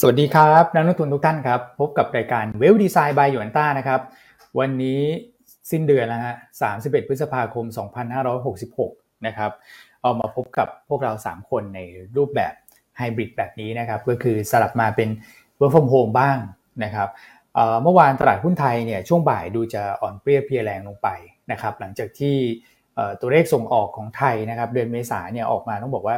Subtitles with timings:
[0.00, 4.00] สวัสดีครับนักลงทุนทุกท่านครับ พบกับรายการเวลดีไซน์บายหยวนต้านะครับ
[4.58, 5.00] วันนี้
[5.70, 6.34] สิ้นเดือนแล้วฮะ
[6.72, 7.64] 31พฤษภาคม
[8.46, 9.50] 2566 นะครับ
[10.02, 11.80] เอามาพบกับพวกเรา 3 คนใน
[12.16, 12.52] รูปแบบ
[12.96, 15.08] ไฮบริดแบบนี้นะครับ ก็คือสลับมาเป็น
[15.58, 16.38] work from home บ้าง
[16.84, 17.08] นะครับ
[17.82, 21.08] เมื่อวานตลาดหุ้นไทยเนี่ยช่วงบ่ายดูจะอ่อนเปรี้ยเพียแรงลงไป
[21.50, 22.36] นะครับ หลังจากที่
[23.20, 26.16] ตัวเลขส่งออกของไทยนะครับ เดือนเมษาเนี่ยออกมาต้องบอกว่า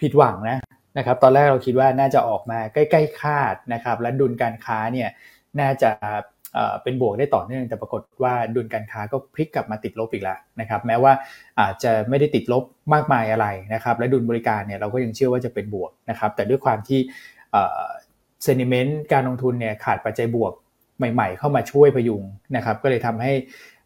[0.00, 0.58] ผิดหวังนะ
[0.98, 5.08] นะครับตอนแรกเราคิดว่าน่าจะออกมาใกล้ๆคาดนะครับและดุลการค้าเนี่ย
[5.60, 5.90] น่าจะ
[6.82, 11.12] เป็นบวกได้ต่อเนื่องแต่ปรากฏว่าดุลการค้าก็พลิกกลับมาติดลบอีกแล้วนะครับแม้ว่า
[11.60, 17.00] อาจจะไม่ได้ติดลบมากมายอะไรนะครับและดุลบริการเนี่ยเราก็ยังเชื่อว่าจะเป็นบวกนะครับแต่ด้วยความที่
[18.42, 20.52] เซนิเมนต์การลงทุนเนี่ยขาดปัจจัยบวก
[21.12, 22.22] ใหม่ๆ เข้ามาช่วยพยุง
[22.56, 23.32] นะครับก็เลยทำให้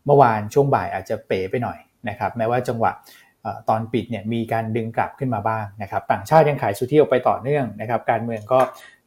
[0.06, 2.92] เมื่อวานช่วงบ่ายอาจจะเป๋ไปหน่อยนะครับแม้ว่าจังหวะ
[3.68, 8.60] ตอนปิดเนี่ยมีการดึงกลับขึ้นมาบ้างนะครับต่างชาติยังขายสุทธิออกไปต่อเนื่องนะครับการเมืองก็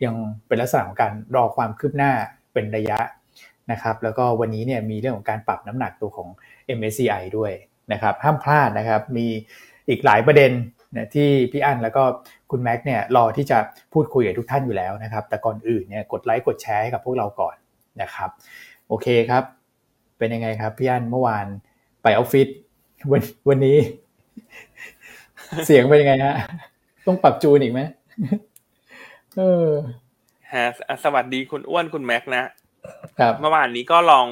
[0.03, 0.15] ยัง
[0.47, 2.11] เป็นลักษณะของการรอความคืบหน้า
[2.53, 2.99] เป็นระยะ
[3.71, 6.29] นะครับแล้วก็วันนี้เนี่ยมีเรื่องของการปรับน้ำหนักตัวของ
[6.77, 7.51] MSCI ด้วย
[7.91, 9.27] นะครับห้ามพลาดนะครับมี
[9.89, 10.51] อีกหลายประเด็น
[10.95, 12.03] นะที่พี่อั้นแล้วก็
[12.51, 13.57] คุณแม็กเนี่ยรอที่จะ
[13.93, 17.55] พูดคุยกับทุกท่านอยู่แล้วนะครับแต่ก่อนอื่นเนี่ยกดไลค์กดแชร์ให้กับพวกเราก่อน
[18.01, 18.29] นะครับ
[18.87, 19.43] โอเคครับ
[20.17, 21.45] เป็นยังไงครับพี่อั้นเมื่อวาน
[22.03, 22.47] ไปออฟฟิศ
[23.11, 23.77] วันวันนี้
[25.65, 26.35] เสียงเป็นยังไงฮะ
[27.07, 27.81] ต้องปรับจูนอีกไหม
[29.37, 29.69] เออ
[30.53, 30.65] ฮะ
[31.03, 32.43] สวัสดีคุณอ้วนคุณแม็กนะ
[33.19, 34.27] ครับเมื่อวานนี้ก็ลอง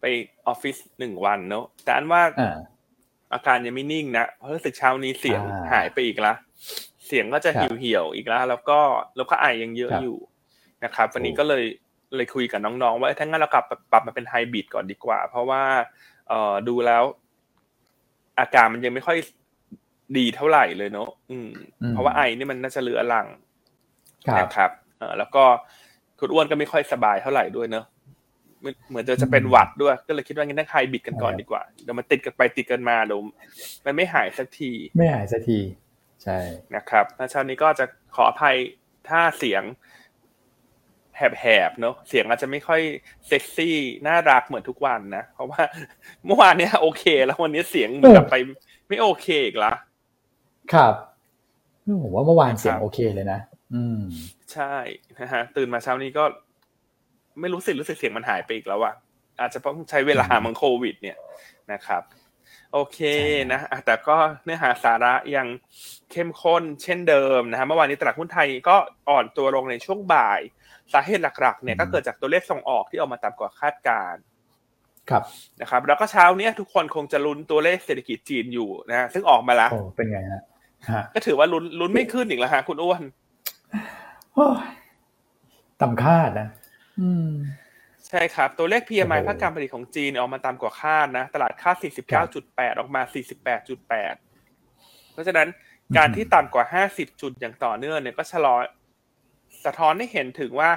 [0.00, 0.04] ไป
[0.46, 2.22] ออฟฟิศหนึ่งวันเนอะแต่อันว่า
[3.34, 5.40] อาการยังไม่นิ่งนะเพราะรู้สึกเช้านี้เสียง
[5.72, 6.34] หายไปอีกละ
[7.06, 8.78] เสียงก็จะหิวเหี่ยวอีกแล้วแล้วก็
[9.16, 10.16] แล้วก็ไอยังเยอะอยู่
[10.84, 11.64] นะครับวันนี้ก็เลย
[12.16, 15.62] เลยคุยกับน้องๆว่าถ้างั้นเรากลับปรับมาเป็นไฮบริดก่อนดีกว่า เพราะว่า
[16.28, 17.02] เอ่อดูแล้ว
[18.38, 19.18] อาการมันยังไม่ค่อย
[20.18, 21.48] ดีเท่าไหร่เลยเนาะอืม
[21.90, 23.26] เพราะว่าไอนี่มันน่าจะเลือหลัง
[24.38, 25.44] นะครับเออแล้วก็
[26.18, 27.84] คุณอ้วนก็ไม่ค่อยสบายเท่าไหร่ด้วยเนาะ
[28.88, 33.20] เหมือนจะจะเป็นหวัดด้วย ก็เลยคิดว่างั้นต้องไฮบิดกันก่อนดีกว่าเดี๋ยวมันติดกันไปติดกันมาเดี๋ยว
[33.84, 35.58] มันไม่หายสักที ไม่หายสักที
[36.22, 36.38] ใช่
[36.74, 37.84] นะครับถ้าเช้านี้ก็จะ
[38.16, 38.56] ขออภัย
[39.08, 39.62] ถ้าเสียง
[41.16, 42.80] แหบๆเนาะเสียงอาจจะไม่ค่อย
[43.26, 43.76] เซ็กซี่
[44.06, 45.62] น่ารักเหมือนทุกวันนะเพราะว่า
[46.26, 48.34] เมื่อวานเนี้ยโอเค แล้ววันนี้เสียงเหมือนกับไป
[48.88, 49.72] ไม่โอเคอีกละ
[50.72, 50.94] ครับ
[52.02, 53.40] ผมว่าเมื่อวานเสียงโอเคเลยนะ
[53.74, 54.00] อืม
[54.52, 54.74] ใช่
[55.20, 56.24] นะฮะตื่นมาเช้านี้ก็
[57.40, 58.94] ไม่รู้สึกรู้สึกเสียงมันหายไปอีกแล้วอะ
[59.40, 61.16] อาจจะต้องใช้เวลามังโควิด เนี่ย
[61.72, 62.02] นะครับ
[62.72, 63.00] โอเค
[63.52, 65.46] นะแต่ก็เนื้อหาสาระยัง
[66.12, 68.76] เข้มข้นเช่นเดิมนะฮะเมื่อวานนี้ตลาดหุ้นไทยก็
[69.08, 70.40] อ่อนตัวลงในช่วงบ่าย
[70.92, 74.14] สาเหตุหลักๆ เนี่ยก็เกิดจากตัวเลขส่งออกที่ออกมาต่ำกว่าคาดการ
[75.10, 75.22] ครับ
[75.60, 80.42] นะครับ แล้วก็เช้าเนี้ยทุกคนคงจะลุ้นตัวเลขเศรษฐกิจจีนอยู่นะซึ่งออกมาแล้วเป็นไงฮะ
[81.14, 83.02] ก็ถือว่าลุ้นลุ้นไม่ขึ้นอีกแล้วฮะคุณอ้วน
[85.82, 86.48] ต่ำคาดนะ
[88.08, 91.76] ใช่ครับ ตัวเลข PMI ภาคการผลิตของจีนออกมาต่ำกว่าคาดนะ ตลาดคาด
[92.22, 93.02] 49.8 ออกมา
[93.66, 95.48] 48.8 เพราะฉะนั้น
[95.96, 98.56] การที่ต่ำกว่า 50 จุดอย่างต่อเนื่องเนี่ยก็ชะลอ
[99.64, 100.70] สะท้อนให้เห็นถึงว่า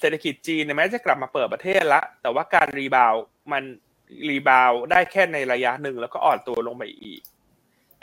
[0.00, 3.14] เศรษฐกิจจีนแม้จะกลับมาเปิดประเทศละ แต่ว่าการ rebound
[3.52, 3.62] มัน
[4.28, 7.20] rebound ได้แค่ในระยะหนึ่งแล้วก็อ่อนตัวลงไปอีก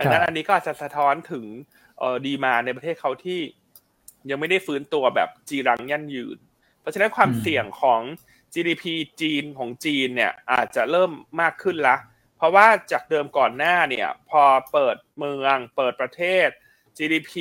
[0.02, 1.46] อันนั้นอันนี้ก็อาจจะสะท้อนถึง
[2.00, 3.40] เออ demand ในประเทศเขาที่
[4.30, 6.38] ยังไม่ได้ฟื้นตัวแบบจีรังยั่นยืน
[6.82, 8.02] เพราะฉะนั้นความเสี่ยงของ
[8.54, 8.84] GDP
[9.22, 11.98] จีนของจีนเนี่ยอาจจะเริ่มมากขึ้นละ
[12.38, 16.48] เพราะว่าจากเดิมก่อนหน้าเนี่ยพอเปิดเมืองเปิดประเทศ
[16.98, 17.34] GDP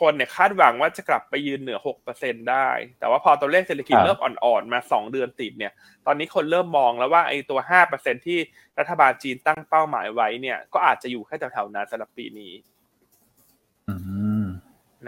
[0.00, 1.78] คนเนี่ยคาดหวังว่าจะกลับไปยืนเหนือ
[2.14, 2.68] 6%ได้
[2.98, 5.72] แต่ว่าพอตัวเลขเศรษฐกิจเริ่มอ่อนๆ มา 2 เดือนติดเนี่ย
[6.06, 7.60] ตอนนี้คนเริ่มมองแล้วว่าไอ้ตัว
[7.92, 8.38] 5%ที่
[8.78, 12.52] รัฐบาลจีนตั้งเป้าหมายไว้เนี่ย ก็อาจจะอยู่แค่แถวๆนั้นสำหรับปีนี้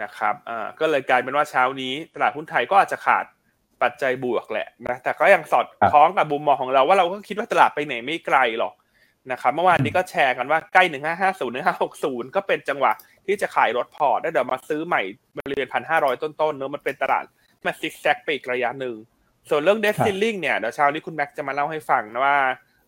[0.01, 3.25] นะครับ อ่า ก็เลยกลายเป็นว่าเช้านี้ตลาดหุ้นไทยก็อาจจะขาด
[3.81, 8.73] ปัจจัยบวกแหละนะ แต่ก็ยังสอดคล้องกับมุมมองของเราว่าเราก็คิดว่าตลาดไปไหนไม่ไกลหรอก
[9.31, 12.91] นะครับเมื่อวานนี้ก็แชร์กันว่าใกล้หนึ่งห้าห้าศูนย์หนึ่งห้าหกศูนย์ก็เป็นจังหวะ
[13.25, 15.01] ที่จะขายลดพอร์ตได้เดี๋ยวมาซื้อใหม่
[15.37, 17.25] บริเวณพันห้าร้อยต้นๆเนอะมันเป็นตลาด
[17.65, 18.95] มาซิกแซกไปอีกระยะหนึ่ง
[19.49, 22.37] ส่วนเรื่อง debt ceiling เนี่ยเดี๋ยวเช้านี้คุณแม็กจะมาเล่าให้ฟังนะว่า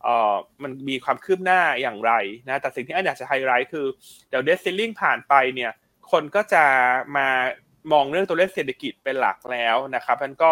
[0.04, 0.34] เอ่อ
[0.64, 2.12] มันมีความคืบหน้าอย่างไร
[2.48, 3.86] นะแต่สิ่งที่อันอยากจะไฮไลท์คือ
[4.30, 5.72] เดี๋ยวเดสซิลลิงผ่านไปเนี่ย
[6.12, 6.64] คนก็จะ
[7.18, 7.28] มา
[7.92, 10.52] มองเรื่องตัวเลขเศรษฐกิจเป็นหลักแล้วนะครับมันก็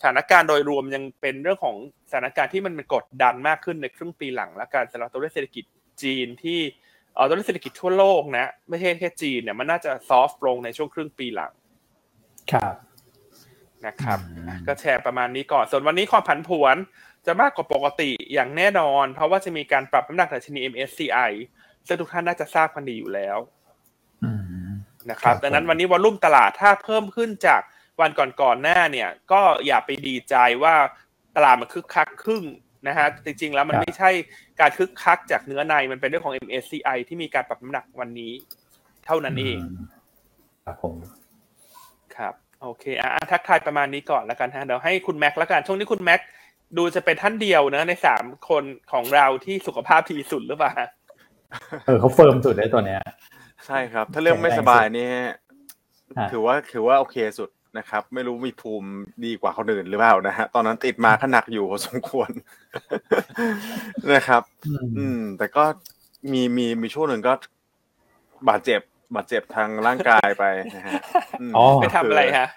[0.00, 1.76] สถานการณ์โดยรวมยังเป็นเรื่องของ
[2.10, 5.64] สถานการณ์ที่มันกดดันมากขึ้นในครึ่งปีหลังและการสำหรับตัวเลขเศรษฐกิจ
[6.02, 6.60] จีนที่
[7.14, 11.52] เออตัวเลขเศรษฐกิจทั่วโลกนะไม่ใช่แค่จีนเนี่ยมันน่าจะซอฟต์ลงในช่วงครึ่งปีหลัง
[12.52, 12.74] ครับ
[13.86, 14.18] นะครับ
[14.66, 16.76] ก็แชร์ประมาณนี้ก่อนส่วนวันนี้ความผันผวน
[17.26, 21.30] จะมากกว่าปกติอย่างแน่นอน เพราะว่าจะมีการปรับน้ำหนักดัชนี MSCI
[21.86, 23.38] ซึ่งทุกท่านน่าจะทราบกันดีอยู่แล้ว
[25.10, 27.60] นะครับ ดังนั้นวันนี้วอลุ่มตลาดถ้าเพิ่มขึ้นจาก
[28.00, 30.74] วันก่อนๆหน้าเนี่ย ก็อย่าไปดีใจว่า
[31.36, 32.44] ตลาดมันคึกคักครึ่ง
[32.88, 34.10] นะฮะจริงๆแล้วมันไม่ใช่
[34.60, 38.32] การคึกคักจากเนื้อในมันเป็นเรื่องของ MSCI ที่มีการปรับน้ำหนักวันนี้
[39.06, 39.58] เท่านั้นเอง
[40.64, 40.94] ครับผม
[42.16, 46.20] ครับโอเคอะทักทายประมาณนี้ก่อนแล้วกันฮะเดี๋ยวให้คุณแม็กแล้วกันช่วงนี้คุณแม็ก
[46.76, 50.72] ดูจะเป็นท่านเดียวนะในสามคนของเราที่สุขภาพดีสุดหรือเปล่า
[51.84, 53.00] เออเขาเฟิร์มสุดเลยตัวเนี้ย
[53.66, 55.34] ใช่ครับ ถ้าเรื่องไม่สบายนี่ฮะ
[56.32, 58.90] ถือว่าถือว่าโอเคสุดนะครับ ไม่รู้มีภูมิ
[59.24, 62.30] ดีกว่าคนอื่นหรือเปล่านะฮะตอนนั้นติดมาก็หนักอยู่พอสมควร
[64.14, 64.42] นะครับ
[64.98, 65.64] อืม แต่ก็
[66.32, 67.32] มีมีมีช่วงหนึ่งก็
[68.48, 68.80] บาดเจ็บ
[69.14, 70.44] บาดเจ็บทางร่างกายไป
[70.76, 70.92] นะฮะ
[71.50, 72.48] มอ๋อไปทำอะไรฮะ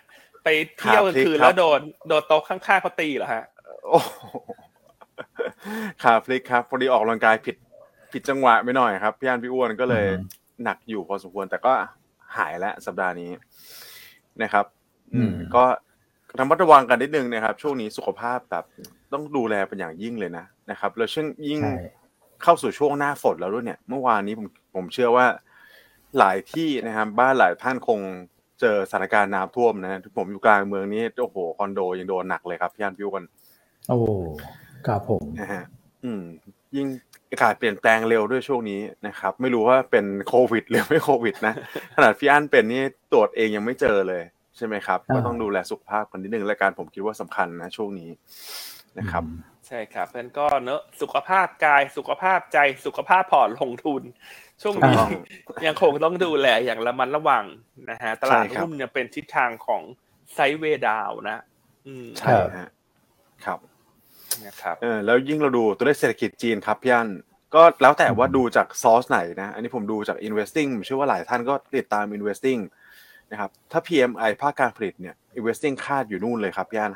[0.44, 0.50] ไป
[0.80, 3.44] เที่ยวกลางคืนครับแล้วโดนโดนโต๊ะข้างๆเขาตีเหรอฮะ
[3.90, 4.24] โอ้โห
[6.04, 7.56] ขาพลิกครับพอดีออกกำลังกายผิด
[8.12, 11.74] ผิดจังหวะไปหน่อยครับพี่อันพี่อ้วนก็เลยอืม หนักอยู่พอสมควร แต่ก็
[12.38, 13.32] หายแล้วสัปดาห์นี้
[14.44, 14.66] นะครับ
[15.14, 15.64] อืมอืมก็
[16.40, 18.66] ระมัดระวังกันนิดนึงนะครับ ช่วงนี้สุขภาพแบบ
[19.14, 21.76] ต้องดูแลเป็นอย่างยิ่งเลยนะนะครับ แล้วช่วงยิ่งใช่
[22.44, 25.26] เข้าสู่ช่วงหน้าฝนแล้วด้วยเนี่ย เมื่อวานนี้ผมผมเชื่อว่า
[26.18, 28.00] หลายที่นะครับ บ้านหลายท่านคง
[28.60, 33.24] เจอสถานการณ์น้ำท่วมนะผมอยู่กลางเมืองนี้โอ้โหคอนโดยังโดนหนักเลยครับพี่อันพี่อ้วน
[33.88, 33.98] โอ้
[34.88, 35.64] ครับผมนะฮะ
[36.04, 36.24] อืม
[36.76, 36.88] ยิ่ง
[37.36, 41.54] อากาศเปลี่ยนแปลงเร็วด้วยช่วงนี้นะครับ ไม่รู้ว่าเป็นโควิดหรือไม่โควิดนะ
[41.96, 44.24] ขนาดพี่อั้นเป็นนี่ตรวจเองยังไม่เจอเลย
[44.58, 48.10] ใช่ไหมครับอ่าก็ต้องดูแลสุขภาพกันนิดนึงและการผมคิดว่าสำคัญนะช่วงนี้
[49.00, 49.24] นะครับ
[49.68, 54.02] ใช่ครับเพราะฉะนั้นก็เนอะสุขภาพกายสุขภาพใจสุขภาพพอร์ตลงทุน
[54.62, 55.10] ช่วงนี้อ่า
[55.66, 57.46] ยังคงต้องดูแลอย่างระมัดระวัง
[57.92, 59.82] นะฮะตลาดใช่ครับหุ้นเนี่ยเป็นทิศทางของ
[60.34, 61.44] sideway down นะ
[61.88, 62.70] อืมใช่ฮะ
[63.46, 63.60] ครับ
[64.48, 67.10] นะครับเออแล้วยิ่งเราดูตัวเลขเศรษฐกิจจีนครับพี่อั้น
[67.56, 72.62] ก็แล้วแต่ว่าดูจากซอสไหนนะ อันนี้ผมดูจาก investing ผมเชื่อว่าหลายท่านก็ติดตาม investing
[73.32, 76.94] นะครับ ถ้า PMI ภาคการผลิตเนี่ย investing คาดอยู่นู่นเลยครับพี่อั้น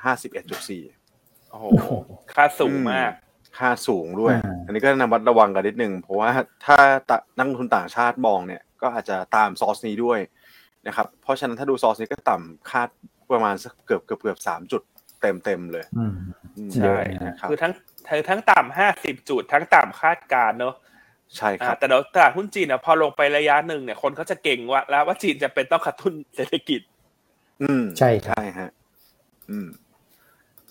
[0.54, 1.92] 51.4โอ้โหโอ้โห
[2.34, 3.12] ค่าสูงมาก
[3.58, 6.30] ค่าสูงด้วยอ่าอันนี้ก็นำมัดระวังกันนิดนึง เพราะว่า
[6.66, 6.78] ถ้า
[7.10, 10.20] ตะนักลงทุนต่างชาติมองเนี่ย ก็อาจจะตามซอสนี้ด้วย
[10.88, 12.90] นะครับ เพราะฉะนั้นถ้าดูซอสนี้ก็ต่ำคาด
[13.32, 14.82] ประมาณสักเกือบเกือบเกือบสามจุด
[15.22, 16.14] เต็มเต็มๆเลยอืม
[16.58, 17.74] อืมเยอะใช่นะครับคือทั้ง
[18.08, 20.76] ทั้งทั้งต่ำห้าสิบจุด ทั้งต่ำคาดการณ์เนอะ
[21.38, 26.82] ใช่คอ่ารับแต่เดี๋ยวตลาดหุ้นจีนเนี่ยพอลงไประยะหนึ่งเนี่ยคนเขาจะเก่งว่า แล้วว่าจีนจะเป็นต้องกระตุ้นเศรษฐกิจ
[27.64, 28.70] อืมใช่ครับใช่ฮะ
[29.50, 29.68] อืม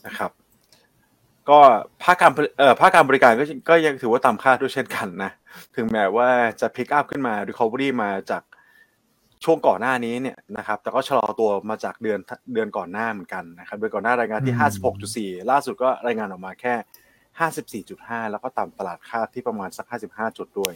[0.07, 0.31] นะครับ
[1.51, 1.59] ก็
[2.03, 5.31] ภาคการผลิตเอ่อภาคการบริการก็ก็ยังถือว่าต่ำคาดด้วยเช่นกันนะ
[5.77, 6.29] ถึงแม้ว่า
[6.61, 8.43] จะพิกอัพขึ้นมา recovery มาจาก
[9.45, 12.19] ช่วงก่อนหน้านี้เนี่ยนะครับแต่ก็ชะลอตัวมาจากเดือน
[12.53, 14.95] เดือนก่อนหน้าเหมือนกันนะครับเดือนก่อนหน้ารายงานที่อืม
[15.43, 16.75] 56.4 ล่าสุดก็รายงานออกมาแค่
[17.89, 20.73] 54.5 แล้วก็ต่ำตลาดคาดที่ประมาณสัก 55 จุดด้วย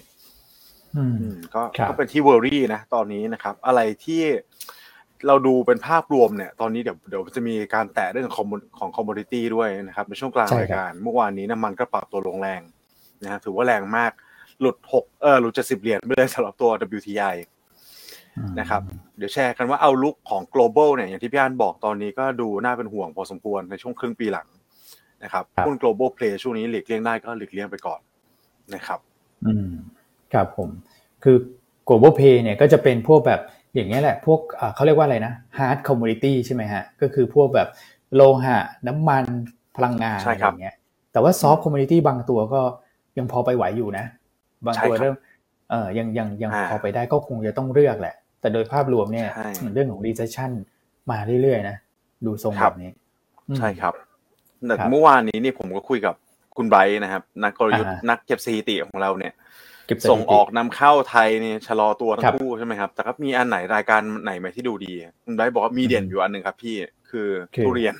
[0.97, 4.23] อืมอืมก็ครับก็เป็นที่เวอรี่นะตอนนี้นะครับ อะไรที่
[5.27, 12.61] เราดูเป็นภาพรวมเนี่ย ตอนนี้เดี๋ยวเดี๋ยวจะมีการแตะเรื่องของ commo- ของคอมมูนิตี้ด้วยนะครับ ในช่วงกลางใช่รายครับการเมื่อวานนี้น้ำมันก็ปรับตัวลงแรง
[13.23, 14.13] นะฮะถือว่าแรงมาก
[14.61, 17.52] หลุดหกเออหลุดเจ็ดสิบเหรียญไปเลยสำหรับตัว WTI อืม
[18.61, 18.83] นะครับ
[19.19, 24.49] เดี๋ยวแชร์กันว่าเอาลุกของ global เนี่ยอย่างที่พี่อันบอกตอนนี้ก็ดูน่าเป็นห่วงพอสมควรในช่วงครึ่งปีหลัง
[25.23, 28.01] นะครับหุ้น global play ช่วงนี้หลีกเลี่ยงได้ก็หลีกเลี่ยงไปก่อน
[28.75, 29.01] นะครับ
[29.47, 29.69] อืม
[30.33, 30.69] ครับผม
[31.25, 31.37] คือ
[31.89, 33.41] global pay เนี่ยก็จะเป็นพวกแบบ
[33.75, 37.69] อย่างเงี้ยแหละ พวกอ่าเขาเรียกว่าอะไรนะ hard commodity ใช่ไหมฮะ ก็คือพวกแบบ
[38.15, 38.59] โลหะ
[38.89, 39.25] น้ำมัน
[39.77, 40.77] พลังงานใช่อะไรครับอย่างเงี้ย
[41.13, 42.61] แต่ว่า soft commodity บางตัวก็
[43.19, 44.05] ยังพอไปไหวอยู่นะ
[44.67, 45.15] บางตัวใช่ครับเริ่ม
[45.71, 50.51] เออยังยังยังอ่าพอไปได้ก็คงจะต้องเลือกแหละ แต่โดยภาพรวมเนี่ยใช่เรื่องของ recession
[51.11, 51.77] มาเรื่อยๆนะ
[52.27, 52.91] ดูทรงคแบรับบนี้
[53.49, 53.95] อืมใช่ครับ
[54.67, 56.15] แต่ครับเมื่อวานนี้นี่ผมก็คุยกับ
[56.57, 59.33] คุณไบรท์นะครับ นักกลยุทธ์อ่าฮะนักเก็บสถิติของเราเนี่ย
[59.87, 64.93] เก็บสถิติส่งออกนำเข้าไทยเนี่ยชะลอตัวทั้ครังบคู่ใช่ไหมครับ แต่ก็มีอันไหนรายการไหนไหมที่ดูดี
[65.25, 66.75] คุณไบรท์บอกว่ามีเด่นอืมอยู่อันหนึ่งครับ พี่
[67.11, 67.95] คือคือทุเรียน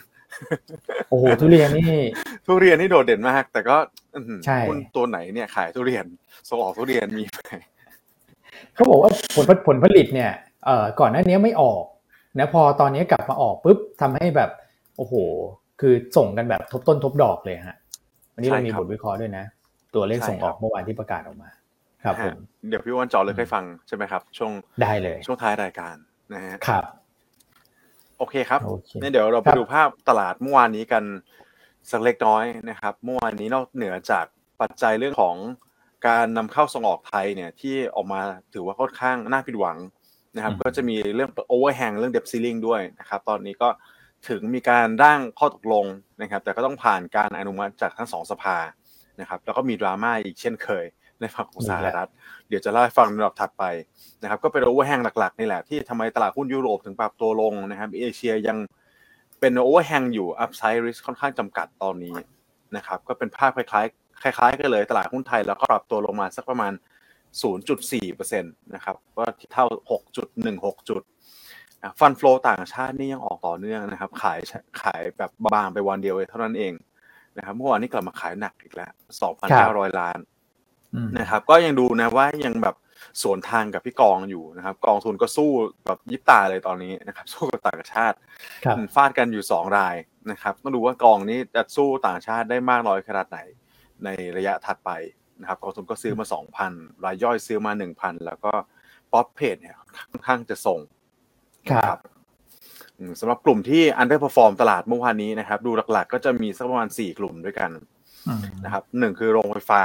[1.11, 2.01] โอ้โหทุเรียนนี่
[2.47, 3.77] ทุเรียนนี่โดดเด่นมาก แต่ก็
[4.15, 6.05] อื้อหือใช่หุ้นตัวไหนเนี่ยขายทุเรียน
[6.49, 7.41] ส่งออกทุเรียนมีไหม
[8.75, 10.31] เขาบอกว่าผลผลผลิตเนี่ย
[10.67, 11.85] เอ่อก่อนหน้านี้ไม่ออก
[12.39, 14.51] นะพอตอนนี้กลับมาออกปุ๊บทำให้แบบ
[14.97, 15.15] โอ้โห
[15.81, 17.77] คือส่งกันแบบทบต้นทบดอกเลยฮะ
[18.35, 19.45] วันนี้เรามีใช่ครับบทวิเคราะห์ด้วยนะ
[19.95, 21.51] ตัวเลขใช่ส่งออกครับเมื่อวานที่ประกาศออกมา
[22.05, 22.35] ครับผมฮะ
[22.69, 24.53] เดี๋ยวพี่อ้วันจอเลยให้ฟังใช่ไหมครับ ช่วง
[24.83, 25.95] ได้เลย ช่วงท้ายรายการ
[26.35, 26.85] นะฮะครับ
[28.19, 31.05] โอเคครับโอเคเนี่ยเดี๋ยวเราไปครับดูภาพตลาดเมื่อวานนี้กัน
[31.91, 34.25] สักเล็กน้อยนะครับ เมื่อวานนี้นอกเหนือจาก
[34.61, 35.37] ปัจจัยเรื่องของ
[36.07, 38.21] การนำเข้าส่งออกไทยเนี่ยที่ออกมา
[38.55, 39.79] ถือว่าค่อนข้างน่าผิดหวัง
[40.37, 43.69] นะครับอืมก็จะมีเรื่อง overhang เรื่อง debt ceiling ด้วยนะครับตอนนี้ก็
[44.29, 45.87] ถึงมีการร่างข้อตกลง
[46.23, 48.57] นะครับแต่ก็ต้องผ่านการอนุมัติจากทั้งสองสภา
[49.21, 50.85] นะครับแล้วก็มีดราม่าอีกเช่นเคย
[51.21, 52.11] ในฝั่งของสหรัฐ
[52.49, 53.65] เดี๋ยวจะเล่าให้ฟังในลำดับถัดไป
[54.23, 58.59] นะครับก็เป็น overhang หลักๆนี่แหละที่ทำไมตลาดหุ้นยุโรปถึงปรับตัวลงนะครับเอเชียยัง
[59.41, 62.15] เป็น overhang อยู่ upside risk ค่อนข้างจำกัดตอนนี้
[62.77, 66.73] นะครับก็เป็นภาพคล้ายๆ คล้ายๆกันเลยตลาดหุ้นไทยแล้วก็ปรับตัวลงมาสักประมาณ
[67.53, 69.67] 0.4%นะครับก็เท่า
[70.23, 71.03] 6.16 จุด
[72.01, 74.39] ฟันฟลอต่างชาตินี่ยังออกต่อเนื่องนะครับ ขาย
[74.83, 76.73] ขายแบบบางไปวันเดียวเท่านั้นเอง
[77.37, 78.93] นะครับเมื่อวานนี้กลับมาขายหนักอีกแล้ว
[79.45, 80.19] 2,900 ล้าน
[81.19, 82.77] นะครับ ก็ยังดูนะว่ายังแบบ
[83.23, 85.51] สวนทางกับพี่กองอยู่นะครับ กองทุนก็สู้
[85.87, 88.17] แบบยิบตาเลยตอนนี้นะครับ สู้กับต่างชาติ
[88.95, 89.97] ฟาดกันอยู่สองราย
[90.31, 93.39] นะครับต้องดูว่ากองนี้จะสู้ต่างชาติได้มากน้อยขนาดไหน
[94.05, 94.91] ในระยะถัดไป
[95.41, 96.27] นะครับกองทุนก็ซื้อมา
[96.65, 98.53] 2,000 รายย่อยซื้อมา 1,000 แล้วก็
[99.13, 99.77] ป๊อปเพจเนี่ย
[100.11, 100.81] ค่อนข้างจะส่ง
[101.71, 101.99] ครับ
[103.21, 107.71] สำหรับกลุ่มที่ underperform ตลาดเมื่อวานนี้นะครับ ดูหลักๆ ก็จะมีสักประมาณสี่กลุ่มด้วยกัน
[108.65, 109.83] นะครับหนึ่งคือโรงไฟฟ้า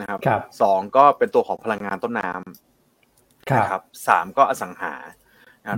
[0.00, 0.18] นะครับ
[0.62, 4.94] สองก็เป็นตัวของพลังงานต้นน้ำนะครับสามก็อสังหา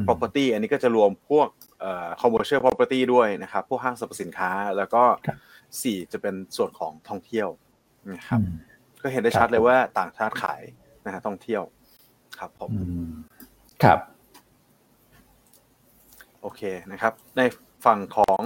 [0.06, 1.48] property อันนี้ก็จะรวมพวก
[1.80, 5.02] เอ่อ commercial property ด้วยนะครับ พวกห้างสรรพสินค้า แล้วก็
[5.82, 7.48] สี่จะเป็นส่วนของท่องเที่ยว
[8.12, 8.40] นะครับ
[9.02, 10.62] ก็เห็นได้ชัดเลยว่าต่างชาติขาย
[11.04, 11.62] นะฮะท่องเที่ยว
[12.38, 12.70] ครับผม
[13.82, 13.98] ครับ
[16.40, 16.62] โอเค
[16.92, 17.40] นะครับ ใน
[17.86, 18.40] ฝั่งของ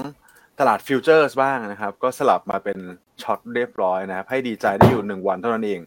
[0.60, 2.78] ตลาดฟิวเจอร์สบ้างนะครับ ก็สลับมาเป็น
[3.22, 5.80] ช็อตเรียบร้อยนะครับ ให้ดีใจได้อยู่หนึ่งวันเท่านั้นเอง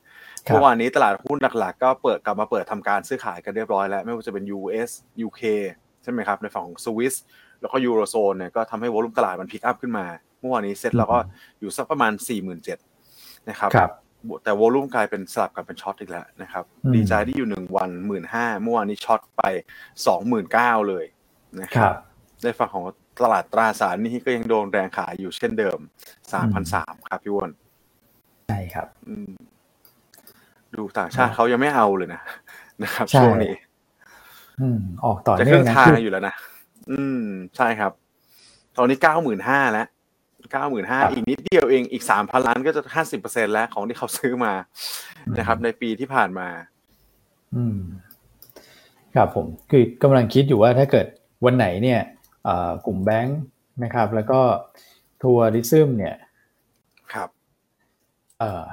[0.43, 4.89] เมื่อวานนี้ตลาดหุ้นหลักๆ ก็เปิดกลับมาเปิดทำการซื้อขายกันเรียบร้อยแล้ว ไม่ว่าจะเป็น US
[5.27, 5.41] UK
[6.03, 7.15] ใช่ไหมครับ ในฝั่งของสวิส
[7.61, 10.05] แล้วก็ยูโรโซนเนี่ยก็ทำให้วอลุ่มตลาดมันพิกอัพขึ้นมา
[10.39, 11.19] เมื่อวานนี้เซ็ตเราก็
[11.59, 13.71] อยู่สักประมาณ 4 7 0 0 0นะครับ
[14.43, 16.63] แต่วอลุ่มกลายเป็นสลับกันเป็นช็อตอีกแล้วนะครับ
[16.95, 19.43] ดีใจที่อยู่หนึ่งวันหมื่นห้าเมื่อวานนี้ช็อตไป
[20.07, 21.05] สองหมื่นเก้าเลย
[21.61, 21.93] นะครับ
[22.43, 22.85] ในฝั่งของ
[23.23, 25.79] ตลาดตราสารนี่ก็ยังโดนแรงขายอยู่เช่นเดิม
[26.33, 27.51] สามพันสามครับพี่วอน
[28.47, 28.87] ใช่ครับ
[30.75, 32.21] ดูต่างชาติเขายังไม่เอาเลยนะ
[32.83, 33.53] นะครับช่วงนี้
[35.05, 36.35] ออกต่อจะเครื่องทางอยู่แล้วนะ
[36.91, 37.23] อืม
[37.55, 37.91] ใช่ครับ
[38.77, 39.87] ตอนนี้เก้าหมื่นห้าแล้ว
[40.51, 44.53] เก้าหมื่นห้าอีกนิดเดียวเองอีกสามพันล้านก็จะห้าสิบเปอร์เซ็นแล้วของที่เขาซื้อมา
[45.37, 46.47] นะครับ ในปีที่ผ่านมา
[47.55, 47.79] อืม
[49.15, 51.07] ครับผม คือกำลังคิดอยู่ว่าถ้าเกิด
[51.45, 52.01] วันไหนเนี่ย
[52.85, 53.39] กลุ่มแบงค์
[53.83, 54.41] นะครับ แล้วก็
[55.21, 56.15] ทัวริซึมเนี่ย
[57.13, 57.29] ครับ
[58.39, 58.63] เอ่อ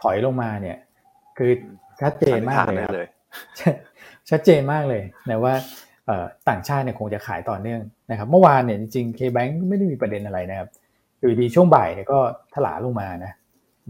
[0.00, 0.78] ถอยลงมาเนี่ย
[1.38, 1.50] คือ
[2.00, 3.08] ชัดเจนมากเลยเลย
[4.30, 5.54] ชัดเจนมากเลยนะว่า
[6.48, 10.68] ต่างชาติเนี่ยคงจะขายต่อเนื่องนะครับ เมื่อวานเนี่ยจริงๆ K-Bank ไม่ได้มีประเด็นอะไรนะครับ
[11.18, 12.18] อยู่ดีช่วงบ่ายเนี่ยก็
[12.54, 13.32] ถลาลงมานะ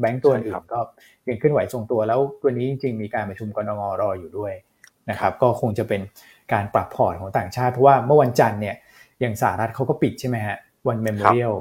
[0.01, 0.81] แบงก์ตัวอื่นก็
[1.29, 4.53] ยังขึ้นไหวทรงตัวแล้วตัวนี้จริงๆมีการประชุมกรงรออยู่ด้วย
[5.11, 6.01] นะครับก็คงจะเป็น
[6.53, 8.77] การปรับพอร์ตของต่างชาติเพราะว่าเมื่อวันจันทร์เนี่ย
[9.21, 10.57] อย่างสหรัฐเขาก็ปิดใช่ไหมฮะ
[10.89, 11.53] วัน Memorial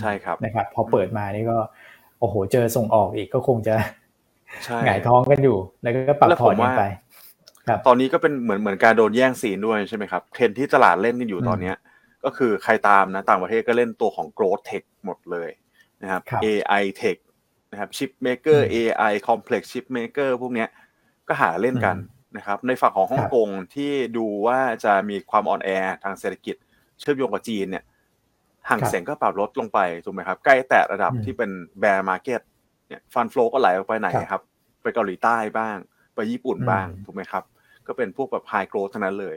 [0.00, 1.58] ใช่ครับนะครับ พอเปิดมานี่ก็
[2.20, 3.74] โอ้โหเจอส่งออกอีกก็คงจะ
[4.84, 7.09] หงายท้องกันอยู่ แล้วก็ปรับพอร์ตกันไปครับ
[7.86, 11.76] ตอนนี้ก็เป็นเหมือนเหมือนการโดนแย่งซีนด้วยใช่ไหมครับเทรนด์ที่ตลาดเล่นกันอยู่ตอนเนี้ย
[12.24, 15.50] ก็คือใครตามนะต่างประเทศก็เล่นตัวของ growth tech หมดเลย
[16.02, 17.18] นะครับ AI tech
[17.72, 20.68] นะครับ chip maker AI complex chip maker พวกเนี้ย
[21.28, 21.96] ก็หาเล่นกัน
[22.36, 25.70] นะครับ ในฝั่งของฮ่องกงที่ดูว่าจะมีความอ่อนแอ
[26.04, 26.56] ทางเศรษฐกิจ
[27.00, 27.84] เชื่อมโยงกับจีนเนี่ย
[28.68, 31.50] ฮั่งเส็งก็ปรับลดลงไปถูกไหมครับ ใกล้แตะระดับที่เป็น
[31.80, 32.40] bear market
[32.88, 34.42] เนี่ย fund flow ก็ไหลออกไปไหนครับ
[34.82, 35.76] ไปเกาหลีใต้บ้าง
[36.14, 37.44] ไปญี่ปุ่นบ้างถูกไหมครับ
[37.86, 39.36] ก็เป็นพวกแบบ high growth ทั้งนั้นเลย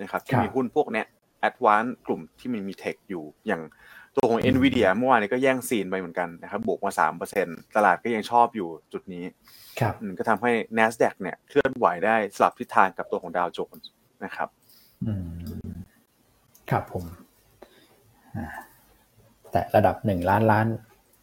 [0.00, 1.06] นะครับที่มีหุ้นพวกเนี้ย
[1.40, 3.62] advance กลุ่มที่มันมี tech อยู่อย่าง
[4.16, 9.24] ตัวของ NVIDIA เมื่อวานนี้ก็แย่งซีนไปเหมือนกันนะครับบวกมาสามเปอร์เซ็นต์ตลาดก็ยังชอบอยู่จุดนี้
[9.80, 13.90] ครับก็ทำให้ NASDAQ เนี่ยเคลื่อนไหวได้สลับทิศทางกับตัวของดาวโจนส์
[14.24, 14.48] นะครับ
[15.06, 15.74] อืม
[16.70, 17.04] ครับผม
[19.50, 20.66] แต่ระดับหนึ่งล้านล้าน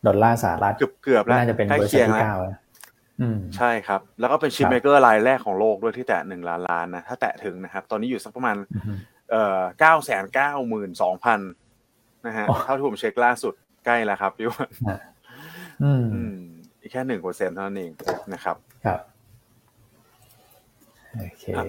[0.08, 2.36] ดอลลาร์สหรัฐเกือบเกือบแล้วน่าจะเป็นเบอร์ที่เก้า
[3.58, 8.56] ใช่ครับ แล้วก็เป็น chip maker รายแรกของโลกด้วยที่แตะหนึ่งล้านล้านนะ ถ้าแตะถึงนะครับ ตอนนี้อยู่สักประมาณ
[9.32, 11.40] เอ่อเก้าแสนเก้าหมื่นสองพัน
[12.26, 13.54] นะฮะเท่าที่ผมเช็คล่าสุด
[13.86, 14.70] ใกล้แล้วครับพี่วัน
[15.84, 15.92] อื
[16.34, 16.36] ม
[16.82, 17.92] อีกแค่หนึ่งเปอร์เซ็นต์เท่านั้นเอง
[18.34, 19.00] นะครับ ครับ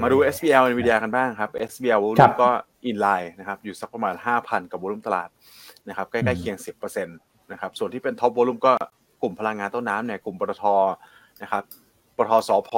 [0.02, 2.48] มาดู SBL NVDR กันบ้างครับ SBL volume ก็
[2.86, 5.28] in line นะครับ อยู่สักประมาณห้าพันกับ volume ตลาด
[5.88, 7.18] นะครับ ใกล้ๆเคียงสิบเปอร์เซ็นต์
[7.52, 8.72] นะครับ ส่วนที่เป็น top volume ก็
[9.22, 10.64] กลุ่มพลังงานต้นน้ำเนี่ย กลุ่มปตท
[11.42, 11.62] นะครับ
[12.16, 12.70] ปตทสผ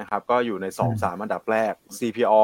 [0.00, 2.34] นะครับก็อยู่ในสองสามอันดับแรก CPO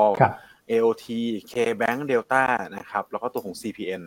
[0.70, 1.06] AOT
[1.50, 2.44] KBank Delta
[2.76, 4.02] นะครับ แล้วก็ตัวของ CPN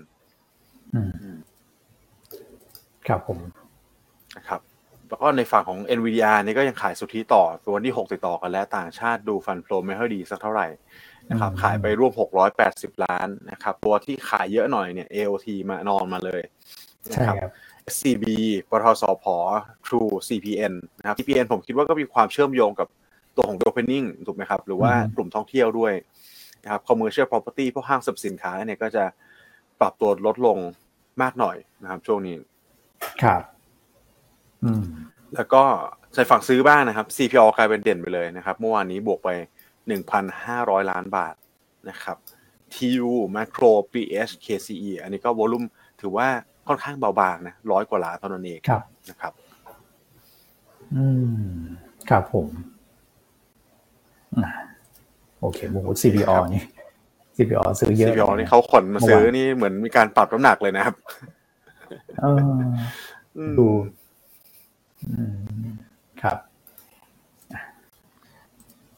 [3.08, 3.40] ครับผม
[4.38, 4.62] นะครับ
[5.10, 10.68] แล้วก็ในฝั่งของ NVIDIA นี่ก็ยังขายสุทธิต่อตัววันที่ 6 ติดต่อกันแล้วต่างชาติดูฟันโฟลไม่ค่อยดีสักเท่าไหร่
[11.30, 12.12] นะครับขายไปร่วม
[12.58, 16.42] 680 ล้านนะครับ ตัวที่ขายเยอะหน่อยเนี่ย AOT มานอนมาเลย
[17.12, 17.36] นะครับ
[17.92, 18.26] SCB
[18.70, 19.26] ปตทสพ
[19.86, 22.88] True CPN นะครับ CPN ผมคิดว่าก็มีความเชื่อมโยงกับ
[23.36, 25.94] ตัวของ Opening ถูกไหมครับ หรือว่ากลุ่มท่องเที่ยวด้วย
[26.64, 29.04] นะครับ commercial property พวกห้างสรรพสินค้าเนี่ยก็จะ
[29.80, 30.58] ปรับตัวลดลง
[31.22, 32.36] มากหน่อยนะครับช่วงนี้
[33.24, 33.42] ครับ
[34.64, 34.84] อืม
[35.36, 35.64] แล้วก็
[36.14, 39.30] ใส่ฝั่งซื้อบ้างนะครับ CPO กลายเป็นเด่นไปเลยนะครับ เมื่อวานนี้บวกไป
[40.12, 41.36] 1,500 ล้านบาท
[41.90, 42.18] นะครับ
[42.74, 45.64] TU Macro PH KCE อันนี้ก็วอลุ่ม
[46.02, 46.28] ถือว่า
[46.70, 49.34] ค่อนข้างเบาบางนะร้อยกว่าล้านเท่านั้นเองครับนะครับ
[50.96, 51.06] อื
[51.50, 51.58] ม
[52.10, 52.48] ครับผม
[54.38, 54.50] อะ
[55.42, 56.64] โอเคโอ้โห CPO นี่
[57.38, 60.96] CPO ซื้อเยอะ CPO นี่เขาขนมาซื้อนี่เหมือนมีการปรับน้ำหนักเลยนะครับ
[62.22, 62.40] เออ
[63.38, 63.68] อืมดู
[65.10, 65.38] อืม
[66.22, 66.38] ครับ
[67.54, 67.62] อะ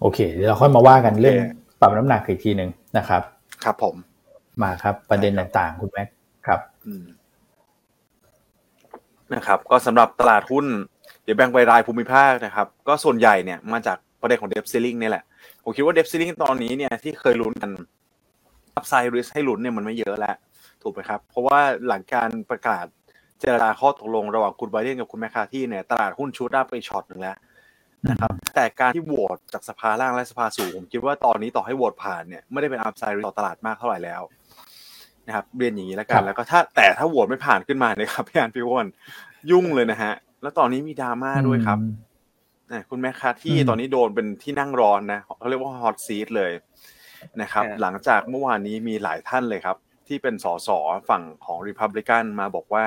[0.02, 1.36] โอเค เดี๋ยวเราค่อยมาว่ากันเรื่อง
[1.80, 3.22] ปรับน้ำหนักอีกทีหนึ่งนะครับ
[3.64, 3.96] ครับผม
[4.64, 6.08] มาครับ ประเด็นต่างๆ คุณแม็ก
[6.48, 7.04] ครับอืม
[9.36, 10.66] นะครับก็สำหรับตลาดหุ้น
[11.24, 15.24] เดี๋ยวแบ่งไปรายภูมิภาคนะครับ ก็ส่วนใหญ่เนี่ยมาจากประเด็นของ debt ceiling นี่แหละ
[15.64, 17.72] ผมคิดว่า debt ceiling ตอนนี้เนี่ยที่เคยลุ้นกัน
[18.76, 20.36] upside risk ให้ลุ้นเนี่ยมันไม่เยอะแล้ว
[20.82, 22.86] ถูกไหมครับ เพราะว่าหลังการประกาศ
[23.40, 27.38] เจรจาข้อตกลงระหว่างคุณไบเดนกับคุณแมคคาร์ธีเนี่ยตลาดหุ้น shoot up ไปช็อตหนึ่งแล้ว
[28.10, 34.22] นะครับแต่การที่โหวตจากสภาล่างและสภาสูงผมคิดว่าตอนนี้ต่อให้โหวตผ่านเนี่ยไม่ได้เป็น upside ต่อตลาดมากเท่าไหร่แล้ว
[35.28, 38.88] นะครับเรียนอย่างนี้แล้วกัครันบแล้วก็ถ้าแต่ถ้าโหวตไม่ผ่านขึ้นมาเนี่ยครับพี่อันพี่วอน
[39.52, 41.94] ยุ่งเลยนะฮะ แล้วตอนนี้มีดราม่าด้วยครับอืม
[42.72, 46.52] นะคุณแม่คาที่อืมตอนนี้โดนเป็นที่นั่งร้อนนะเขาเรียกว่าฮอตซีทเลย
[47.42, 50.70] นะครับครับ หลังจากเมื่อวานนี้มีหลายท่านเลยครับ ที่เป็นสส
[51.10, 52.86] ฝั่งของ Republican มาบอกว่า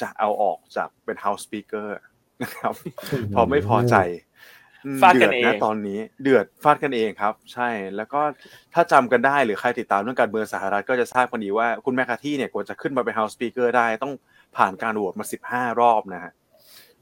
[0.00, 1.88] จะเอาออกจากเป็น House Speaker
[2.42, 2.72] นะครับ
[3.28, 4.27] เพราะไม่พอใจอืม
[5.00, 8.20] ฟาดกัเดือนดเองนะตอนนี้เดือดฟาดกันเองครับ ใช่แล้วก็
[8.74, 14.12] ถ้าจำกันได้หรือใครติดตามเรื่องการเมืองสหรัฐก็จะทราบกันดีว่าคุณแมคคาร์ธีเนี่ยกว่าจะขึ้นมาเป็น House Speaker ได้ต้อง
[14.56, 16.32] ผ่านการโหวตมา 15 รอบนะฮะ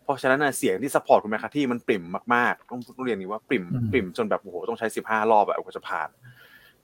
[0.04, 6.08] เพราะฉะนั้นน่ะเสียงที่ support คุณแมคคาร์ธีมันปริ่มมากๆ ต้องต้องเรียนงี้ว่าปริ่มอืมปริ่มจนแบบโอ้โหต้องใช้ 15 รอบแบบกว่าจะผ่าน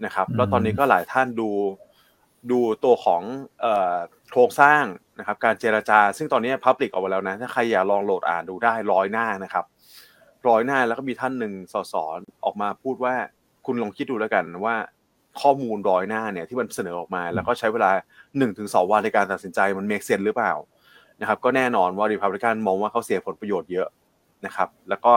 [0.04, 1.50] นะครับอืมแล้วตอนนี้ก็หลายท่านดู
[2.50, 3.22] ดูตัวของ
[3.60, 3.96] เอ่อ
[4.30, 4.84] โครงสร้าง
[5.18, 9.64] นะครับการเจรจา ซึ่งตอนนี้ public ออกมาแล้วนะถ้าใครอยากลองโหลดอ่านดูได้ร้อยหน้านะครับ
[10.48, 11.94] ร้อยหน้าแล้วก็มีท่านหนึ่งสส
[12.44, 13.14] ออกมาพูดว่า
[13.66, 14.74] คุณลองคิดดูแล้วกันว่า
[15.40, 20.52] ข้อมูลร้อยหน้าเนี่ยที่มันเสนอออกมา แล้วก็ใช้เวลา1 วันถึงสองวันในการตัดสินใจมัน make sense หรือเปล่า
[21.20, 23.88] นะครับก็แน่นอนว่าริพับลิกันมองว่าเขาเสียผลประโยชน์เยอะ
[24.46, 25.14] นะครับ แล้วก็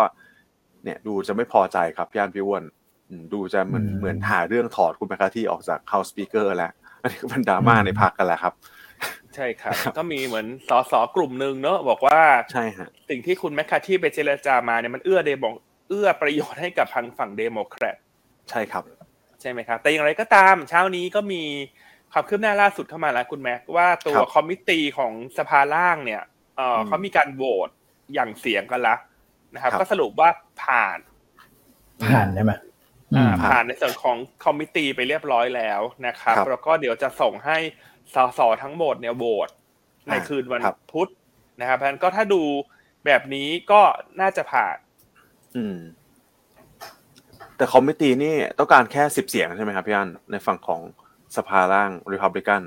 [0.84, 2.64] เนี่ยดูจะไม่พอใจครับพี่อันพี่อ้วน
[3.10, 8.54] อืมดูจะเหมือนอืมเหมือนหาเรื่องถอดคุณแมคคาร์ธีออกจาก House Speaker แล้วอันนี้ก็เป็นดราม่าในพรรคกันแหละครับ
[9.36, 12.20] ใช่ครับ ก็มีเหมือนสสกลุ่มหนึ่งเนอะบอกว่า
[12.52, 15.46] ใช่ฮะสิ่งที่คุณแมคคาร์ธีไปเจรจามาเนี่ยมันเอื้อเดโม
[15.90, 17.96] เอื้อประโยชน์ให้กับทางฝั่งเดโมแครต
[18.50, 18.84] ใช่ครับ
[19.42, 21.44] ใช่ไหมครับ แต่อย่างไรก็ตามเช้านี้ก็มี
[22.12, 26.24] ความคืบหน้าล่าสุดเข้ามาแล้วคุณแม็กว่าตัวครับ committee ของสภาล่างเนี่ย
[26.58, 27.70] เอออืมเขามีการโหวต
[28.14, 28.96] หยั่งเสียงกันละ
[29.54, 30.30] นะครับครับก็สรุปว่า
[30.64, 30.98] ผ่าน
[32.06, 32.54] ผ่านใช่ไหม
[33.14, 37.58] อือ่ามครับผ่านในส่วนของ committee ไปเรียบร้อยแล้วนะครับครับแล้วก็เดี๋ยวจะส่งให้
[38.14, 39.50] สสทั้งหมดเนี่ยโหวต
[40.08, 41.10] ในอ่าคืนวันครับพุธ
[41.60, 42.42] นะครับเพราะฉะนั้นก็ถ้าดู
[43.06, 43.82] แบบนี้ก็
[44.22, 44.78] น่าจะผ่าน
[45.58, 45.78] อืม
[47.58, 50.82] แต่ committee นี่ต้องการแค่สิบเสียงใช่ไหมครับพี่อันในฝั่งของ
[51.38, 52.64] สภาล่างริพับลิกัน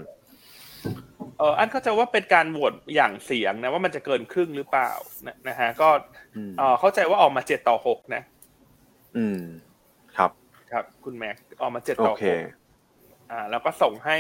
[1.39, 4.91] เอออันเข้าใจว่าเป็นการโหวตหยั่งเสียงนะว่ามันจะเกินครึ่งหรือเปล่า
[5.27, 5.89] นะนะฮะก็
[6.37, 8.23] อืมเออเข้าใจว่าออกมาเจ็ดต่อหกนะ
[9.17, 9.41] อืม
[10.17, 10.31] ครับ
[10.73, 12.41] ครับ คุณแม็กออกมาเจ็ดโอต่อเคหก
[13.31, 14.17] อ่า แล้วก็ส่งให้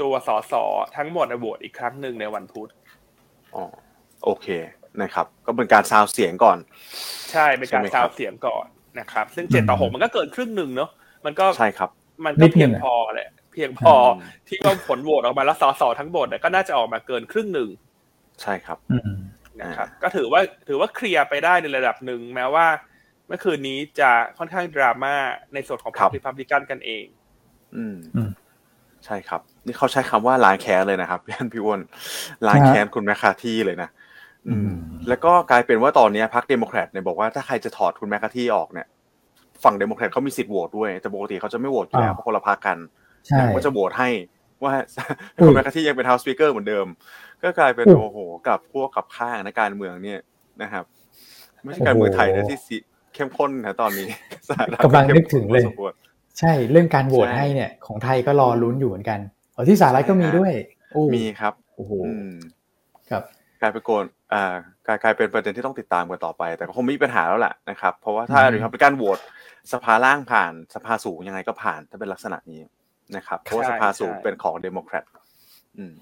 [0.00, 0.54] ตัวสส
[0.96, 2.70] ทั้งหมดโหวตอีกครั้งหนึ่งในวันพุธ
[3.54, 3.64] อ๋อ
[4.24, 4.46] โอเค
[5.02, 6.58] นะครับ ก็เป็นการซาวเสียงก่อน
[7.30, 8.66] ใช่เป็นการใช่ไหมคซารัวบเสียงก่อน
[8.98, 10.90] นะครับ ซึ่งเจ็ดต่อหกมันก็เกินครึ่งหนึ่งเนาะ
[11.24, 11.90] มันก็ใช่ครับ
[12.24, 14.14] มันนิก็ดนึเพียงงอะพอแหละเพียงพออม
[14.48, 17.68] ที่ว่าผลโหวตออกมาแล้วสสทั้งหมดเนี่ยก็น่าจะออกมาเกินครึ่งหนึ่ง
[18.42, 19.12] ใช่ครับอืม
[19.60, 22.66] นะครับอ่าก็ถือว่าถือว่าเคลียร์ไปได้ในระดับหนึ่งแม้ว่า
[23.26, 25.14] เมื่อคืนนี้จะค่อนข้างดราม่า
[25.54, 27.06] ในส่วนของพรรคริพับลิกันกันเอง
[27.76, 28.27] อืมอืม
[29.08, 31.80] ใช่ครับ นี่เขาใช้คำว่าล้างแค้นเลยนะครับพี่อันพี่อ้วน
[32.46, 33.88] ล้างแค้นคุณแมคคาร์ธีเลยนะ
[34.48, 34.74] อืมอืม
[35.08, 38.86] แล้วก็กลายเป็นว่าตอนนี้พรรคเดโมแครตเนี่ยบอกว่าถ้าใครจะถอดคุณแมคคาร์ธีออกเนี่ย
[39.64, 42.78] ฝั่งเดโมแครตเขามีสิทธิ์โหวตด้วย แต่ปกติเขาจะไม่โหวตอยู่แล้วอ่าเพราะคนละพรรคกัน
[43.26, 44.08] ใช่ก็จะโหวตให้
[44.64, 44.72] ว่า
[45.36, 46.86] อุ้ยคุณแมคคาร์ธียังเป็น House Speaker เหมือนเดิม
[47.42, 48.18] ก็กลายเป็นอุ้ยโอ้โห
[48.48, 50.20] กับพวกกับข้างในการเมืองเนี่ย
[50.62, 50.84] นะครับ
[51.64, 52.78] ไม่ใช่การเมืองไทยนะโอ้โหที่สิ
[53.14, 54.06] เข้มข้นนะตอนนี้
[54.48, 55.64] สหรัฐกำลังนึกถึงเลย
[56.40, 59.20] ข้มข้นพอสมควรใช่เรื่องการโหวตใช่ให้เนี่ยของไทยก็รอลุ้นอยู่เหมือนกัน
[59.54, 60.52] อ๋อที่สหรัฐก็มีด้วย
[60.92, 62.32] โอ้มีครับโอ้โหอืม
[63.10, 63.22] ครับ
[63.60, 64.54] กลายเป็นโกนอ่า
[64.86, 69.18] กลายกลายเป็นประเด็นที่ต้องติดตามกันต่อไป แต่ก็คงไม่มีปัญหาแล้วแหละนะครับ เพราะว่าถ้าอืมริพับลิกันโหวต
[69.72, 72.60] สภาล่างผ่านสภาสูงยังไงก็ผ่านถ้าเป็นลักษณะนี้
[73.16, 75.04] นะครับเพราะว่าใช่สภาสูงใช่เป็นของเดโมแครต
[75.78, 75.94] อืม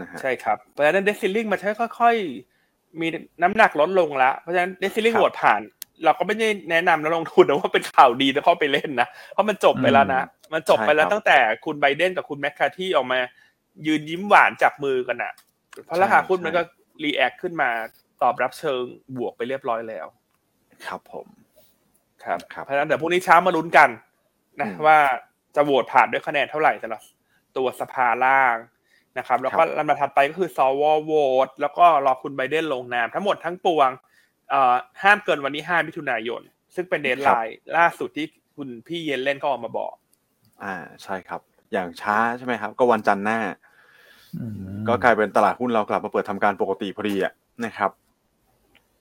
[0.00, 3.06] นะฮะใช่ครับเพราะฉะนั้น debt ceiling มันใช้ค่อยๆมี
[3.42, 5.60] น้ำหนักลดลงละเพราะฉะนั้น debt ceiling ครับโหวตผ่าน
[6.04, 10.22] เราก็ไม่ได้แนะนำนักลงทุนนะว่าเป็นข่าวดีแล้วเข้าไปเล่นนะ เพราะมันจบไปแล้วนะ
[10.54, 13.18] มันจบไปแล้วใช่ครับตั้งแต่คุณไบเดนกับคุณแมคคาร์ธีออกมา
[13.86, 15.32] ยืนยิ้มหวานจับมือกันอะ
[15.84, 16.62] เพราะราคาหุ้นมันก็
[17.02, 17.70] react ขึ้นมา
[18.22, 18.82] ตอบรับเชิง
[19.16, 20.06] บวกไปเรียบร้อยแล้ว
[20.86, 21.26] ครับผม
[22.24, 23.88] ครับครับเพราะฉะนั้นเดี๋ยวพรุ่งนี้เช้ามาลุ้นกัน
[24.60, 24.98] นะอืมว่า
[25.56, 27.02] จะโหวตผ่านด้วยคะแนนเท่าไหร่สำหรับ
[27.56, 28.56] ตัวสภาล่าง
[29.18, 31.12] นะครับ แล้วก็ครับลำดับถัดไปก็คือสวโหว
[31.46, 34.06] ตแล้วก็รอคุณไบเดนลงนามทั้งหมดทั้งปวงเอ่อ
[35.02, 36.42] ห้ามเกินวันที่5มิถุนายน
[36.74, 39.92] ซึ่งเป็น deadline ล่าสุดที่คุณพี่เยลเลนเขาออกมาบอก
[40.64, 41.40] อ่าใช่ครับ
[41.72, 43.38] อย่างช้าใช่ไหมครับ ก็วันจันทร์หน้า
[44.38, 44.52] อืม
[44.88, 47.32] ก็กลายเป็นตลาดหุ้นเรากลับมาเปิดทำการปกติพอดีอะ
[47.64, 47.90] นะครับ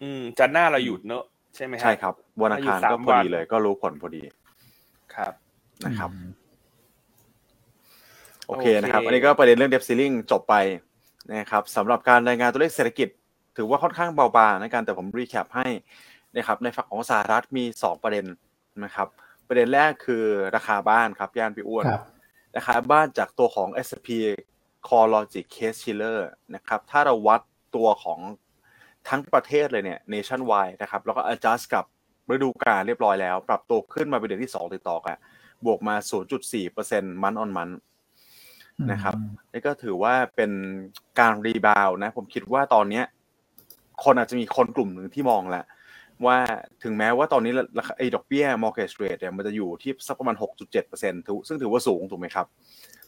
[0.02, 1.24] อืมจันทร์หน้าเราหยุดเนอะ
[1.56, 4.22] ใช่ไหมใช่ครับวันอังคารอยู่สามก็พอดีวันเลย ก็รู้ผลพอดี
[5.16, 5.34] ครับ
[5.86, 6.32] นะครับอืม
[8.48, 10.56] โอเคโอเคนะครับ อันนี้ก็ประเด็นเรื่อง debt ceiling จบไป
[11.30, 13.10] นะครับสำหรับการรายงานตัวเลขเศรษฐกิจ
[13.58, 15.67] ถือว่าค่อนข้างเบาบางในการแต่ผมรีแคปให้
[16.36, 18.26] นะครับในฝั่งของสหรัฐมี 2 ประเด็น
[18.84, 19.08] นะครับ
[19.48, 20.24] ประเด็นแรกคือ
[20.56, 22.04] ราคาบ้านครับย่านพี่อ้วนครับ
[22.58, 24.10] ราคาบ้านจากตัวของ S&P
[24.88, 26.20] Core Logic Case Chiller
[26.56, 27.41] นะครับถ้าเราวัด
[27.76, 28.20] ตัวของ
[29.10, 31.86] ทั้งประเทศเลยเนี่ย nationwide นะครับแล้วก็ adjust กับ
[32.30, 35.17] ฤดูกาลเรียบร้อยแล้ว ปรับตัวขึ้นมาเป็นเดือนที่ 2 ติดต่อกัน
[35.65, 35.96] บวกมา
[36.60, 37.70] 0.4%มันออนมัน
[38.91, 39.15] นะครับ
[39.52, 40.52] นี่ก็ถือว่าเป็น
[41.20, 43.06] การรีบาวนะ ผมคิดว่าตอนเนี้ย
[44.04, 45.66] คนอาจจะมีคนกลุ่มหนึ่งที่มองแล้ว
[46.26, 46.38] ว่า
[46.84, 52.48] ถึงแม้ว่าตอนนี้ราคาไอ้ดอกเบี้ย mortgage rate เนี่ยมันจะอยู่ที่สักประมาณ 6.7%ถือซึ่งถือว่าสูงถูกไหมครับ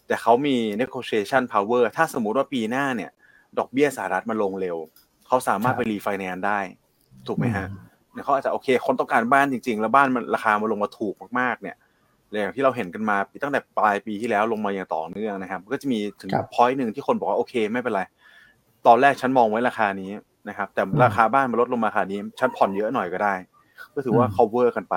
[0.07, 3.11] แต่เขามี negotiation power ถ้าสมมุติว่าปีหน้าเนี่ย
[3.59, 4.77] ดอกเบี้ยสหรัฐมันลงเร็ว
[5.27, 6.59] เขาสามารถไปรีไฟแนนซ์ได้
[7.27, 7.67] ถูกไหมฮะ
[8.13, 11.75] เนี่ยเขาอาจจะโอเค คนต้องการบ้านจริง ๆ แล้วบ้านมันราคามันลงมาถูกมากๆ เนี่ย
[12.41, 18.01] อย่างที่เราเห็นกันมาตั้งแต่ปลายปีที่แล้วลงมาอย่างต่อเนื่องนะครับ ก็จะมีถึงครับ point หนึ่งที่คนบอกว่าโอเค ไม่เป็นไร
[18.87, 20.11] ตอนแรกฉันมองไว้ราคานี้
[20.47, 23.33] นะครับ แต่ราคาบ้านมันลดลงมาราคานี้ฉันผ่อนเยอะหน่อยก็ได้
[23.93, 24.95] ก็ถือว่าอืม cover กันไป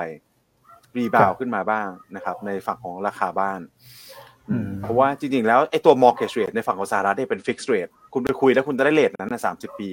[0.97, 3.61] รีบาครัวบขึ้นมาบ้างนะครับ ในฝั่งของราคาบ้าน
[4.51, 9.91] อืมเพราะว่าจริงๆ แล้วไอ้ตัว mortgage rate ในฝั่งของสหรัฐเนี่ยเป็น fixed rate คุณไปคุยแล้วคุณจะได้เลทนั้นนะสามสิบปี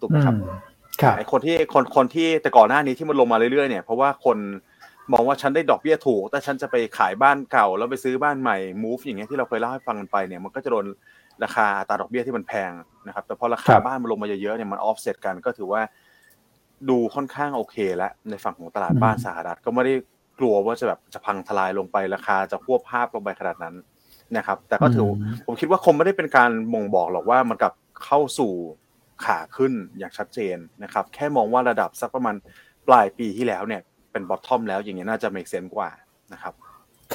[0.00, 0.36] ถูกไหมอืครับม
[1.02, 4.38] ครับไอ้คนที่คนคนที่แต่ก่อนหน้านี้ที่มันลงมาเรื่อยๆเนี่ยเพราะว่าคน
[5.12, 10.86] มองว่าฉันได้ดอกเบี้ยถูก แต่ฉันจะไปขายบ้านเก่าแล้วไปซื้อบ้านใหม่ move อย่างเงี้ยที่เราเคยเล่าให้ฟังกันไปเนี่ยมันก็จะโดน
[11.44, 12.72] ราคาอัตราดอกเบี้ยที่มันแพง
[13.06, 15.82] นะครับ แต่พอราคคารับบ้านมันลงมาเยอะๆเนี่ยมัน offset กันก็ถือว่า
[16.88, 19.94] ดูค่อนข้างโอเคแล้วในฝั่งของตลาดบ้านสหรัฐก็ไม่ได้
[20.38, 23.74] กลัวว่าจะแบบจะพังทลายลงไปราคาจะควบภาพลงไปขนาดนั้น
[24.36, 27.72] นะครับ แต่ก็ถืออืมผมคิดว่าคงไม่ได้เป็นการบ่งบอกหรอกว่ามันกลับ
[28.04, 28.52] เข้าสู่
[29.24, 32.34] ขาขึ้นอย่างชัดเจนนะครับ แค่มองว่าระดับสักประมาณ
[32.88, 35.90] ปลายปีที่แล้วเนี่ย เป็นบอททอมแล้วอย่างเงี้ยน่าจะ make sense กว่า
[36.32, 36.54] นะครับ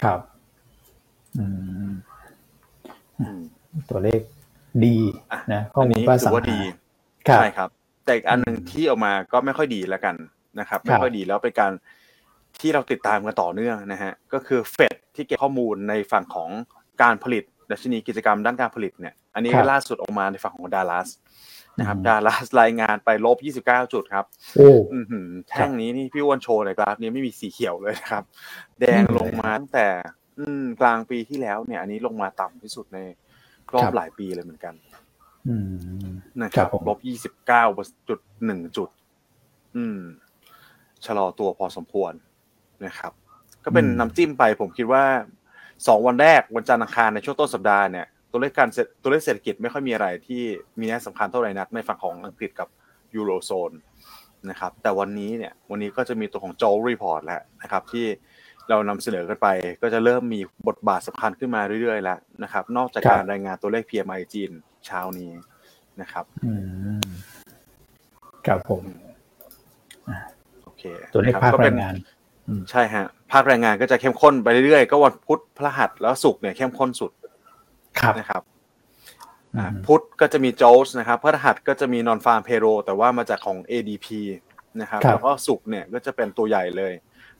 [0.01, 0.19] ครับ
[1.37, 1.95] อืมอืม
[3.89, 4.21] ตัวเลข
[4.85, 4.97] ดี
[5.31, 6.59] อะนะข้ออันมูลนี้ก็ถืสังอว่าหาดี
[7.27, 7.69] ครับใช่ครับ
[8.05, 10.15] แต่อีกอันหนึ่งที่ออกมาก็ไม่ค่อยดีแล้วกัน
[10.59, 11.71] นะครับ ไม่ค่อยดีแล้วเป็นการ
[12.59, 16.49] ที่เราติดตามกันต่อเนื่องนะฮะก็คือเฟดที่เก็บข้อมูลในฝั่งของ
[17.01, 21.09] การผลิตดัชนีกิจกรรมด้านการผลิตเนี่ย อันนี้ครับล่าสุดออกมาในฝั่งของดัลลัส
[21.79, 28.23] นะครับอืมดัลลัสรายงานไปลบ 29 จุดครับโอ้อือหือแท่งนี้นี่พี่อ้วนโชว์ในกราฟนี้ไม่มีสีเขียวเลยนะครับ
[28.79, 29.87] แดงลงมาตั้งแต่
[30.39, 32.99] อืมกลางปีที่แล้วเนี่ย อันนี้ลงมาต่ำที่สุดใน
[33.75, 34.73] รอบหลายปีเลยเหมือนกัน
[35.47, 36.09] อืม
[36.41, 37.63] นะคครับผมลบยี่สิบเก้า
[38.09, 38.89] จุดหนึ่งจุด
[39.75, 39.99] อืม
[41.05, 42.13] ชะลอตัวพอสมควร
[42.85, 43.13] นะครับ
[43.63, 45.03] ก็เป็นน้ำจิ้มไปผมคิดว่า
[45.87, 50.43] สองวันแรกวันจันทร์อังคารในช่วงต้นสัปดาห์เนี่ยตัวเลขการเศรษตัวเลขเศรษฐกิจไม่ค่อยมีอะไรที่
[50.79, 52.67] มีนัยสำคัญเท่าไหร่นักในฝั่งของอังกฤษกับ
[53.15, 53.71] ยูโรโซน
[54.49, 58.05] นะครับ แต่วันนี้เนี่ย วันนี้ก็จะมีตัวของ JOLTS report แล้วนะครับ ที่
[58.69, 59.47] เรานำเสนอกันไป
[59.81, 64.51] ก็จะเริ่มมีบทบาทสำคัญขึ้นมาเรื่อยๆ แล้วนะครับ นอกจากครับการรายงานตัวเลข PMI จีน
[64.85, 65.31] เช้านี้
[66.01, 66.53] นะครับอื
[66.99, 67.07] ม
[68.47, 68.83] ครับผม
[70.63, 71.93] โอเคตัวเลขนะคภาบคก็แรเป็นงงาน
[72.47, 77.11] อืมใช่ฮะภาคแรงงานก็จะเข้มข้นไปเรื่อยๆ ก็วันพุธพฤหัสแล้วศุกร์เนี่ยเข้มข้นสุด
[77.99, 78.41] ครับนะครับ
[79.55, 84.07] อือ่ามพุธก็จะมีโจลส์นะครับพฤหัสก็จะมีนอนฟาร์มเพโรแต่ว่ามาจากของ ADP
[84.81, 86.93] นะครับครับแล้วก็ศุกร์เนี่ยก็จะเป็นตัวใหญ่เลย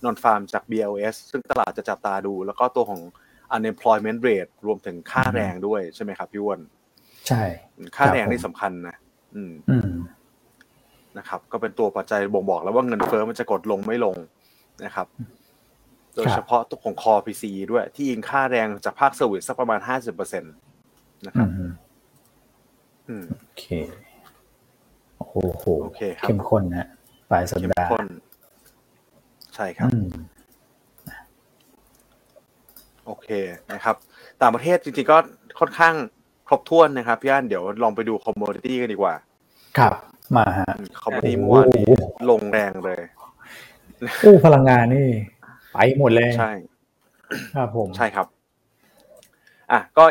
[0.03, 3.01] nonfarm จาก BLS ซึ่งตลาดจะจับตาดู แล้วก็ตัวของ
[3.55, 6.59] unemployment rate รวมถึงค่าแรงด้วยใช่ไหมครับพี่อ้วน
[7.27, 7.43] ใช่
[7.95, 8.95] ค่าแรงครับผมนี่สำคัญนะ
[9.35, 9.91] อืมอืม
[11.17, 14.15] นะครับ ก็เป็นตัวปัจจัยบ่งบอกแล้วว่าเงินเฟ้อมันจะกดลงไม่ลง
[14.85, 15.07] นะครับ
[16.15, 19.79] โดยเฉพาะตัวของคอ PC ด้วย ที่ยิงค่าแรงจากภาค service สักประมาณ
[20.09, 21.71] 50%นะครับอืม
[23.07, 23.65] อืมโอเค
[25.17, 25.33] โอ้โห
[25.83, 26.87] โอเคครับเข้มข้นนะ
[27.29, 28.05] ปลายสัปดาห์เข้มข้น
[29.57, 30.09] ใช่ครับอืม
[33.05, 33.27] โอเค
[33.73, 33.95] นะครับ
[34.41, 35.17] ต่างประเทศจริงๆก็
[35.59, 35.93] ค่อนข้าง
[36.47, 39.15] ครบถ้วนนะครับพี่อันเดี๋ยวลองไปดูคอมม o ดิตี้กันดีกว่า
[39.77, 39.93] ครับ
[40.37, 40.71] มาฮะ
[41.03, 41.87] คอมม o ดิตี้โอ้โหเมื่โหอวานนี้
[42.29, 43.01] ลงแรงเลย
[44.25, 45.07] อู้พลังงานนี่
[45.73, 46.51] ไปหมดเลยใช่
[47.55, 48.27] ครับผมใช่ครับ
[49.71, 50.05] อะก็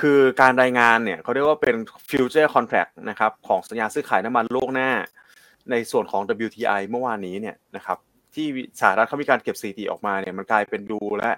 [0.00, 1.76] คือการรายงานเนี่ยเขาเรียกว่าเป็น
[2.10, 4.90] future contract นะครับ ของสัญญาซื้อขายน้ำมันล่วงหน้า
[5.70, 7.98] ในส่วนของ WTI เมื่อวานนี้เนี่ยนะครับ
[8.34, 8.46] ที่
[8.80, 11.30] สหรัฐเขามีการเก็บสถิติออกมาเนี่ยมันกลายเป็นดูและ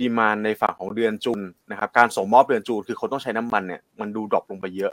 [0.00, 4.92] demand ในฝั่งของเดือน June นะครับการส่งมอบเดือน June คือคนต้องใช้น้ำมันเนี่ยมันดู drop ลงไปเยอะ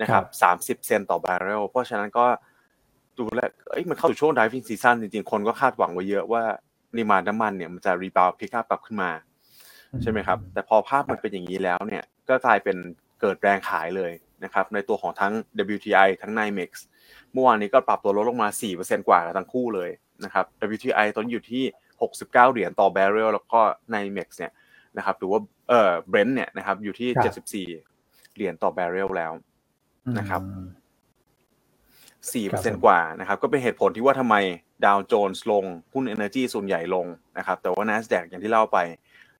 [0.00, 2.26] นะครับสามสิบเซนต์ต่อบาร์เรลเพราะฉะนั้นก็
[3.18, 6.42] ดูแลเอ้ยมันเข้าสู่ช่วง driving season จริงๆ คนก็คาดหวังไว้เยอะว่า
[6.96, 9.10] ดีมานน้ำมันเนี่ยมันจะรีบาวพิกอัพกลับขึ้นมา
[10.02, 12.76] ใช่ไหมครับ แต่พอภาพมันเป็นอย่างนี้แล้วเนี่ยก็กลายเป็น
[13.20, 14.12] เกิดแรงขายเลย
[14.44, 15.32] นะครับในตัวของทั้ง
[15.74, 16.70] WTI ทั้ง NYMEX
[17.32, 19.90] เมื่อวานนี้ก็ปรับตัวลดลงมา 4%กว่าทั้งคู่เลย
[20.24, 21.64] นะครับ WTI ตอนอยู่ที่
[22.00, 23.60] 69 เหรียญต่อ barrel แล้วก็
[23.92, 24.52] NYMEX เนี่ย
[24.96, 29.32] นะครับหรือว่าเอ่อ Brent เนี่ยนะครับอยู่ที่ 74 เหรียญต่อ barrel แล้ว
[30.18, 30.42] นะครับ
[32.22, 34.36] 4%กว่านะครับก็เป็นเหตุผลที่ว่าทำไม
[34.84, 37.06] ดาวโจนส์ลงหุ้น Energy ส่วนใหญ่ลง
[37.38, 38.78] นะครับแต่ว่า NASDAQ อย่างที่เล่าไป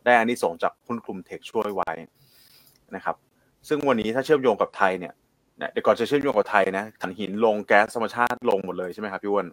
[0.04, 1.92] ได้อันนี้ส่งจากหุ้นกลุ่มเทคช่วยไว้
[2.94, 3.16] นะครับ
[3.68, 5.12] ซึ่งวันนี้ถ้าเชื่อมโยงกับไทยเนี่ย
[5.72, 9.46] เดี๋ยวก่อนจะเชื่อมโยงกับไทยนะถ่านหินลงแก๊สธรรมชาติลงหมดเลยใช่ไหมครับพี่อ้วน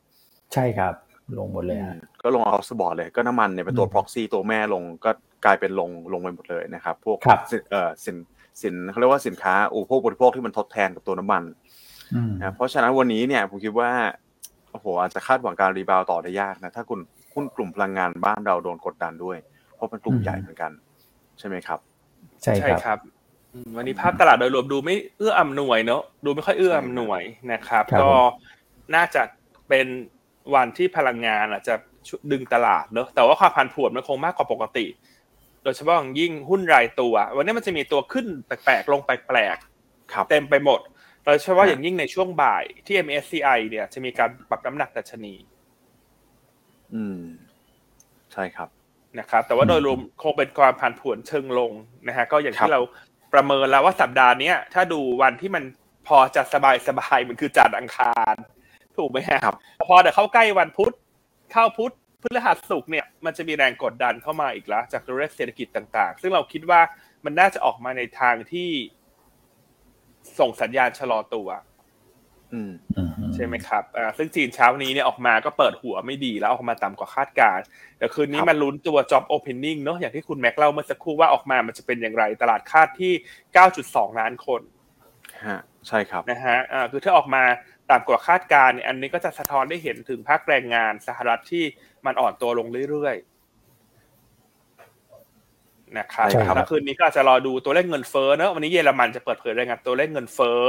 [0.54, 0.94] ใช่ครับ
[1.38, 5.12] ลงหมดเลยฮะก็ลงเอาสบอร์ดเลย ก็น้ำมันเนี่ยเป็นตัว proxy ตัวแม่ลงก็
[5.46, 8.18] กลายเป็นลงลงไปหมดเลยนะครับ พวกครับสินเอ่อสิน
[8.62, 11.44] สินเขาเรียกว่าสินค้าอุปโภคบริโภคที่มันทดแทนกับตัวน้ำมัน
[12.16, 13.92] อืมนะเพราะฉะนั้นวันนี้เนี่ยผมคิดว่า
[14.72, 17.00] โอ้โหอาจจะคาดหวังการรีบาวต่อได้ยากนะถ้าคุณ
[17.34, 19.38] หุ้นกลุ่มพลังงานบ้านเราโดนกดดันด้วย
[19.76, 20.72] เพราะเป็นกลุ่มใหญ่เหมือนกัน
[21.40, 21.80] ใช่ไหมครับ
[22.42, 23.00] ใช่ใช่ครับครับ
[23.54, 28.12] อืมวันนี้ภาพตลาดโดยรวมดูไม่เอื้ออำนวยเนอะดูไม่ค่อยเอื้ออำนวยนะครับครับ ก็
[28.96, 29.22] น่าจะ
[29.70, 29.88] เป็น
[30.56, 31.76] วันที่พลังงานอาจจะ
[32.32, 34.86] ดึงตลาดเนอะแต่ว่าความผันผวนมันคงมากกว่าปกติ
[35.64, 39.58] โดยเฉพาะอย่างยิ่งหุ้นรายตัว วันนี้มันจะมีตัวขึ้นแปลกๆลงแปลก
[40.14, 40.80] ครับๆเต็มไปหมด
[41.26, 45.36] โดยเฉพาะฮะอย่างยิ่งในช่วงบ่ายที่ MSCI เนี่ยจะมีการปรับน้ำหนักดัชนี
[46.94, 47.22] อืม
[48.34, 48.70] ใช่ครับ
[49.20, 51.72] นะครับ แต่ว่าโดยรวมคงเป็นความผันผวนเชิงลง
[52.08, 52.82] นะฮะก็อย่างครับที่เรา
[53.34, 55.64] ประเมินแล้วว่าสัปดาห์เนี้ยถ้าดูวันที่มัน
[56.08, 58.36] พอจะสบายสบายๆมันคือจันทร์อังคาร
[59.00, 59.56] ถูกไหมฮะครับ
[59.88, 60.94] พอเดี๋ยวเข้าใกล้วันพุธ
[61.52, 66.82] เข้าพุธพฤหัสศุกร์เนี่ยมันจะมีแรงกดดันเข้ามาอีกแล้วจากตัวเลขเศรษฐกิจต่างๆ ซึ่งเราคิดว่า
[67.26, 68.70] มันน่าจะออกมาในทางที่
[70.40, 71.50] ส่งสัญญาณชะลอตัว
[72.54, 77.64] อืมอืมใช่ไหมครับอ่าซึ่งจีนเช้านี้เนี่ยออกมาก็เปิดหัวไม่ดีแล้วออกมาต่ำกว่าคาดการณ์
[77.98, 83.14] แต่คืนนี้ครับมันลุ้นตัว job opening เนอะอย่างที่คุณแม็กเล่าเมื่อสักครู่ว่าออกมามันจะเป็นอย่างไร ตลาดคาดที่
[83.66, 84.62] 9.2 ล้านคน
[85.46, 87.44] ฮะใช่ครับนะฮะอ่าคือถ้าออกมา
[87.92, 91.64] ต่ำกว่าคาดการณ์เนี่ยอันนี้ก็จะสะท้อนได้เห็นถึงภาคแรงงานสหรัฐที่
[92.06, 93.40] มันอ่อนตัวลงเรื่อยๆ
[95.98, 100.62] นะครับใช่ครับแล้วคืนนี้ก็อาจจะรอดูตัวเลขเงินเฟ้อเนอะวันนี้เยอรมันจะเปิดเผยรายงานตัวเลขเงินเฟ้อ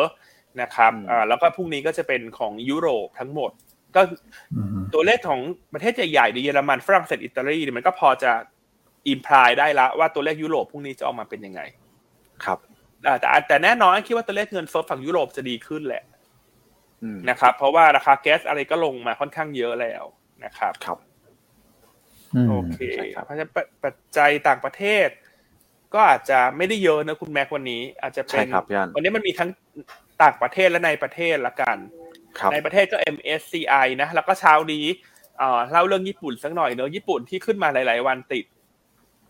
[0.61, 3.51] นะครับอ่าแล้วก็พรุ่งนี้ก็จะเป็นของยุโรปทั้งหมด
[3.97, 4.01] ก็
[4.55, 5.41] อืมตัวเลขของ
[5.73, 8.33] ประเทศใหญ่ๆในเยอรมันฝรั่งเศสอิตาลีเนี่ยมันก็พอจะ
[9.09, 11.61] อิมพลายได้ละว่าตัวเลขยุโรปพรุ่งนี้จะออกมาเป็นยังไง
[12.45, 12.59] ครับ
[13.07, 16.10] อ่าแต่แต่แน่นอนคิดว่าตัวเลขเงินเฟ้อฝั่งยุโรปจะดีขึ้นแหละอืม
[17.31, 20.05] นะครับ เพราะว่าราคาแก๊สอะไรก็ลงมาค่อนข้างเยอะแล้ว
[20.45, 20.99] นะครับครับ
[22.35, 25.09] อืมโอเคใช่ครับเพราะฉะนั้นปัจปัจจัยต่างประเทศ
[25.95, 29.51] ก็อาจจะไม่ได้เยอะนะคุณแม็กวันนี้ อาจจะเป็ใช่นครับพี่อันวันนี้มันมีทั้ง
[30.23, 31.79] ต่างประเทศและในประเทศละกัน
[32.41, 34.85] ครับในประเทศก็ MSCI นะ แล้วก็เช้านี้
[35.39, 38.45] เอ่อเล่าเรื่องญี่ปุ่นสักหน่อยเนอะญี่ปุ่นที่ขึ้นมาหลาย ๆ วันติด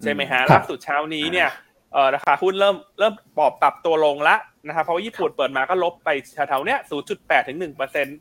[0.02, 1.48] ใช่ไหมฮะครับล่าสุดเช้านี้เนี่ย
[1.92, 6.78] เอ่อราคาหุ้นเริ่มเริ่มปรับปรับตัวลงละนะครับเพราะว่าญี่ปุ่นเปิดมาก็ลบไปแถวๆเนี้ย
[7.14, 8.16] 0.8 ถึง 1เปอร์เซ็นต์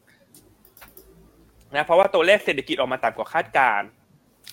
[1.73, 3.88] นะเพราะว่าตัวเลขเศรษฐกิจออกมาต่ำกว่าคาดการณ์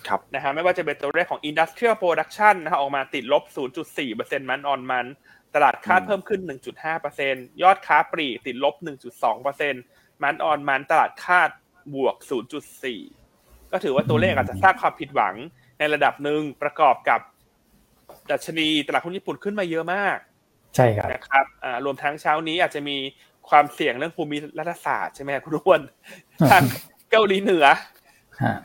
[0.07, 3.43] ครับนะฮะไม่ว่าจะเป็นตัวเลขของ industrial production นะฮะออกมาติดลบ
[3.79, 5.05] 0.4เปอร์เซ็นต์มันออนมัน
[5.55, 8.75] ตลาดคาดอืมเพิ่มขึ้น 1.5เปอร์เซ็นต์ยอดค้าปลีกติดลบ
[9.09, 9.83] 1.2เปอร์เซ็นต์
[10.23, 11.49] มันออนมันตลาดคาด
[11.93, 12.15] บวก
[12.93, 15.35] 0.4 ก็ถือว่าตัวเลขอาจจะสร้างความผิดหวัง
[15.79, 17.19] ในระดับหนึ่งประกอบกับ
[18.31, 20.17] ดัชนีตลาดหุ้นญี่ปุ่นขึ้นมาเยอะมาก
[20.75, 22.97] ใช่ครับนะครับอ่ารวมทั้งเช้านี้อาจจะมี
[23.49, 25.81] ความเสี่ยงเรื่องภูมิรัฐศาสตร์ใช่ไหมครับคุณอ้วน
[26.51, 26.63] ทาง
[27.11, 27.65] เกาหลีเหนือ
[28.43, 28.55] ฮะ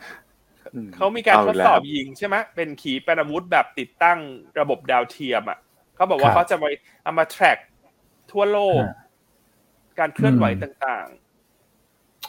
[0.73, 4.19] อืมเขามีการทดสอบเาอีกยิงใช่ไหมเป็นขีปนาวุธแบบติดตั้ง
[4.59, 5.59] ระบบดาวเทียมอะ
[5.95, 6.65] เขาบอกว่าครับเขาจะไป
[7.03, 7.57] เอามา track
[8.31, 8.95] ทั่วโลกฮะ
[9.99, 11.07] การเคลื่อนไหวอืมต่าง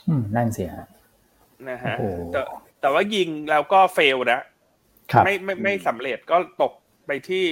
[0.09, 2.41] อืมนั่นสิฮะๆนะฮะโอ้โหแต่
[2.81, 4.41] แต่ว่ายิงแล้วก็เฟลนะ
[5.13, 6.73] ครับไม่ไม่ไม่สำเร็จก็ตก
[7.07, 7.45] ไปที่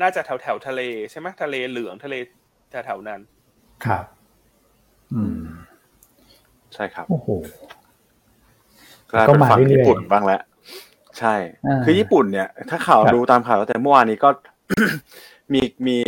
[0.00, 2.14] น่าจะแถวแถวๆทะเลใช่ไหมทะเลเหลืองทะเล
[2.70, 3.20] แถวๆนั้น
[3.84, 4.04] ครับ
[5.14, 5.42] อืม
[6.74, 7.28] ใช่ครับ โอ้โห
[9.10, 10.40] กลายเป็นฝั่งก็มาเรื่อยๆญี่ปุ่นบ้างแล้ว
[11.18, 11.34] ใช่
[11.66, 14.30] อ่าคือญี่ปุ่นเนี่ย ถ้าข่าวครับดูตามข่าวตั้งแต่เมื่อวานนี้ก็
[15.52, 15.98] มีมี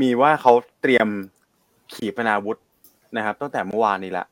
[0.00, 1.08] มีว่าเขาเตรียม
[1.94, 2.58] ขีปนาวุธ
[3.16, 4.26] นะครับ ตั้งแต่เมื่อวานนี้ละ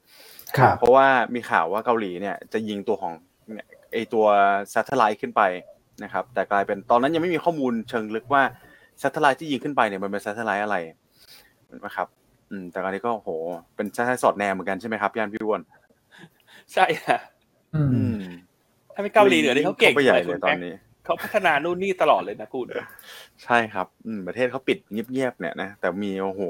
[0.58, 3.14] ครับเพราะว่ามีข่าวว่าเกาหลีเนี่ย จะยิงตัวของ
[3.52, 4.26] เนี่ยไอตัว
[4.72, 5.42] satellite ขึ้นไป
[6.04, 8.42] นะครับแต่กลายเป็นตอนนั้นยังไม่มีข้อมูลเชิงลึกว่า
[9.02, 10.76] satellite ที่ยิงขึ้นไปเนี่ยมันเป็น satellite อะไร
[11.66, 12.08] เห็นไหมครับ
[12.50, 13.30] อืมแต่ตอนนี้ก็โห
[13.76, 15.60] เป็น satellite สอดแนมเหมือนกันใช่ไหมครับย่านพี่อ้วน
[16.74, 17.20] ใช่ฮะ
[17.74, 18.20] อืมอืม
[18.94, 22.66] ถ้าเป็นเกาหลีเหนือนี่เขาเก่งไปใหญ่ไปเลยตอนนี้เขาพัฒนานู่นนี่ตลอดเลยนะคุณ
[23.44, 26.42] ใช่ครับ อืมประเทศเขาปิดเงียบๆเนี่ยนะแต่มีโอ้โห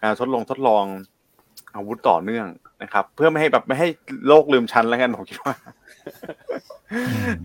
[0.00, 0.84] การทดลองทดลอง
[1.76, 2.46] อาวุธต่อเนื่อง
[2.82, 3.88] นะครับ เพื่อไม่ให้แบบไม่ให้
[4.28, 5.54] โลกลืมชั้นแล้วกันผมคิดว่า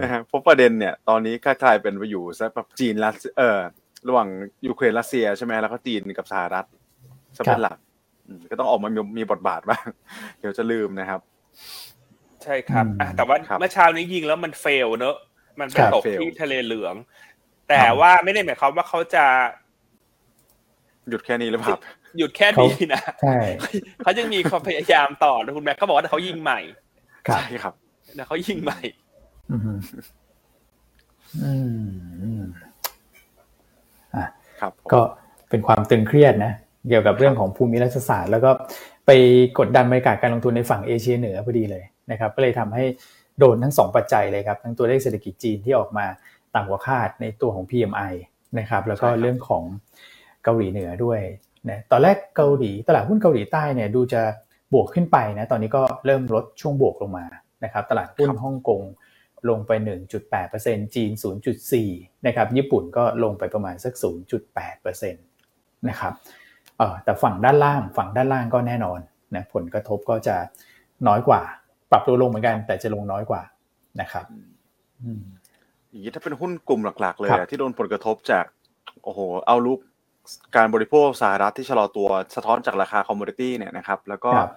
[0.02, 3.60] นะฮะเพราะประเด็นเนี่ย ตอนนี้ก็กลายเป็นไปอยู่ซะแบบจีนรัสเออ
[4.08, 4.28] ระหว่าง
[4.68, 6.66] ยูเครนรัสเซียใช่ไหมแล้วก็จีนกับสหรัฐ
[7.38, 7.78] ซะเป็นหลัก
[8.28, 9.86] อืมก็ต้องออกมามีมีบทบาทบ้าง
[10.40, 11.22] เดี๋ยวจะลืมนะครับ
[12.44, 15.16] ใช่ครับอืมอะแต่ว่าครับเมื่อเช้านี้ยิงแล้วมันเฟลเนอะ
[15.60, 16.96] มันไปครับตกเฟลที่ทะเลเหลือง
[17.70, 19.26] แต่ว่าไม่ได้หมายความว่าเขาจะ
[21.10, 21.78] หยุดแค่นี้หรือเปล่า
[22.18, 23.38] หยุดแค่นี้นะใช่
[24.04, 26.60] เขายังมีความพยายามต่อนะคุณแม็กเขาบอกว่าเขายิงใหม่
[27.28, 27.74] ครับใช่ครับ
[28.18, 28.80] นะเขายิงใหม่
[29.52, 29.80] อืมอืม
[32.22, 32.44] อืม
[34.16, 34.26] อะ
[34.62, 35.02] ครับผมก็
[35.50, 36.54] เป็นความตึงเครียดนะ
[36.90, 38.52] เกี่ยวกับเรื่องของภูมิรัฐศาสตร์ แล้วก็
[39.06, 39.12] ไป
[39.60, 42.84] กดดันบรรยากาศการลงทุนในฝั่งเอเชียเหนือพอดีเลยนะครับ ก็เลยทำให้
[43.40, 46.06] โดนทั้งสองปัจจัยเลยครับ ทั้งตัวเลขเศรษฐกิจจีนที่ออกมา
[46.56, 48.14] ต่ำกว่าคาดในตัวของ PMI
[48.60, 49.64] นะครับ แล้วก็เรื่องของ
[50.44, 51.20] เกาหลีเหนือด้วย
[51.70, 54.22] นะตอนแรกเกาหลีตลาดหุ้นเกาหลีใต้เนี่ยดูจะ
[54.74, 57.26] บวกขึ้นไปนะตอนนี้ก็เริ่มลดช่วงบวกลงมา
[57.64, 58.82] นะครับตลาดหุ้นฮ่องกง
[59.50, 59.72] ลงไป
[60.34, 61.12] 1.8%จีน
[61.70, 63.94] 0.4 นะครับ ญี่ปุ่นก็ลงไปประมาณสัก
[64.72, 66.14] 0.8%นะครับ
[66.78, 69.00] เอ่อแต่ฝั่งด้านล่างฝั่งด้านล่างก็แน่นอน
[69.36, 70.36] นะผลกระทบก็จะ
[71.08, 71.42] น้อยกว่า
[71.92, 73.42] ปรับตัวลงเหมือนกัน แต่จะลงน้อยกว่า
[74.02, 74.26] นะครับ
[75.04, 75.24] อืม
[75.90, 78.46] อย่างนี้ถ้าเป็นหุ้นกลุ่มหลัก ๆ เลยครับอะที่โดนผลกระทบจาก
[79.04, 79.80] โอ้โห outlook
[80.56, 84.52] การบริโภคสหรัฐที่ชะลอตัวสะท้อนจากราคา commodity เนี่ยนะครับ แล้วก็ครับ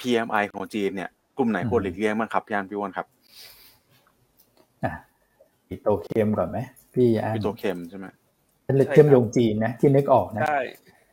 [0.00, 3.06] PMI ของจีนเนี่ย กลุ่มไหนควรหลีกเลี่ยงบ้างครับพี่อันพี่อ้วนครับ
[4.84, 4.92] อะ
[5.68, 6.58] ปิโตรเคมก่อนไหม
[6.94, 8.06] พี่อันปิโตรเคมใช่ไหม
[8.64, 10.58] เป็นเชื่อมโยงจีนนะที่นึกออกนะใช่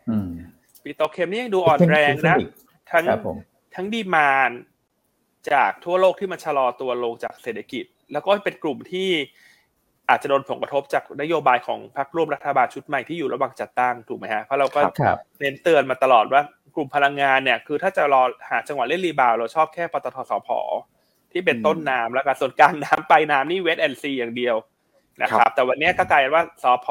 [0.10, 0.30] อืม
[0.84, 2.36] ปิโตรเคมนี่ยังดูอ่อนแรงนะ
[2.92, 3.38] ทั้งครับผม
[3.76, 4.52] ทั้ง demand
[5.52, 9.10] จากทั่วโลกที่มันชะลอตัวลงจากเศรษฐกิจ แล้วก็เป็นกลุ่มที่
[10.10, 16.42] อาจจะโดนผลกระทบจากนโยบายของพรรคร่วมรัฐบาลชุดใหม่ที่อยู่ระหว่างจัดตั้งถูกไหมฮะเพราะเราก็ครับเน้นเตือนมาตลอดว่า
[16.76, 20.50] กลุ่มพลังงานเนี่ยคือถ้าจะรอหาจังหวะเล่น rebound เราชอบแค่ปตท.สผ.
[21.32, 24.56] ที่เป็นต้นน้ำแล้วก็ส่วนกลางน้ำไปลายน้ำนี่ wait and see อย่างเดียว
[25.22, 26.88] นะครับครับแต่วันนี้ก็กลายเป็นว่าสผ.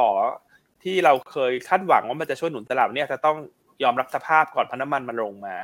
[0.82, 3.36] ที่เราเคยคาดหวังว่ามันจะช่วยหนุนตลาดเนี่ยจะต้อง
[3.82, 5.56] ยอมรับสภาพก่อนเพราะน้ำมันมันลงมา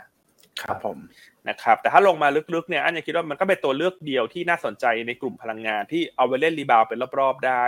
[0.62, 0.99] ครับผม
[1.48, 7.62] นะครับแต่ถ้าลงมาลึกๆเนี่ยอันยังคิดว่ามันก็เป็นตัวเลือกเดียวที่น่าสนใจในกลุ่มพลังงานที่เอาไปเล่น rebound เป็นรอบๆได้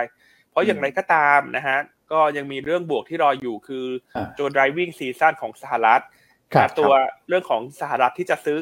[0.51, 1.79] เพราะอย่างไรก็ตามนะฮะ
[2.11, 3.85] ก็ยังมีเรื่องบวกที่รออยู่คือ
[4.15, 6.01] อาตัว driving season ของสหรัฐ
[6.53, 6.93] ครับตัว
[7.27, 8.57] เรื่องของสหรัฐที่จะซื้อ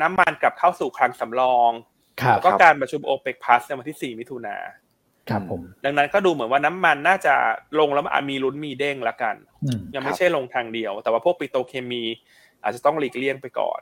[0.00, 1.70] น้ำมันกลับเข้าสู่คลังสำรอง
[2.20, 4.56] ครับแล้วก็การประชุม OPEC Plus ในวันที่ 4 มิถุนา
[5.30, 7.34] ครับผมดังนั้นก็ดูเหมือนว่าน้ำมันน่าจะ
[7.78, 12.04] ลงแล้วอาจมีลุ้นมีเด้งละกันอืมยังไม่ใช่ลงทางเดียว แต่ว่าพวกปิโตรเคมี
[12.62, 13.80] อาจจะต้องหลีกเลี่ยงไปก่อน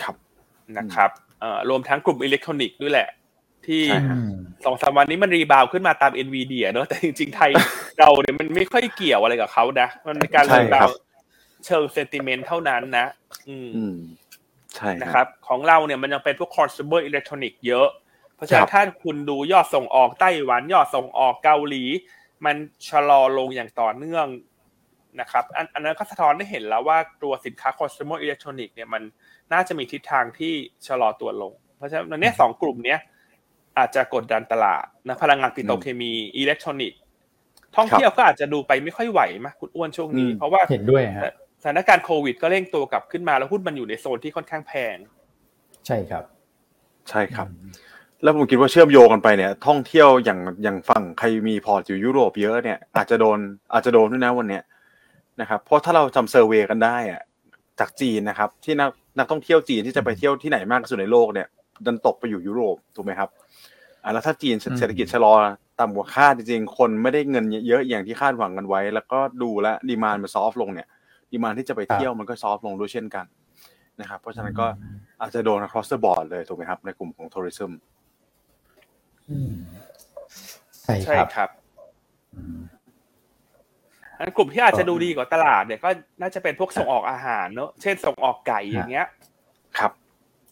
[0.00, 0.14] ครับ
[0.78, 3.08] นะครับเอ่อรวมทั้งกลุ่มอิเล็กทรอนิกส์ด้วยแหละ
[3.66, 4.32] ที่ใช่ครับอืม
[4.64, 7.50] สองสามวันนี้มัน rebound ขึ้นมาตาม NVIDIA เนอะแต่จริงๆไทย
[7.98, 10.96] เราเนี่ยมันไม่ค่อยเกี่ยวอะไรกับเขานะ มันเป็นการใช่รีครับบาวด์
[11.66, 13.06] เชิงเซนติเมนต์เท่านั้นนะ
[13.48, 13.96] อืมอืม
[14.76, 17.88] ใช่นะคครัรับบของเราเนี่ยมันยังเป็นพวก consumer electronic เยอะ
[18.34, 21.84] เพราะฉะนั้ครันบถ้าคุณดูยอดส่งออกไต้หวันยอดส่งออกเกาหลี
[22.44, 22.56] มัน
[22.88, 24.26] ชะลอลงอย่างต่อเนื่อง
[25.20, 29.02] นะครับ อันอันนั้นก็สะท้อนได้เห็นแล้วว่าตัวสินค้า consumer electronic เนี่ยมัน
[29.52, 30.52] น่าจะมีทิศทางที่
[30.86, 33.00] ชะลอตัวลง เพราะฉะนั้นในเนี้ยสองกลุ่มเนี้ย
[33.78, 37.00] อาจจะกดดันตลาดนะพลังงานปิโตรเคมีอิเล็กทรอนิกส์
[37.76, 41.32] ท่องเที่ยวก็อาจจะดูไปไม่ค่อยไหวมากคุณอ้วนช่วงนี้อืมเพราะว่าเห็นด้วยฮะ
[41.62, 44.96] สถานการณ์โควิดก็เร่งตัวกลับขึ้นมาแล้วหุ้นมันอยู่ในโซนที่ค่อนข้างแพง
[45.86, 46.24] ใช่ครับ
[47.10, 47.46] ใช่ครับ
[48.22, 53.38] แล้วผมคิดว่าเชื่อมโยงกันไปเนี่ย ท่องเที่ยวอย่างอย่างฝั่งใครมีพอร์ตอยู่ยุโรปเยอะเนี่ยอาจจะโดน
[53.72, 54.62] อาจจะโดนด้วยนะวันเนี้ย
[55.40, 57.22] นะครับเพราะถ้าเราจำ survey กันได้อะ
[57.80, 61.48] จากจีนนะครับ ที่นัก นักท่องเที่ยวจีนที่จะไปเที่ยวที่ไหนมากที่สุดในโลกเนี่ย
[61.86, 63.28] ดันตกไปอยู่ยุโรปถูกไหมครับ
[64.02, 65.34] อ่าแล้วถ้าจีนอืมเศรษฐกิจชะลอ
[65.80, 70.86] ต่ำกว่าคาดจริงๆ คนไม่ได้เงินเยอะอย่างที่คาดหวังกันไว้ แล้วก็ดูแลดีมานมันซอฟลงเนี่ย
[71.32, 73.26] ดีมานที่จะไปเที่ยวมันก็ซอฟลงด้วยเช่นกัน
[74.00, 74.66] นะครับเพราะฉะนั้นก็
[75.20, 77.70] อาจจะโดน across the board เลยถูกไหมครับ ในกลุ่มของ tourism
[79.30, 79.52] อืม
[80.82, 81.50] ใช่ใช่ครับครับ
[82.34, 82.79] อืมอัน
[84.36, 85.90] กลุ่มที่อาจจะดูดีกว่าตลาดเนี่ยก็
[86.20, 89.06] น่าจะเป็นพวกส่งออกอาหารเนอะเช่นส่งออกไก่อย่างเงี้ย
[89.78, 89.92] ครับ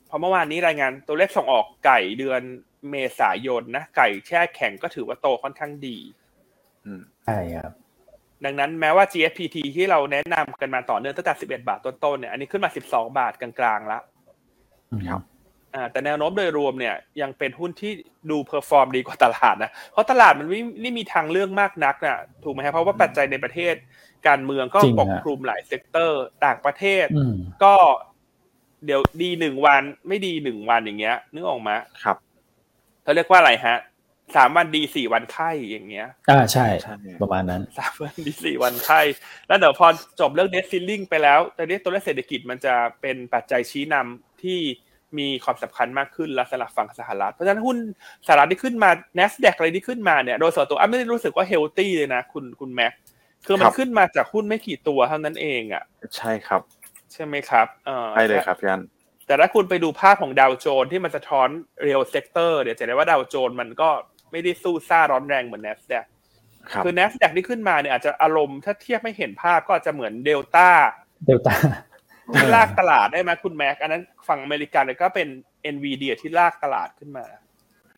[0.07, 2.43] เพราะเมื่อวานนี้รายงานตัวเลขส่งออกไก่เดือน
[2.91, 5.99] เมษายนนะไก่แช่แข็งก็ถือว่าโตค่อนข้างดี
[6.85, 7.73] อืมใช่ครับ
[8.45, 14.03] ดังนั้นแม้ว่า GFPT ที่เราแนะนำกันมาต่อเนื่องตั้งแต่11 บาทต้นๆเนี่ยอันนี้ขึ้นมา 12 บาทกลางๆแล้ว
[15.09, 15.38] ครับอ่า
[15.91, 17.93] แต่แนวโน้มโดยรวมเนี่ยยังเป็นหุ้นที่
[18.31, 23.75] ดู perform ดีกว่าตลาดนะ เพราะตลาดมันไม่ไม่มีทางเลือกมากนักนะถูกไหมครับเพราะว่าปัจจัยในประเทศ
[24.29, 27.07] การเมืองก็ปกคลุมหลาย sector ต่างประเทศ
[27.65, 27.75] ก็
[28.87, 32.17] เดี๋ยวดีหนึ่งวันไม่ดีหนึ่งวันอย่างเงี้ย นึกออกมาครับ
[33.03, 33.79] เขาเรียกว่าอะไรฮะ
[34.37, 36.67] สามวันดีสี่วันไข้อย่างเงี้ย อ่าใช่
[37.23, 39.01] ประมาณนั้นสามวันดีสี่วันไข้
[39.49, 39.87] แล้วเดี๋ยวพอ
[40.21, 44.61] จบเรื่อง debt ceiling ไปแล้วแต่นี้ตัวเลขเศรษฐกิจมันจะเป็นปัจจัยชี้นำที่
[45.19, 47.77] มีความสำคัญมากขึ้นแล้วสำหรับฝั่งสหรัฐ เพราะฉะนั้นหุ้น
[48.27, 52.93] สหรัฐที่ขึ้นมา NASDAQ อะไรที่ขึ้นมาเนี่ยโดยส่วนตัวอ้ไม่ได้รู้สึกว่า healthy เลยนะคุณคุณแม็ก
[53.47, 55.85] คือมันขึ้นมาจากหุ้นไม่กี่ตัวเท่านั้นเองอะ
[56.17, 56.61] ใช่ครับ
[57.13, 58.83] ใช่ไหมครับเออใช่เลยครับยัน
[59.27, 61.49] แต่ถ้าคุณไปดูภาพของดาวโจนส์ที่มันสะท้อน
[61.83, 63.91] real sector เดี๋ยวจะได้ว่าดาวโจนส์มันก็
[64.31, 66.05] ไม่ได้ซู่ซ่าร้อนแรงเหมือน NASDAQ
[66.85, 70.69] คือ NASDAQ ที่ขึ้นมาเนี่ยอาจจะอารมณ์ถ้าเทียบไม่เห็นภาพก็อาจจะเหมือนเดลต้า
[71.27, 71.71] เดลต้าที่
[72.55, 75.29] ลากตลาดได้ไหมคุณแม็ก อันนั้นฝั่งอเมริกันก็เป็น
[75.75, 77.25] NVIDIA ที่ลากตลาดขึ้นมา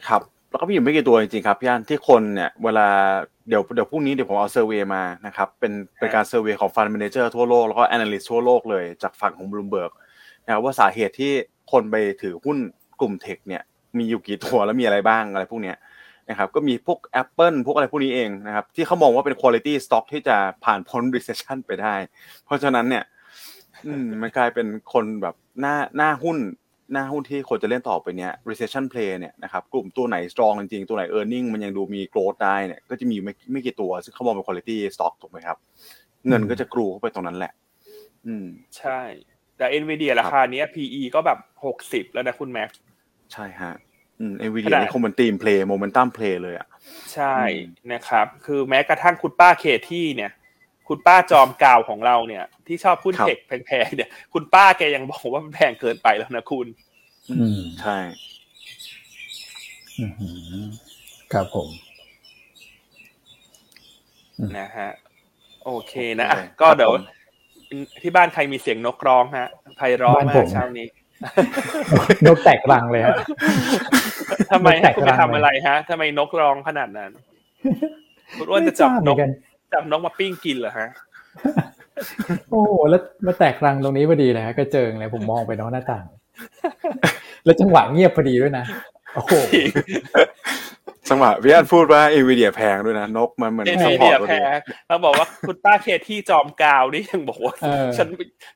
[0.08, 2.88] ครับ แล้วก็มีอยู่ไม่กี่ตัวจริงๆครับพี่อันที่คนเนี่ยเวลา
[3.48, 9.92] เดี๋ยวเดี๋ยวพรุ่งนี้เดี๋ยวผมเอา survey มานะครับเป็นเป็นการ survey ของ fund manager ทั่วโลกแล้วก็ analyst ทั่วโลกเลยจากฝั่งของบลูเบิร์ก
[10.44, 11.32] นะว่าสาเหตุที่
[11.72, 12.58] คนไปถือหุ้น
[13.00, 13.62] กลุ่ม tech เนี่ย
[13.98, 15.76] มีอยู่กี่ตัวแล้วมีอะไรบ้างอะไรพวกเนี้ย
[16.30, 21.94] นะครับก็มีพวก Apple พวกอะไรพวกนี้เองนะครับที่เขามองว่าเป็น quality stock ที่จะผ่านพ้น recession ไปได้
[22.44, 23.04] เพราะฉะนั้นเนี่ย
[23.86, 26.38] อืมมันกลายเป็นคนแบบหน้าหน้าหุ้น
[26.92, 35.56] หน้าหุ้นที่คนจะเล่นต่อไปเนี้ย recession play เนี่ยนะครับกลุ่มตัวไหน strong จริงๆ ตัวไหน earning มันยังดูมี growth ได้เนี่ยก็จะมีไม่ไม่กี่ตัว ซึ่งเขามองเป็น quality stock ถูกไหมครับ
[36.28, 37.52] เงินก็จะกรูเข้าไปตรงนั้นแหละ
[38.26, 38.46] อืม
[38.78, 39.00] ใช่
[39.56, 42.70] แต่ Nvidia ราคาเนี้ย PE ก็แบบหกสิบแล้วนะคุณแม็ก
[43.32, 43.72] ใช่ฮะ
[44.18, 46.68] อืม Nvidia นี่คงเป็นทีม play momentum play เลยอะ
[47.14, 47.36] ใช่
[47.92, 50.30] นะครับ คือแม้กระทั่งคุณป้าเคที่เนี่ย
[50.92, 56.66] คุณป้าจอมกาวของเราเนี่ย ที่ชอบพูดเทคแพงๆเนี่ย คุณป้าแกยังบอกว่ามันแพงเกินไปแล้วนะคุณ
[57.30, 57.96] อืมใช่
[61.32, 61.68] ครับผม
[64.58, 64.90] นะฮะ
[65.64, 66.28] โอเคนะ
[66.60, 66.92] ก็เดี๋ยว
[68.02, 70.86] ที่บ้านใครมีเสียงนกร้องฮะไพเราะมากเช้านี้
[72.26, 73.16] นกแตกรังเลยฮะ
[74.52, 77.10] ทำไมฮะคุณไปทำอะไรฮะทำไมนกร้องขนาดนั้น
[78.38, 79.16] คุณอ้วนจะจับนก
[79.72, 80.88] จับน้องมาปิ้งกินเหรอฮะ
[82.50, 86.04] โอ้โหแล้วมาแตกรังตรงนี้พอดีเลยฮะกระเจิงเลยผมมองไปนอกหน้าต่าง
[87.44, 88.64] แล้วจังหวะเงียบพอดีด้วยนะ
[89.14, 89.32] โอ้โห
[91.08, 94.58] จังหวะพี่อันพูดว่าเอวีเดียแพงด้วยนะนกมันเหมือน support แพง
[94.88, 97.54] เราบอกว่าคุณป้าเคทีจอมกาวนี่ยังบอกว่า
[97.96, 98.08] ฉัน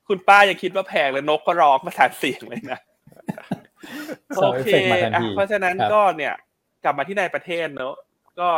[0.09, 2.79] คุณป้ายังคิดว่าแพงเลยนกก็ร้องมาประสานเสียงเลยนะ
[4.37, 4.69] โอเค
[5.35, 6.35] เพราะฉะนั้นก็เนี่ย
[6.85, 7.95] กลับมาที่ในประเทศเนอะ
[8.41, 8.49] ก็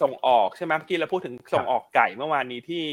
[0.00, 2.84] ส่งออกใช่ไหมเมื่อกี้เราพูดถึงส่งออกไก่เมื่อวานนี้ที่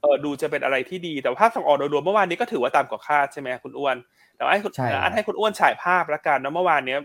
[0.00, 3.96] เออดูจะเป็นอะไรที่ดี แต่ภาพส่งออกโดยรวมเมื่อวานนี้ก็ถือว่าตามกว่าคาดใช่ไหมคุณอ้วน
[4.34, 6.96] แต่ให้คุณอันให้คุณอ้วนฉายภาพละกันนะเมื่อวานนี้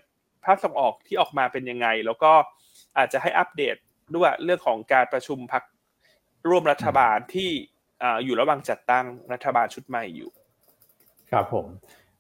[0.45, 2.31] ภาพส่งออกที่ออกมาเป็นยังไง แล้วก็
[2.97, 3.75] อาจจะให้อัปเดต
[4.15, 5.63] ด้วยเรื่องของการประชุมพัก
[6.49, 7.49] ร่วมรัฐบาลที่
[8.23, 10.31] อยู่ระหว่างจัดตั้งรัฐบาลชุดใหม่อยู่
[11.31, 11.67] ครับผม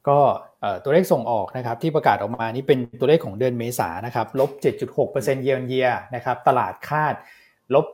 [0.07, 0.19] ก็
[0.83, 4.51] ตัวเลขส่งออกนะครับที่ประกาศออกมานี่เป็นตัวเลขของเดือนเมษานะครับลบ
[4.97, 7.15] 7.6%เยียร์เยียนะครับตลาดคาด
[7.75, 7.85] ลบ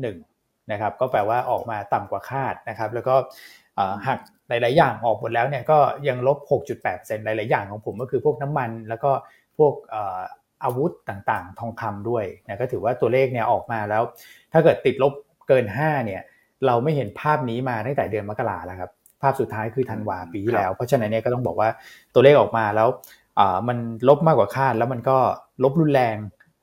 [0.00, 3.14] 2.1นะครับก็แปลว่าออกมาต่ำกว่าคาดนะครับแล้วก็
[4.06, 4.18] หัก
[4.48, 5.78] หลาย ๆ อย่างออกหมดแล้วเนี่ยก็
[6.08, 6.38] ยังลบ
[6.82, 9.10] 6.8%หลาย ๆ อย่างของผมก็คือพวกน้ำมัน แล้วก็
[9.58, 9.74] พวก
[10.64, 14.02] อาวุธต่าง ๆ ทองคำด้วยนะก็ถือว่าตัวเลขเนี่ยออกมาแล้ว
[14.52, 15.12] ถ้าเกิดติดลบ
[15.48, 16.22] เกิน 5เนี่ย
[16.66, 18.90] เราไม่เห็นภาพนี้มาตั้งแต่เดือนมกราแล้วครับ
[19.24, 21.68] ภาพสุดท้ายคือธันวาปีที่แล้ว เพราะฉะนั้นเนี่ยก็ต้องบอกว่า
[22.14, 22.88] ตัวเลขออกมาแล้ว
[23.68, 25.16] มันลบมากกว่าคาดแล้วมันก็
[25.64, 26.16] ลบรุนแรง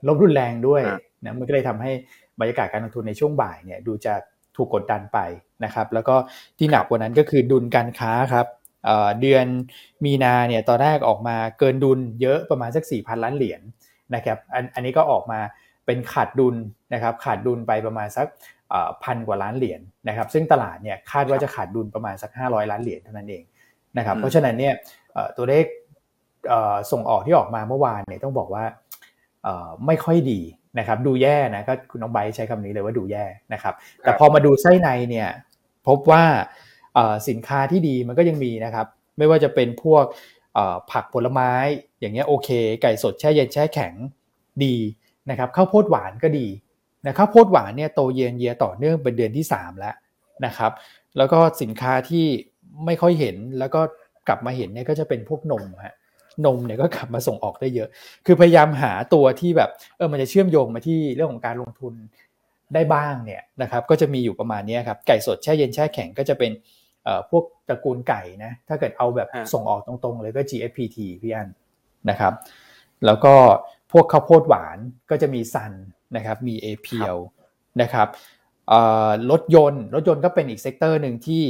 [0.08, 0.82] ลบรุนแรงด้วย
[1.24, 1.92] นะมันก็เลยทำให้
[2.40, 4.14] บรรยากาศการลงทุนในช่วงบ่ายเนี่ยดูจะ
[4.56, 5.20] ถูกกดดันไป
[5.64, 6.16] นะครับ แล้วก็
[6.58, 8.48] ที่หนักกว่านั้นก็คือดุลการค้าครับ
[9.22, 9.46] เดือน
[10.06, 13.62] มีนาเนี่ยตอนแรกออกมาเกินดุลเยอะประมาณสัก 4 0 0 0 ล้านเหรียญ
[14.16, 15.40] นะครับอันอันนี้ก็ออกมา
[15.86, 16.56] เป็นขาดดุล
[16.94, 18.28] นะครับขาดดุลไปประมาณสัก
[19.04, 23.44] พันกว่าล้านเหรียญนะครับ ซึ่งตลาดเนี่ยคาดว่าจะขาดดุลประมาณสัก 500 ล้านเหรียญเท่านั้นเอง
[23.98, 24.74] นะครับ เพราะฉะนั้นเนี่ย
[25.38, 25.66] ตัวเลข
[26.92, 28.66] ส่งออกที่ออกมาเมื่อวานเนี่ยต้องบอกว่า
[29.86, 30.42] ไม่ค่อยดี
[30.80, 35.30] นะครับ ดูแย่นะก็คุณน้องไบใช้คำนี้เลยว่าดูแย่นะครับ แต่พอมาดูไส้ในเนี่ย
[35.88, 36.24] พบว่า
[37.30, 40.06] สินค้าที่ดีมันก็ยังมีนะครับ ไม่ว่าจะเป็นพวก
[40.92, 41.52] ผักผลไม้
[42.00, 42.50] อย่างเงี้ยโอเค
[42.82, 43.94] ไก่สดแช่เย็นแช่แข็ง
[44.66, 44.76] ดี
[45.30, 46.48] นะครับข้าวโพดหวานก็ดี
[47.08, 49.96] นะครับโพดหวานเนี่ยโตเยนเยียต่อเนื่องเป็นเดือนที่ 3 แล้ว
[50.46, 50.72] นะครับ
[51.18, 52.26] แล้วก็สินค้าที่
[52.86, 53.82] ไม่ค่อยเห็นแล้วก็
[54.28, 55.96] กลับมาเห็นเนี่ยก็จะเป็นพวกนมฮะ
[56.46, 57.90] นมเนี่ยก็กลับมาส่งออกได้เยอะ
[58.26, 61.94] คือพยายามหาตัวที่แบบเออมันจะเชื่อมโยงมาที่เรื่องของการลงทุน
[62.74, 66.52] ได้บ้างเนี่ยนะครับก็จะมีอยู่ประมาณนี้ครับไก่สดแช่เย็นแช่แข็งก็จะเป็น
[67.04, 71.50] เอ่อพวกตระกูลไก่นะถ้าเกิดเอาแบบส่งออกตรงๆเลยก็ GFPT พี่อัน
[72.10, 72.34] นะครับ
[73.06, 73.34] แล้วก็
[73.92, 74.78] พวกข้าวโพดหวาน
[75.10, 75.74] ก็จะมีซัน
[76.16, 77.20] นะครับมีเอพีเอล
[77.82, 78.08] นะครับ
[79.32, 81.44] รถยนต์รถยนต์ก็เป็นอีก sector หนึ่งที่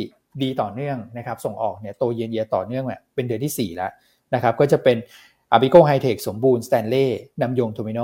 [0.43, 3.91] ดีต่อเนื่องนะครับส่งออกเนี่ยโตเยียนเยียต่อเนื่องเนี่ยเป็นเดือนที่ 4 แล้ว
[4.33, 4.97] นะครับก็จะเป็น
[5.51, 7.05] อาปิโกไฮเทคสมบูรณ์สแตนเลย์
[7.41, 8.01] นำยงโทมิโน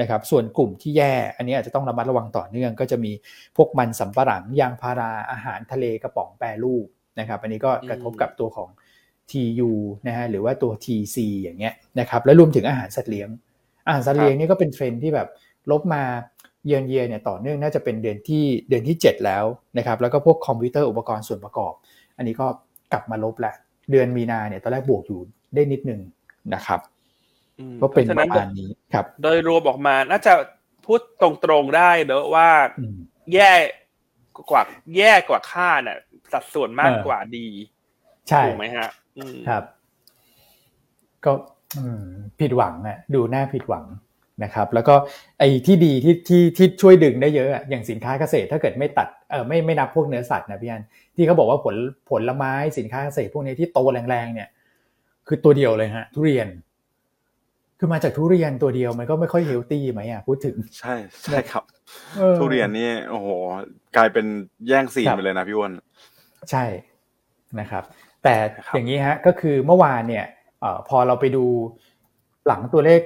[0.00, 3.12] นะครับส่วนกลุ่มที่แย่อันนี้อาจจะต้องระมัดระวังต่อเนื่อง ก็จะมี
[3.56, 6.86] พวกมันสำปะหลังยางพาราอาหารทะเลกระป๋องแปรรูป
[7.18, 8.68] นะครับอันนี้ก็กระทบกับตัวของ
[9.30, 9.70] TU
[10.06, 13.28] นะฮะหรือว่าตัว TC อย่างเงี้ยนะครับแล้วรวมถึงอาหารสัตว์เลี้ยง
[13.86, 15.28] อาหารสัตว์เลี้ยงนี่ก็เป็นเทรนที่แบบ
[15.70, 16.02] ลบมา
[16.66, 19.44] เยือนเยียเนี่ยต่อเนื่องน่าจะเป็นเดือนที่เดือนที่ 7 แล้ว
[19.78, 21.72] นะครับแล้วก็พวกคอมพิวเตอร์อุปกรณ์ส่วนประกอบ
[22.16, 22.46] อันนี้ก็
[22.92, 23.54] กลับมาลบแหละ
[23.90, 25.20] เดือนมีนาเนี่ยตอนแรกบวกอยู่
[25.54, 26.00] ได้นิดนึง
[26.54, 26.80] นะครับ
[27.80, 30.32] ก็เป็นประมาณนี้ครับ โดยรวมออกมาน่าจะ
[30.84, 31.30] พูดตร
[31.62, 32.48] งๆได้เนอะว่า
[33.34, 33.52] แย่
[34.50, 34.62] กว่า
[34.96, 35.98] แย่กว่าคาดน่ะ
[36.32, 37.46] สัดส่วนมากกว่าดี
[38.28, 38.88] ใช่ถูกไหมฮะ
[39.48, 39.64] ครับ
[41.24, 41.32] ก็
[42.40, 43.84] ผิดหวังอะ ดูน่าผิดหวัง
[44.44, 44.94] นะครับแล้วก็
[45.38, 50.82] ไอ้ที่ดีที่ที่ที่ช่วยดึงได้เยอะอย่างสินค้าเกษตรถ้าเกิดไม่ตัดเออไม่ไม่นับพวกเนื้อสัตว์นะพี่อัน
[51.16, 51.76] ที่เขาบอกว่าผล
[52.10, 54.48] ผลไม้สินค้าเกษตรพวกนี้ที่โตแรงๆเนี่ย
[55.28, 56.48] คือตัวเดียวเลยฮะทุเรียน
[57.78, 61.64] คือมาจากทุเรียนตัวเดียวมันก็ไม่ค่อยเฮลตี้ไหมอะพูดถึงใช่ใช่ครับ
[62.38, 63.28] ทุเรียนนี่โอ้โห
[63.96, 64.26] กลายเป็น
[64.68, 65.72] แย่งซีนไปเลยนะพี่วอน
[66.50, 66.64] ใช่
[67.60, 67.84] นะครับ
[68.24, 68.34] แต่
[68.74, 70.26] อย่างนี้ฮะก็คือเมื่อวานเนี่ย
[70.64, 71.44] อพอเราไปดู
[72.46, 73.00] หลังตัวเลข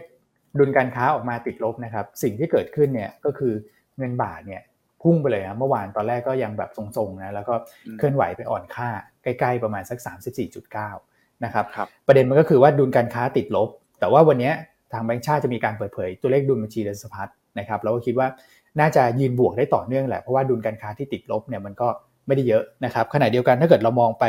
[0.58, 3.52] ดุลการค้าออกมาติดลบนะครับ สิ่งที่เกิดขึ้นเนี่ยก็คือ
[3.98, 4.62] เงินบาทเนี่ย
[5.02, 7.54] พุ่งไปเลยนะเมื่อวานตอนแรกก็ยังแบบทรงๆนะแล้วก็
[7.98, 8.88] เคลื่อนไหวไปอ่อนค่า
[9.22, 9.98] ใกล้ๆประมาณสัก
[10.70, 13.68] 34.9นะครับรบประเด็นมันก็คือว่าดุลการค้าติดลบ
[14.00, 14.52] แต่ว่าวันนี้
[14.92, 17.28] ทางแบงก์ชาติจะมีการเปิดเผยตัวเลขดุลบัญชีเดินสะพัด
[17.58, 18.28] นะครับแล้วก็คิดว่า
[18.80, 21.88] น่าจะยืนบวกได้ต่อเนื่องแหละเพราะว่าดุลการค้าที่ติดลบเนี่ยมันก็
[22.26, 24.24] ไม่ได้เยอะนะครับขณะเดียวกันถ้าเกิดเรามองไป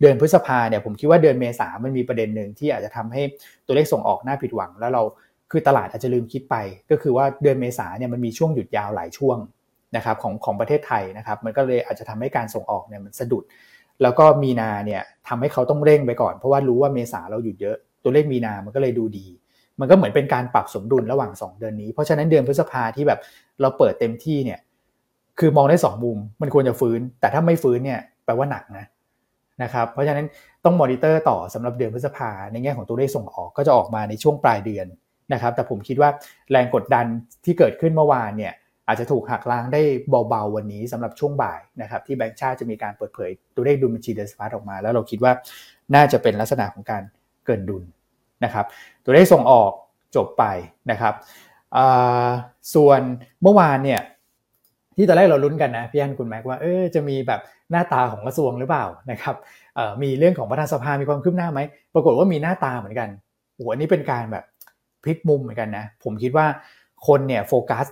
[0.00, 3.22] เดือนพฤษภาเนี่ยผมคิดว่าเดือนเมษามันมีประเด็นหนึ่งที่อาจจะทำให้
[3.66, 5.02] ตัวเลขส่งออกน่าผิดหวัง แล้วเรา
[5.50, 6.56] คือตลาดอาจจะลืมคิดไป
[6.90, 9.38] ก็คือว่าเดือนเมษาเนี่ยมันมีช่วงหยุดยาวหลายช่วง
[9.96, 13.44] นะครับของของประเทศไทยนะครับ มันก็เลยอาจจะทำให้การส่งออกเนี่ยมันสะดุด
[14.02, 19.26] แล้วก็มีนาเนี่ยทำให้เขาต้องเร่งไปก่อนเพราะว่ารู้ว่าเมษาเราหยุดเยอะตัวเลขมีนามันก็เลยดูดี
[19.80, 23.20] มันก็เหมือนเป็นการปรับสมดุลระหว่าง 2 เดือนนี้ เพราะฉะนั้นเดือนพฤษภาที่แบบ
[23.60, 24.60] เราเปิดเต็มที่เนี่ย
[25.38, 28.84] คือมองได้ 2 มุม มันควรจะฟื้น แต่ถ้าไม่ฟื้นเนี่ยแปลว่าหนักนะ
[29.62, 30.26] นะครับเพราะฉะนั้น
[30.64, 34.86] ต้องมอนิเตอร์ต่อสำหรับเดือนพฤษภาในแง่ของตัวเลขส่งออกก็จะออกมาในช่วงปลายเดือน
[35.32, 36.10] นะครับ แต่ผมคิดว่า
[36.50, 37.06] แรงกดดัน
[37.44, 38.52] ที่เกิดขึ้นเมื่อวานเนี่ย
[38.86, 39.82] อาจจะถูกหักล้างได้
[40.28, 45.32] เบาๆวันนี้สำหรับช่วงบ่ายนะครับที่แบงก์ชาติจะมีการเปิดเผยตัวเลขดุลบัญชีเดินสะพัดออกมา แล้วเราคิดว่า
[45.94, 47.02] น่าจะเป็นลักษณะของการ
[47.46, 47.84] เกินดุล
[48.44, 48.66] นะครับ
[49.04, 49.72] ตัวเลขส่งออก
[50.16, 50.44] จบไป
[50.90, 51.14] นะครับ
[52.74, 53.00] ส่วน
[53.42, 54.00] เมื่อวานเนี่ย
[54.96, 59.36] ที่ตอนแรกเราลุ้นกันนะพี่อันคุณแม็กว่าเออจะมีแบบหน้าตาของกระทรวงหรือเปล่านะครับ
[60.02, 61.60] มีเรื่องของประธานสภามีความคืบหน้าไหม
[61.94, 63.08] ปรากฏว่ามีหน้าตาเหมือนกัน
[63.54, 64.44] โอ้โหอันนี้เป็นการแบบ
[65.04, 66.46] พลิกมุมเหมือนกันนะ ผมคิดว่า
[67.06, 67.86] คนเนี่ยโฟกัส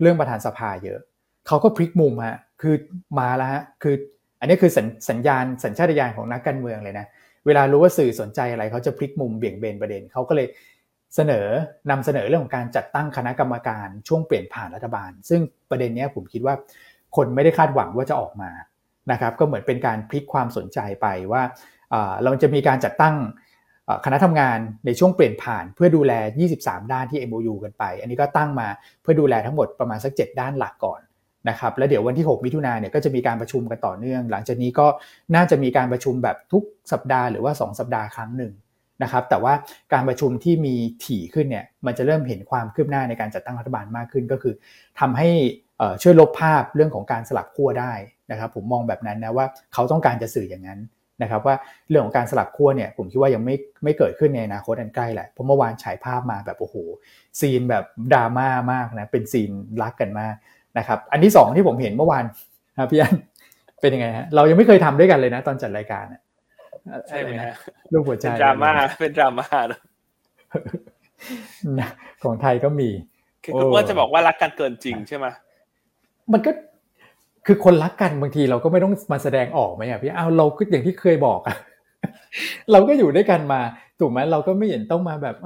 [0.00, 0.98] เรื่องประธานสภาเยอะ
[1.46, 2.74] เขาก็พลิกมุมฮะคือ
[3.18, 3.94] มาแล้วฮะคือ
[4.40, 7.06] อันนี้คือสัญสญญาณสัญชาตญาณของนักการเมืองเลยนะ
[7.46, 10.46] เวลารู้ว่าสื่อสนใจอะไรเขาจะพลิกมุมเบี่ยงเบนประเด็นเขาก็เลย
[11.16, 11.46] เสนอ
[11.90, 15.40] นำเสนอเรื่องของการจัดตั้งคณะกรรมการช่วงเปลี่ยนผ่านรัฐบาล ซึ่ง
[15.70, 16.54] ประเด็นนี้ผมคิดว่า
[17.16, 18.50] คนไม่ได้คาดหวังว่าจะออกมา
[19.12, 21.42] นะครับ ก็เหมือนเป็นการพลิกความสนใจไปว่า
[22.24, 23.14] เราจะมีการจัดตั้ง
[24.04, 26.12] คณะทำงานในช่วงเปลี่ยนผ่านเพื่อดูแล
[26.52, 28.68] 23 ด้านที่ MOU กันไป อันนี้ก็ตั้งมา
[29.02, 31.00] เพื่อดูแลทั้งหมดประมาณสัก 7 ด้านหลักก่อน
[31.48, 34.86] นะครับแล้วเดี๋ยววันที่ 6 มิถุนาเนี่ยก็จะมีการประชุมกันต่อเนื่อง หลังจากนี้ก็
[35.34, 36.62] น่าจะมีการประชุมแบบทุก
[36.92, 38.52] สัปดาห์หรือว่า 2 สัปดาห์ครั้งหนึ่ง
[39.02, 39.54] นะครับแต่ว่า
[39.92, 40.74] การประชุมที่มี
[41.04, 44.54] ถี่ขึ้นเนี่ยมันจะเริ่มเห็นความคืบหน้าในการจัดตั้งรัฐบาลมากขึ้นก็คือ
[45.00, 45.28] ทำให้
[46.02, 47.92] ช่วยลบภาพเรื่องของการสลับขั้วได้
[48.30, 50.80] นะครับผมมองแบบนั้นนะว่าเขาต้องการจะสื่ออย่างนั้น
[51.22, 51.54] นะครับว่า
[51.88, 53.54] เรื่องของการสลับขั้วเนี่ยผมคิดว่ายังไม่
[53.84, 56.76] ไม่เกิดขึ้นในอนาคตอันใกล้แหละเพราะเมื่อวานฉายภาพมาแบบโอ้โห
[57.40, 59.50] ซีนแบบดราม่ามากนะเป็นซีน
[59.82, 60.34] รักกันมาก
[60.78, 62.24] นะครับอันที่สองที่ผมเห็นเมื่อวาน
[62.78, 63.14] ครับพี่อัน
[63.80, 66.04] เป็นยังไงฮะเรายังไม่เคยทำด้วยกันเลยนะ ตอนจัดรายการ
[67.08, 67.54] ใช่ไหมฮะ
[67.92, 69.48] รูปหัวใจเป็นดราม่าเป็นดราม่า
[72.22, 72.90] ของไทยก็มี
[73.44, 75.26] คือคุณว่าจะบอกว่ารักกันเกินจริงใช่ไหม
[76.32, 76.50] มันก็
[77.46, 81.56] คือคนรักกันบางทีเราก็ไม่ต้องมาแสดงออกไหมอะพี่เอาเราก็อย่างที่เคยบอกอะ
[82.72, 83.60] เราก็อยู่ด้วยกันมา
[84.00, 85.36] ถูกไหมเราก็ไม่เห็นต้องมาแบบ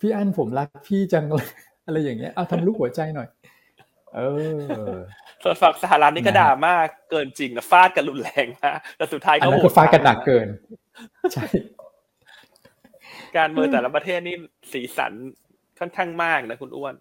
[0.00, 1.46] พี่อันผมรักพี่จังเลย
[1.86, 3.28] อะไรอย่างเงี้ยเอาทำลูกหัวใจหน่อย
[4.14, 4.20] เอ
[4.90, 4.94] อ
[5.42, 10.48] ส่วนฝั่งสหรัฐนี่ก็ด่ามากเกินจริงนะฟาดกันรุนแรงมากแต่สุดท้ายก็โหดฟาดกันหนักเกิน
[11.32, 11.46] ใช่
[13.36, 14.36] การเมืองแต่ละประเทศนี่
[14.72, 15.12] สีสัน
[15.78, 16.94] ค่อนข้างมากนะคุณอ้วน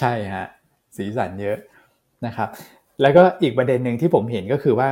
[0.00, 0.46] ใช่ฮะ
[0.96, 1.58] สีสันเยอะ
[2.26, 2.48] นะครับ
[3.02, 4.88] แล้วก็อีกประเด็นหนึ่งที่ผมเห็นก็คือว่า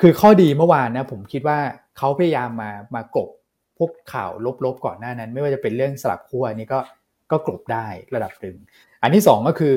[0.00, 1.58] คือข้อดีเมื่อวานนะผมคิดว่า
[1.98, 3.28] เขาพยายามมามากบ
[3.78, 4.30] พวกข่าว
[4.64, 6.78] ลบๆก่อนหน้านั้น ไม่ว่าจะเป็นเรื่องสลับขั้วนี่ก็
[7.30, 8.56] ก็กลบได้ระดับหนึ่ง
[9.02, 9.72] อันที่ 2 ก็คือ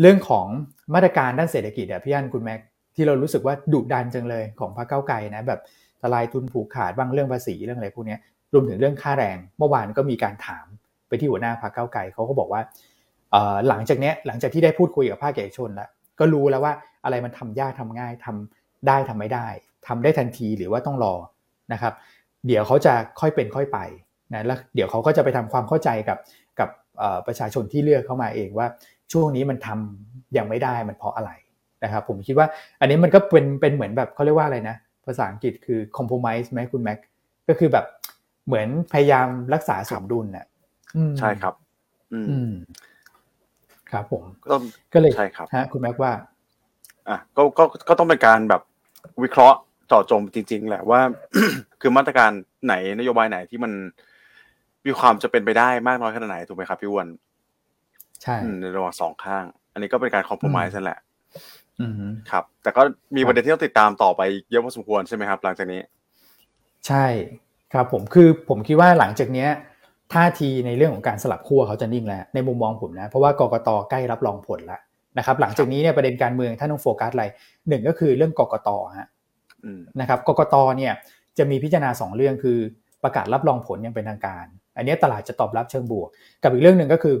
[0.00, 0.46] เรื่องของ
[0.94, 2.60] มาตรการด้านเศรษฐกิจอะพี่อันคุณแม็ก
[2.96, 5.60] ที่เรารู้สึกว่าดุดันจังเลยของพรรคเก้าไกลนะแบบ
[6.02, 8.16] ทลายทุนผูกขาดบ้างเรื่องภาษีเรื่องอะไรพวกนี้
[8.52, 10.66] รวมถึงเรื่องค่าแรง เมื่อวานก็มีการถาม
[11.08, 12.62] ไปที่หัวหน้าพรรคเก้าไกลเขาก็บอกว่า
[13.68, 15.88] หลังจากนี้หลังจากที่ได้พูดคุยกับภาคเอกชนแล้ว
[16.18, 16.72] ก็รู้แล้วว่า
[17.04, 19.46] อะไรมันทำยากทำง่ายทำได้ทำไม่ได้
[19.86, 21.14] ทำได้ทันทีหรือว่าต้องรอ
[21.72, 21.94] นะครับ
[22.46, 23.78] เดี๋ยวเขาจะค่อยเป็นค่อยไป
[24.32, 26.18] นะแล้วเดี๋ยวเขาก็จะไปทำความเข้าใจกับ
[26.60, 26.68] กับ
[27.26, 28.66] ประชาชนที่เลือกเข้ามาเองว่า
[29.12, 31.30] ช่วงนี้มันทำยังไม่ได้มันเพราะอะไร
[31.84, 32.46] นะครับ ผมคิดว่า
[32.80, 34.76] อันนี้มันก็เป็นเป็นเหมือนแบบเขาเรียกว่าอะไรนะ
[35.06, 36.98] ภาษาอังกฤษคือ compromise ไหมคุณแม็ก
[37.48, 37.86] ก็คือแบบ
[38.46, 40.46] เหมือนพยายามรักษาสมดุลน่ะ
[41.18, 41.54] ใช่ครับ
[42.12, 42.52] อืม
[43.90, 44.56] ครับผมก็
[44.92, 46.12] ก็เลยใช่ครับฮะคุณแม็กว่า
[47.08, 48.62] อะก็ก็ก็ต้องเป็นการแบบ
[49.22, 51.00] วิเคราะห์เจาะจงจริง ๆ แหละว่า
[51.80, 52.30] คือมาตรการ
[52.66, 53.72] ไหนนโยบายไหนที่มัน
[54.86, 57.08] มีความจะเป็นไปได้มากน้อยขนาดไหนถูกไหมครับพี่วน
[58.22, 60.98] ใช่ในระหว่างสองข้าง อันนี้ก็เป็นการคอมโพมายนั่นแหละ
[62.30, 62.82] ครับ แต่ก็
[63.16, 65.80] มีประเด็นที่ต้องติดตามต่อไปเยอะพอสมควรใช่ไหมครับ หลังจากนี้
[66.86, 67.04] ใช่
[67.72, 69.50] ครับผมคือผมคิดว่าหลังจากเนี้ย
[70.14, 74.80] ท่าทีในเรื่องของการสลับขั้วเขาจะนิ่งแล้วในมุมมองผมนะ เพราะว่ากกตใกล้รับรองผลแล้ว
[75.18, 77.24] นะครับหลังจากนี้เนี่ยประเด็นการเมืองท่านต้องโฟกัสอะไร
[77.68, 79.08] หนึ่งก็คือเรื่องกกตฮะ
[80.00, 80.92] นะครับกกตเนี่ย
[81.38, 82.58] จะมีพิจารณาสองเรื่องคือ
[83.02, 84.44] ประกาศรับรองผลยังเป็นทางการ
[84.76, 86.08] อันนี้ตลาดจะตอบรับเชิงบวก
[86.42, 87.14] กับอีกเรื่องหนึ่งก็คือ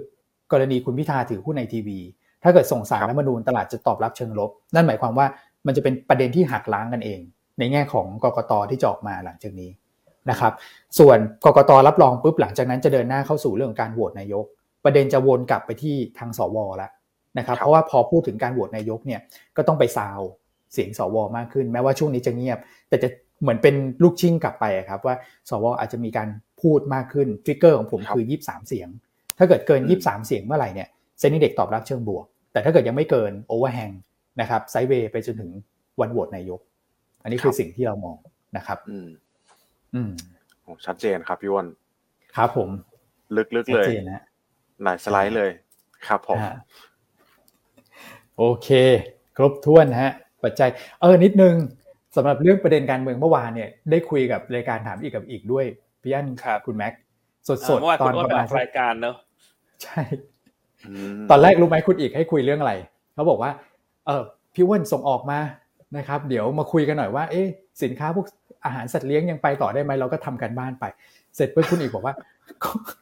[0.52, 1.98] กรณีคุณพิธาถือหุ้นในทีวี
[2.42, 5.26] ถ้าเกิดส่งสารรัฐมนูญตลาดจะตอบรับเชิงลบ นั่นหมายความว่า
[5.66, 7.20] มันจะเป็นประเด็นที่หักล้างกันเอง
[7.58, 9.70] ในแง่ของกกตที่จะออกมาหลังจากนี้
[10.30, 10.52] นะครับ
[10.98, 14.44] ส่วนกกตรับรองปุ๊บหลังจากนั้นจะเดินหน้าเข้าสู่เรื่องการโหวตนายก
[14.84, 16.90] ประเด็นจะวนกลับไปที่ทางสวแล้ว
[17.38, 19.20] นะครับเพราะว่าพอพูดถึงการโหวตนายกเนี่ย
[19.56, 20.20] ก็ต้องไปซาว
[20.72, 22.58] เสียงสวมากขึ้น แม้ว่าช่วงนี้จะเงียบ
[22.88, 23.08] แต่จะ
[23.42, 25.14] เหมือนเป็นลูกชิงกลับไปครับว่า
[25.50, 26.28] สวอาจจะมีการ
[26.62, 28.88] พูดมากขึ้น trigger ของผมคือ 23 เสียง
[29.38, 33.90] ถ้าเกิดเกิน 23 เสียงเมื่อไหร่เนี่ย SET Index ตอบรับเชิงบวก แต่ถ้าเกิดยังไม่เกิน overhang
[34.40, 35.50] นะครับ sideway ไปจนถึง
[36.00, 36.60] วันโหวตนายก
[37.22, 38.16] อันนี้คือสิ่งที่เรามอง
[38.56, 39.08] นะครับ อืม
[39.94, 40.12] อืม
[40.86, 41.66] ชัดเจนครับพี่วัน
[42.36, 42.68] ครับผม
[43.56, 43.86] ลึกๆเลย
[44.84, 45.50] หลายสไลด์เลย
[46.08, 46.38] ครับผม
[48.38, 48.68] โอเค
[49.36, 50.12] ครบถ้วนฮะ
[50.42, 50.70] ปัจจัย
[51.00, 51.54] เออนิดนึง
[52.16, 55.64] สำหรับเรื่องประเด็นการเมืองเมื่อวานเนี่ย ได้คุยกับรายการถามอีกกับอีกด้วย
[56.02, 56.26] พี่อั้น
[56.66, 56.92] คุณแม็ก
[57.48, 59.16] สดสดตอนประมาณรายการเนอะ
[59.82, 60.00] ใช่
[61.30, 62.74] ตอนแรกรู้ไหมคุณอีกให้คุยเรื่องอะไร
[63.14, 63.50] เขาบอกว่า
[64.06, 64.22] เออ
[64.54, 65.38] พี่ว่นส่งออกมา
[65.96, 67.46] นะครับ เดี๋ยวมาคุยกันหน่อยว่า เอ๊ะ
[67.82, 68.26] สินค้าพวก
[68.64, 70.84] อาหารสัตว์เลี้ยงยังไปต่อได้ไหมเราก็ทำกันบ้านไป
[71.36, 72.14] เสร็จเพื่อคุณอีกบอกว่า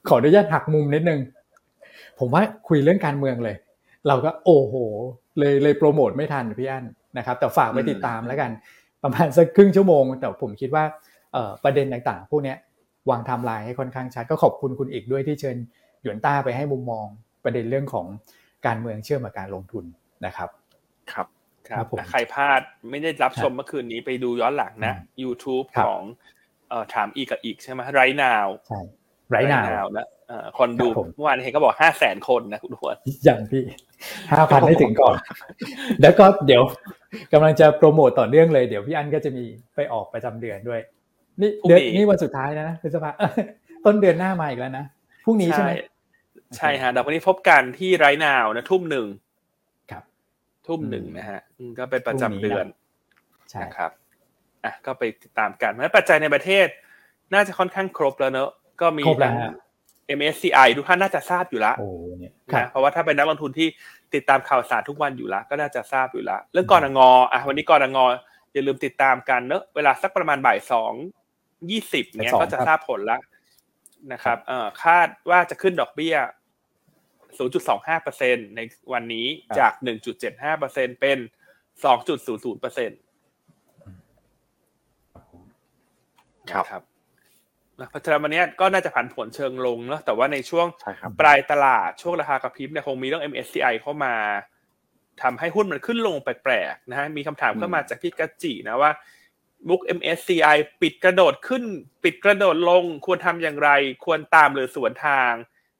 [0.08, 1.20] ขออนุญาตหักมุมนิดนึง
[2.18, 3.56] ผมว่าคุยเรื่องการเมืองเลย
[4.08, 4.74] เราก็โอ้โห
[5.38, 6.84] เลยเลยโปรโมทไม่ทันพี่อัน
[7.18, 8.50] นะครับ แต่ฝากไว้ติดตามแล้วกัน
[9.02, 10.84] ประมาณสักครึ่งชั่วโมง แต่ผมคิดว่า
[11.64, 12.54] ประเด็นต่างๆ พวกนี้
[13.10, 15.56] วางไทม์ไลน์ให้ค่อนข้างชัด ก็ขอบคุณคุณอีกด้วยที่เชิญ
[16.02, 17.06] หยวนต้าไปให้มุมมอง
[17.44, 18.06] ประเด็นเรื่องของ
[18.66, 19.84] การเมืองเชื่อมกับการลงทุน
[20.26, 20.48] นะครับ
[21.12, 21.26] ครับ
[21.68, 22.60] ครับใครพลาด
[22.90, 26.00] ไม่ได้รับชมเมื่อคืนนี้ไปดูย้อนหลังนะ YouTube ของ
[26.68, 28.80] เอ่อถามอีกกับอีกใช่ไหม Right Now ใช่
[29.30, 30.06] Right Now นะ
[30.58, 33.62] คนดูเมื่อวานเห็นก็บอกห้าแสนคนนะคุณทุกคนอย่างพี่
[34.30, 35.16] ห้าพันให้ถึงก่อน
[36.02, 36.62] แล้วก็เดี๋ยว
[37.32, 40.80] กำลังจะโปรโมตต่อเนื่องเลยเดี๋ยวพี่อันก็จะมีไปออกประจำเดือนด้วย
[41.40, 43.10] นี่เดือนนี่วันสุดท้ายนะพฤษภา
[43.84, 44.84] ต้นเดือนหน้ามาอีกแล้วนะ
[45.24, 45.72] พรุ่งนี้ใช่ไหม
[46.56, 49.06] ใช่ฮะเดี๋ยววันนี้พบกันที่ไรนาวนะทุ่มหนึ่ง
[49.90, 50.04] ครับ
[50.68, 51.40] ทุ่มหนึ่งนะฮะ
[51.78, 52.64] ก็เป็นประจำเดือน
[53.62, 53.90] นะครับ
[54.64, 56.66] อะก็ไปติดตามกันเพราะปัจจัยในประเทศ
[57.34, 59.34] น่าจะค่อนข้างครบแล้วเนอะก็มีทั้ง
[60.18, 61.76] MSCI ทุกท่านน่าจะทราบอยู่แล้ว
[62.54, 63.68] นะเพราะว่าถ้าเป็นนักลงทุนที่
[64.14, 68.04] ติดตามข่าวสารทุกวันอยู่แล้วก็น่าจะทราบอยู่แล้วเรื่องกรงออะวันนี้กรงอ
[68.52, 70.92] อย่าลืมติดตามกันเนอะเวลาสักประมาณบ่ายสอง
[71.70, 73.20] ยี่สิบเนี้ยก็จะทราบผลแล้ว
[74.12, 76.16] นะครับเอ่อคาดว่าจะขึ้นดอกเบี้ย
[77.36, 78.60] 0.25%ใน
[78.92, 79.26] วันนี้
[79.58, 79.72] จาก
[80.36, 81.18] 1.75%เป็น
[81.84, 82.90] 2.00%
[86.50, 86.82] ครับ
[87.82, 90.66] ครับเพราะฉะนั้นวันนี้ก็น่าจะผันผวนเชิงลงเนาะแต่ว่าในช่วง
[91.20, 94.14] ปลายตลาดช่วงราคากระพริบเนี่ยคงมีเรื่อง MSCI เข้ามา
[95.22, 98.92] ทำให้หุ้นมันขึ้นลงแปลกๆนะฮะมีคำถามเข้ามาจากพี่กัจจินะว่า
[99.68, 101.64] บุ๊ก MSCI ปิดกระโดดขึ้น
[102.04, 103.70] ปิดกระโดดลง ควรทำอย่างไร
[104.04, 105.32] ควรตามหรือสวนทาง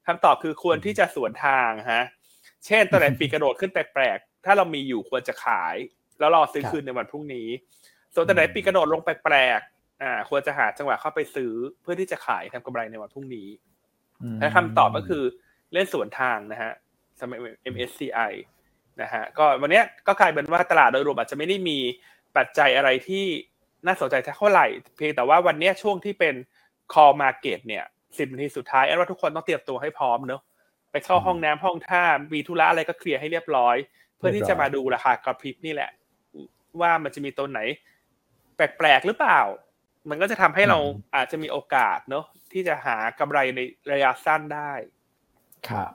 [0.06, 2.04] คำตอบคือควรที่จะสวนทางฮะ
[2.66, 5.76] เช่นตอนไหนปีกระโดดขึ้นแปลกๆถ้าเรามีอยู่ควรจะขาย
[6.18, 7.48] แล้วรอซื้อคืนในวันพรุ่งนี้
[8.14, 9.71] ส่วนตอนไหนปีกระโดดลงแปลกๆ
[10.02, 13.48] อ่า ควรจะหาจังหวะเข้าไปซื้อเพื่อที่จะขายทำกำไรในวันพรุ่งนี้
[14.40, 15.24] และคำตอบก็คือ
[15.72, 16.72] เล่นสวนทางนะฮะ
[17.20, 17.38] สมัย
[17.72, 18.32] MSCI
[19.02, 21.78] นะฮะก็วันนี้ก็กลายเป็นว่าตลาดโดยรวมอาจจะไม่ได้มี
[22.36, 23.24] ปัจจัยอะไรที่
[23.86, 26.34] น่าสนใจเท่าไหร่ เพียงแต่ว่าวันนี้ช่วงที่เป็น
[26.92, 27.84] call market เนี่ย
[28.18, 30.42] สิบนาทีสุดท้ายแอนว่าทุกคนต้องเตรียมตัวให้พร้อมเนอะ
[30.92, 33.76] ไปเข้าห้องน้ำห้องท่ามีธุระอะไรก็เคลียร์ให้เรียบร้อย
[34.16, 35.90] เพื่อที่จะมาดูราคากระพริบนี่แหละ
[36.80, 37.60] ว่ามันจะมีตัวไหน
[38.56, 39.40] แปลกๆหรือเปล่า
[40.10, 40.78] มันก็จะทำให้เรา
[41.16, 43.60] อาจจะมีโอกาสเนอะที่จะหากำไรใน
[43.92, 44.72] ระยะสั้นได้
[45.68, 45.92] ครับ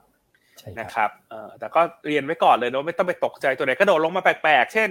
[0.79, 4.89] นะครับเอ่อแต่ก็เรียนไว้ก่อนเลยนะไม่ต้องไปตกใจตัวไหนกระโดดลงมาแปลกๆ เช่น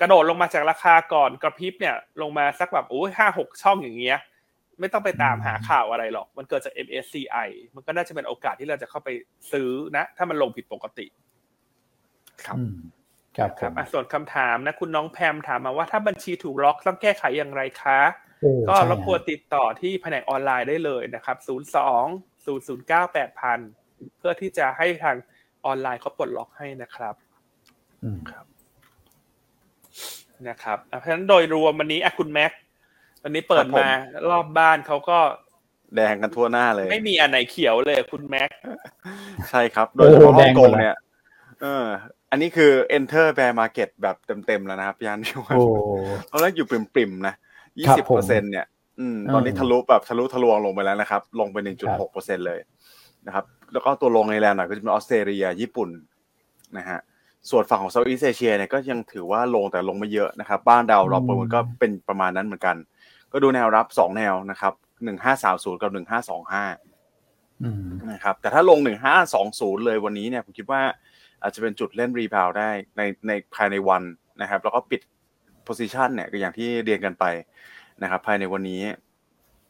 [0.00, 4.18] กระโดดลงมาจากราคาก่อนกระพริบเนี่ย ลงมาสักแบบโอ้ยห้าหกช่องอย่างเงี้ย
[4.80, 9.08] ไม่ต้องไปตามหาข่าวอะไรหรอก มันเกิดจาก MSCI มันก็น่าจะเป็นโอกาสที่เราจะเข้าไป
[9.52, 11.06] ซื้อนะ ถ้ามันลงผิดปกติ
[12.44, 12.56] ครับ
[13.36, 18.00] ครับครับส่วนคำถามนะ คุณน้องแพมถามมาว่าถ้าบัญชีถูกล็อกต้องแก้ไขอย่างไรคะ
[18.68, 21.48] ก็รบกวนติดต่อที่แผนกออนไลน์ได้เลยนะครับ 02
[22.46, 25.16] 009 8000เพื่อที่จะให้ทาง
[25.66, 27.14] ออนไลน์เขาปลดล็อกให้นะครับ
[28.04, 28.44] อืมครับ
[30.48, 32.52] นะครับเพราะฉะนั้นโดยรวมวันนี้อะคุณแม็ก
[33.24, 33.86] วันนี้เปิดมา
[34.30, 35.18] รอบบ้านเราก็
[35.96, 38.50] แดงกันทั่วหน้าเลย ไม่มีอันไหนเขียวเลยคุณแม็ก
[39.50, 40.96] ใช่ครับ โดยเฉพาะฮ่องกงเนี่ย
[41.62, 41.86] เออ
[42.30, 44.16] อันนี้คือ enter bear market แบบ
[44.46, 45.56] เต็มๆแล้วนะครับพี่อันพี่วัน
[46.30, 47.34] ตอนแรกอยู่ปริ่มๆนะ
[47.78, 48.66] ยี่สิบเปอร์เซ็นเนี่ย
[49.00, 52.60] อืมตอนนี้ทะลุแบบทะลุทะลวงลงไปแล้วนะครับ ลงไปหนึ่งจุดหกเปอร์เซ็นเลย
[53.26, 55.90] นะครับ แล้วก็ตัวลงในแลนด์หน่อยก็จะเป็นออสเตรเลียญี่ปุ่น
[56.78, 57.00] นะฮะ
[57.50, 62.76] ส่วนฝั่งของ Southeast Asia เนี่ยก็ยังถือว่าลงแต่ลงไม่เยอะนะครับ บ้านดาวเราประเมินก็เป็นประมาณนั้นเหมือนกัน
[63.32, 64.72] ก็ดูแนวรับสองแนวนะครับ
[65.04, 66.64] หนึ่งห้าสามศูนย์กับหนึ่งห้าสองห้า
[68.12, 70.82] นะครับ แต่ถ้าลงหนึ่งห้าสองศูนย์เลยวันนี้เนี่ยผมคิดว่า
[71.42, 74.02] อาจจะเป็นจุดเล่นรีบาวได้ในในภายในวัน
[74.40, 75.00] นะครับ แล้วก็ปิด
[75.64, 77.24] โพซิชันเนี่ยก็อย่างที่เรียนกันไป
[78.02, 78.82] นะครับ ภายในวันนี้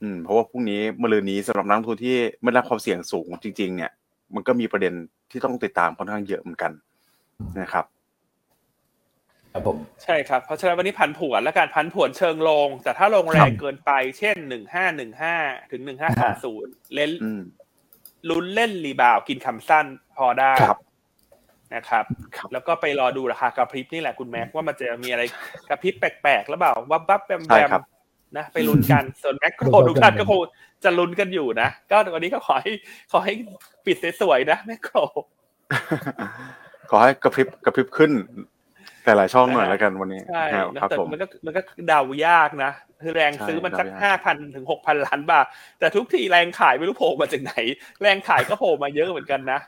[0.03, 3.91] อืม เพราะว่าพรุ่งนี้มะรืนนี้สำหรับนักทุนที่ไม่รับความเสี่ยงสูงจริง ๆ เนี่ย
[4.34, 4.95] มันก็มีประเด็น
[5.30, 6.72] ที่ต้องติดตามค่อนข้างเยอะเหมือนกัน
[7.61, 7.84] นะครับ
[9.53, 15.34] ครับผมใช่ครับ เพราะฉะนั้นวันนี้พันผวนและการพันผวนเชิงลง แต่ถ้าลงแรงเกินไป เช่นหนึ่งห้าหนึ่งห้า
[15.72, 17.11] ถึงหนึ่งห้าสามศูนย์เล่น
[18.30, 19.86] ลุ้นเล่นรีบาวกินคำสั้น
[20.16, 20.53] พอได้
[21.75, 22.05] นะครับ
[22.53, 25.23] แล้วก็ไปรอดูราคากระพริบนี่แหละคุณแม็กว่ามันจะมีอะไร
[25.68, 27.73] กระพริบแปลกๆหรือเปล่าวับวับแบมแบม
[28.37, 30.41] นะไปลุ้นกันส่วนแมคโครทุกท่านก็คง
[30.85, 32.73] จะลุ้นกันอยู่นะ ก็วันนี้ก็ขอให้
[33.12, 33.33] ขอให้
[33.87, 34.97] ปิดสวยๆนะแมคโคร
[36.91, 38.12] ขอให้กระพริบกระพริบขึ้น
[39.05, 40.45] แต่หลายช่องหน่อยแล้วกันวันนี้ใช่
[40.81, 45.47] ครับผมมันก็มันก็เดายากนะคือแรงซื้อมันสักห้าพันถึงหกพันล้านบาท
[45.79, 47.53] แต่ทุกทีแรงขายไม่รู้โผล่มาจากไหน
[48.03, 49.61] แรงขายก็โผล่มาเยอะเหมือนกันนะ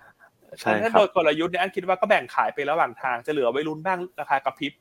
[0.61, 4.73] ใช่ถ้าโดยกลยุทธ์เนี่ยอันคิดว่าก็แบ่งขายไประหว่างทางจะเหลือไว้ลุ้นบ้างราคากระพริบ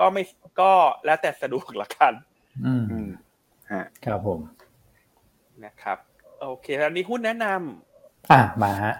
[0.00, 0.22] ก็ไม่
[0.60, 0.72] ก็
[1.04, 2.12] แล้วแต่สะดวกละกัน
[2.66, 2.74] อื
[3.06, 3.10] ม
[4.04, 4.40] ครับผม
[5.64, 5.98] นะครับ
[6.40, 8.94] โอเคแล้วนี้หุ้นแนะนำอะมาฮะ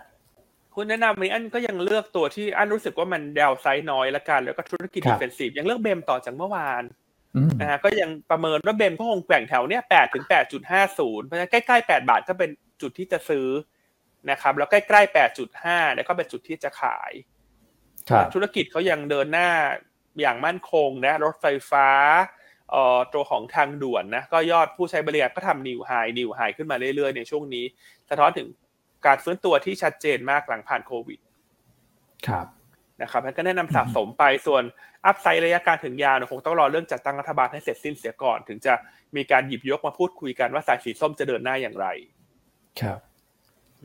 [0.74, 6.83] หุ้นแนะนำนี้อันก็ยังเลือกตัวที่อันรู้สึกว่ามันดาวไซน์น้อยละกัน แล้วก็ธุรกิจดิเฟนซีฟยังเลือกเบมต่อจากเมื่อวาน
[7.61, 12.51] นะฮะก็ยังประเมินว่าเบมก็คงแกว่งแถวเนี้ยแปดถึงแปดจุดห้าศูนย์เพราะฉะนั้นใกล้ๆแปดบาทก็เป็น
[12.83, 13.47] จุดที่จะซื้อ
[14.31, 17.12] นะครับแล้วใกล้ๆแปดจุดห้าแล้วก็เป็นจุดที่จะขาย
[18.35, 19.51] ธุรกิจเขายังเดินหน้า
[20.21, 21.89] อย่างมั่นคงนะรถไฟฟ้า
[22.71, 27.64] เอ่อตัวของทางด่วนนะก็ยอดผู้ใช้บริการก็ทำนิวไฮnew high ขึ้นมาเรื่อยๆ ในช่วงนี้
[28.11, 28.49] สะท้อนถึง
[29.07, 31.18] การฟื้นตัวที่ชัดเจนมากหลังผ่านโควิด
[32.29, 32.47] ครับ
[33.03, 34.62] นะครับก็แนะนำสะสมไปส่วน
[35.07, 38.75] upside ระยะกลางถึงยาวคงต้องรอเรื่องจัดตั้งรัฐบาลให้เสร็จสิ้นเสียก่อน ถึงจะ
[39.16, 41.87] มีการหยิบยกมาพูดคุยกันว่าสายสีส้มจะเดินหน้าอย่างไร
[42.81, 42.99] ครับ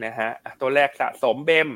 [0.04, 0.30] นะฮะ
[0.62, 1.70] ตัวแรกสะสมเบม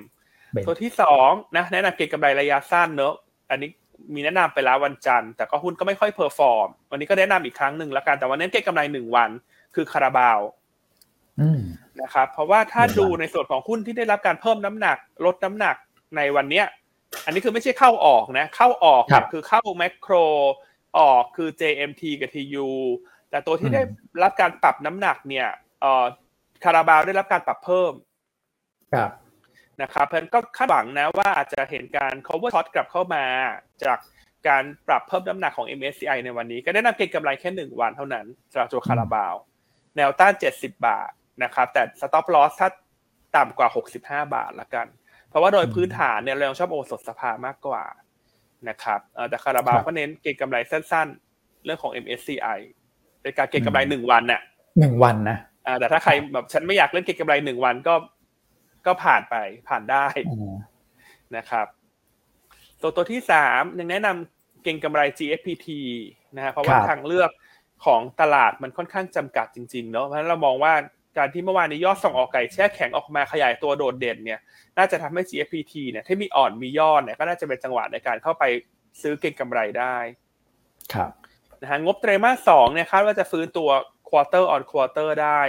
[0.65, 3.13] ตัวที่สองนะแนะนำเก็งกำไรระยะสั้นเนอะ
[3.49, 3.69] อันนี้
[4.13, 9.29] มีแนะนำไปแล้ววันจันทร์แต่ก็หุ้นก็ไม่ค่อย perform วันนี้ก็แนะนำอีกครั้งหนึ่งแล้วกัน แต่วันนี้เก็งกำไรหนึ่งวัน
[9.75, 10.39] คือคาราบาว
[12.01, 15.75] นะครับเพราะว่าถ้าดูในส่วนของหุ้นที่ได้รับการเพิ่มน้ำหนัก ลดน้ำหนัก
[16.17, 16.65] ในวันเนี้ย
[17.25, 20.13] อันนี้คือไม่ใช่เข้าออกนะ เข้าออกคือเข้าแมคโคร
[20.99, 22.67] ออกคือ JMT กับ TU
[23.29, 23.81] แต่ตัวที่ได้
[24.23, 25.47] รับการปรับน้ำหนักเนี่ย
[25.81, 26.05] เอ่อ
[26.63, 27.91] คาราบาวได้รับการปรับเพิ่ม
[28.93, 29.11] ครับ
[29.81, 33.23] นะครับเพื่อนก็คาดหวังนะว่าอาจจะเห็นการ cover short กลับเข้ามา
[33.85, 33.97] จาก
[34.47, 39.35] การปรับเพิ่มน้ำหนักของ MSCI ในวันนี้ ก็ได้นำเก็งกำไรแค่หนึ่งวันเท่านั้นสำหรับตัวคาราบาว
[39.97, 41.11] แนวต้าน 70 บาท
[41.43, 42.69] นะครับ แต่ stop loss ถ้า
[43.35, 43.69] ต่ำกว่า
[43.99, 44.87] 65 บาทละกัน
[45.29, 47.83] เพราะว่าโดยพื้นฐานเนี่ยเราชอบโอสถสภามากกว่า
[48.69, 52.59] นะครับแต่คาราบาวก็เน้นเก็งกำไรสั้นๆ เรื่องของ MSCI
[53.21, 54.41] เป็นการเก็งกำไรหนึ่งวันเนี่ย
[54.79, 55.37] หนึ่งวันนะ
[55.79, 57.93] แต่ถ้าใครแบบฉันไม่อยากเล่นเก็งกำไรหนึ่งวันก็
[58.85, 59.35] ก็ผ่านไป
[59.67, 60.07] ผ่านได้
[61.37, 61.67] นะครับ
[62.81, 65.67] ตัวตัวที่สามยังแนะนำเก่งกำไร GFPT
[66.35, 67.31] นะฮะเพราะว่าทางเลือก
[67.85, 70.73] ของตลาดมันค่อนข้างจำกัดจริงๆเนาะเพราะฉะนั้นเรามองว่า
[71.17, 74.39] การที่เมื่อวานนี้ยอดส่งออกไก่แช่แข็งออกมาขยายตัวโดดเด่นเนี่ย
[74.77, 78.43] น่าจะทำให้ GFPT เนี่ยที่มีอ่อนมียอดเนี่ยก็น่าจะเป็นจังหวะในการเข้าไป
[79.01, 79.97] ซื้อเก่งกำไรได้
[80.93, 81.11] ครับ
[81.61, 83.69] นะฮะงบไตรมาสสองเนี่ยคาดว่าจะฟื้นตัว
[84.09, 85.41] quarter on quarter ได้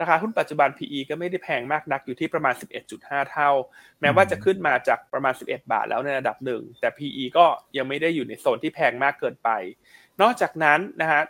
[0.00, 2.54] ราคาหุ้นปัจจุบัน PE ก็ไม่ได้แพงมากนักอยู่ที่ประมาณ
[2.92, 3.50] 11.5 เท่า
[4.00, 9.48] แม้ว่าจะขึ้นมาจากประมาณ 11 บาทแล้วในระดับหนึ่ง แต่ PE ก็ยังไม่ได้อยู่ในโซนที่แพงมากเกินไป
[10.20, 11.22] นอกจากนั้นนะฮะ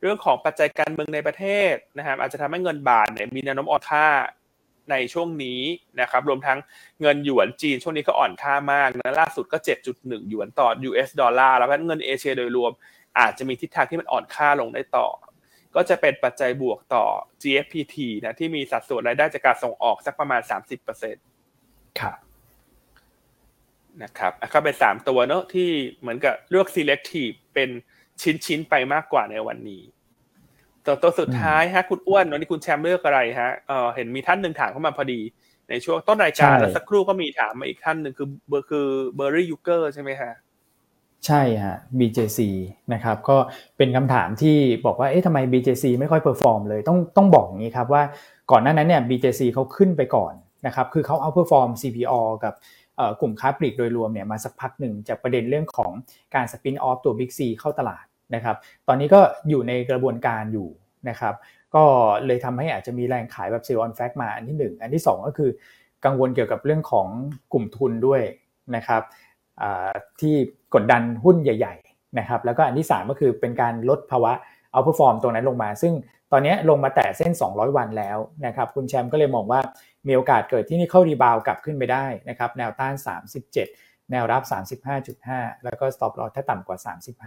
[0.00, 4.06] เรื่องของปัจจัยการเมืองในประเทศนะครับอาจจะทำให้เงินบาทเนี่ยมีแนวโน้มอ่อนค่า
[4.90, 5.60] ในช่วงนี้
[6.00, 6.58] นะครับรวมทั้ง
[7.00, 9.58] เงินหยวนจีนช่วงนี้ก็อ่อนค่ามากนะล่าสุดก็
[9.92, 12.72] 7.1 หยวนต่อ US ดอลลาร์แล้วเงินเอเชียโดยรวม
[13.18, 15.06] อาจจะมีทิศทางที่มันอ่อนค่าลงได้ต่อ
[15.76, 17.04] ก็จะเป็นปัจจัยบวกต่อ
[17.42, 20.40] GFPT นะที่มีสัดส่วนรายได้จากการส่งออกสักประมาณ
[21.20, 22.16] 30%ครับ
[24.02, 25.68] นะครับก็เป็นสามตัวเนอะที่
[26.00, 27.70] เหมือนกับเลือก selective เป็น
[28.22, 29.82] ชิ้นๆไปมากกว่าในวันนี้
[30.84, 35.20] ตัวตัวสุดท้ายฮะคุณอ้วนวันนี้คุณแชมป์เลือกอะไรฮะเออเห็นมีท่านหนึ่งถามเข้ามาพอดี
[35.70, 40.32] ในช่วงต้นรายการแล้วสักครู่ก็มีถามมาอีกท่านหนึ่งคือเบอร์คือเบอร์รี่ยูเกอร์ใช่ไหมฮะ
[41.26, 42.40] ใช่ฮะ BJC
[42.92, 43.36] นะครับก็
[43.76, 44.56] เป็นคำถามที่
[44.86, 48.02] บอกว่าเอ๊ะทำไม BJC ไม่ค่อย perform เลยต้องต้องบอกอย่างนี้ครับว่า
[48.50, 50.32] ก่อนหน้านั้นเนี่ย BJC เขาขึ้นไปก่อน
[50.66, 52.54] นะครับคือเขา outperform CPALL กับ
[53.20, 55.92] กลุ่มค้าปลีกโดยรวมเนี่ยมาสักพักหนึ่งจากประเด็นเรื่องของ
[56.34, 58.04] การ spin off ตัว Big C เข้าตลาด
[58.34, 58.56] นะครับ
[58.88, 60.68] ตอนนี้ก็อยู่ในกระบวนการอยู่
[61.08, 61.34] นะครับ
[61.74, 61.82] ก็
[62.26, 65.50] เลยทำให้อาจจะมีแรงขายแบบ sell on fact มาอันที่ 1 อันที่ 2 ก็คือ
[66.04, 67.08] กังวลเกี่ยวกับเรื่องของ
[67.52, 68.22] กลุ่มทุนด้วย
[68.76, 69.02] นะครับ
[70.20, 70.34] ที่
[70.74, 74.32] กดดันหุ้นใหญ่ๆนะครับแล้วก็อันที่ 3 ก็คือเป็นการลดภาวะ
[74.72, 75.92] outperform ตรงนั้นลงมา ซึ่ง
[76.32, 79.60] ตอนนี้ลงมาแตะเส้น 200 วันแล้วนะครับคุณแชมป์ก็เลยมองว่า
[80.08, 82.94] มีโอกาส technical rebound กลับขึ้นไปได้นะครับแนวต้าน
[83.48, 84.42] 37 แนวรับ
[85.04, 86.78] 35.5 แล้วก็ stop loss ถ้าต่ำกว่า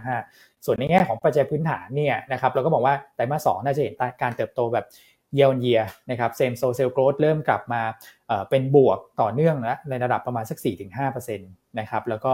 [0.08, 4.86] 35 ส่วนในแง่ของปัจจัยพื้นฐานเนี่ยนะครับเราก็บอกว่าไตรมาส2น่าจะเห็นการเติบโตแบบ
[5.34, 5.80] เยียร์เยีย
[6.10, 7.82] นะครับ same store sales growth เริ่มกลับมา
[8.50, 10.58] เป็นบวกต่อเนื่องแล้วในระดับประมาณสัก
[10.98, 12.30] 4-5%นะครับแล้วก็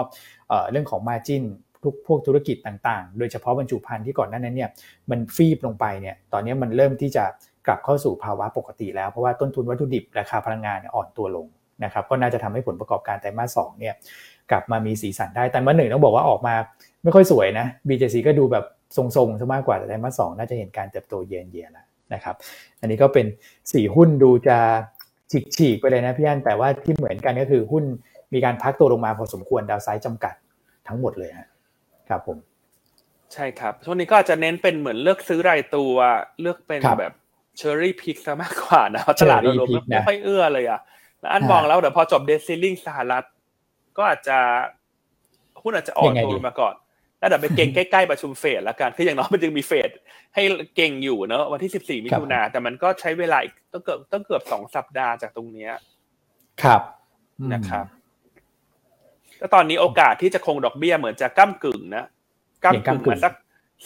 [0.70, 1.42] เรื่องของ Margin
[1.84, 4.70] ทุกพวกธุรกิจต่างๆ โดยเฉพาะบรรจุภัณฑ์ที่ก่อนหน้านั้นเนี่ย
[5.10, 7.24] มันฟีบลงไปเนี่ยตอนนี้มันเริ่มที่จะ
[7.66, 11.46] กลับเข้าสู่ภาวะปกติแล้วเพราะว่าต้นทุนวัตถุดิบราคาพลังงานอ่อนตัวลง
[11.84, 13.94] นะครับก็น่าจะทำให้ผลประกอบการไตรมาสสองเนี่ย
[14.50, 16.54] กลับมามีสีสันได้ แต่มื่อหนึ่งต้องบอกว่าออกมา
[17.02, 18.64] ไม่ค่อยสวยนะ BJC ก็ดูแบบ
[18.96, 22.36] ทรงๆซะมากกว่าแต่ไตรมาสสองน่าจะเห็นการเติบโตเย็นเยียแล้ว นะครับ
[22.80, 23.26] อันนี้ก็เป็น
[23.72, 24.58] สี่หุ้นดูจะ
[25.56, 27.84] ฉีกๆไปเลยนะพี่อันแต่ว่าที่เหมือนกันก็คือหุ้น
[28.34, 30.34] มีการพักตัวลงมาพอสมควรดาวไซด์จำกัด
[30.88, 31.48] ทั้งหมดเลยฮะ
[32.08, 32.38] ครับผม
[33.32, 35.94] ใช่ครับ ช่วงนี้ก็อาจจะเน้นเป็นเหมือนเลือกซื้อรายตัว
[36.40, 37.12] เลือกเป็นแบบ
[37.56, 40.80] เชอร์รี่พิกซะมากกว่านะตลาดรวมไม่ค่อยเอื้อเลยอะ
[41.20, 43.24] แล้วอันมองแล้วเดี๋ยวพอจบเดซิลลิงสหรัฐ
[43.96, 44.38] ก็อาจจะ
[45.62, 46.74] หุ้นอาจจะอ่อนตัวมาก่อน
[47.18, 49.90] แล้วเดี๋ยวไปเก่งใกล้ๆประชุมเฟดแล้วกันคืออย่างน้อยมันจึงมีเฟด
[50.34, 50.42] ให้
[50.76, 55.72] เก่งอยู่เนอะวันที่สิบสี่มิถุนาแต่มันก็ใช้เวลาอีกต้องเกือบต้องเกือบสองสัปดาห์จากตรงเนี้ย
[56.62, 56.82] ครับ
[57.52, 57.86] นะครับ
[59.38, 62.04] แล้วตอนนี้โอกาสที่จะคงดอกเบี้ยเหมือนจะก้ากึ่งนะ
[62.64, 63.32] ก้ากึ่งมาสัก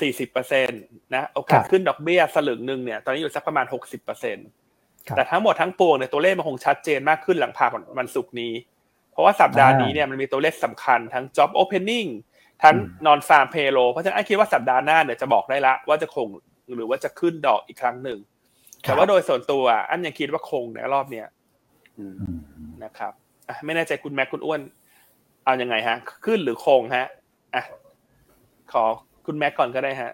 [0.01, 0.75] สี่สิบเปอร์เซ็นต
[1.15, 4.43] นะโอกาสขึ้นดอกเบี้ยสลึงหนึ่งเนี่ยตอนนี้อยู่สักประมาณหกสิบเปอร์เซ็นต
[5.17, 8.53] แต่ทั้งหมดทั้งปวงเนี่ยตัวเลขมันคงชัดเจนมากขึ้นหลังผ่านวันศุกร์นี้
[9.13, 12.09] เพราะว่าสัปดาห์นี้เนี่ยมันมีตัวเลขสำคัญทั้ง job opening
[12.63, 12.75] ทั้ง
[13.07, 16.29] non farm payroll เพราะฉะนั้นไอ้คิดว่าสัปดาห์หน้าเนี่ยจะบอกได้ละว่าจะคง
[16.77, 18.19] หรือว่าจะขึ้นดอกอีกครั้งหนึ่ง
[18.83, 21.27] แต่ว่าโดยส่วนตัวอันยังคิดว่าคงในรอบเนี้ย
[22.85, 23.13] นะครับ
[23.65, 24.61] ไม่แน่ใจคุณแม็กคุณอ้วน
[25.45, 25.97] เอาอยัางไงฮะ
[26.27, 27.07] ขึ้นหรือคงฮะ
[27.55, 27.65] อะ
[28.73, 28.85] ขอ
[29.27, 30.13] คุณแม็กก่อนก็ได้ฮะ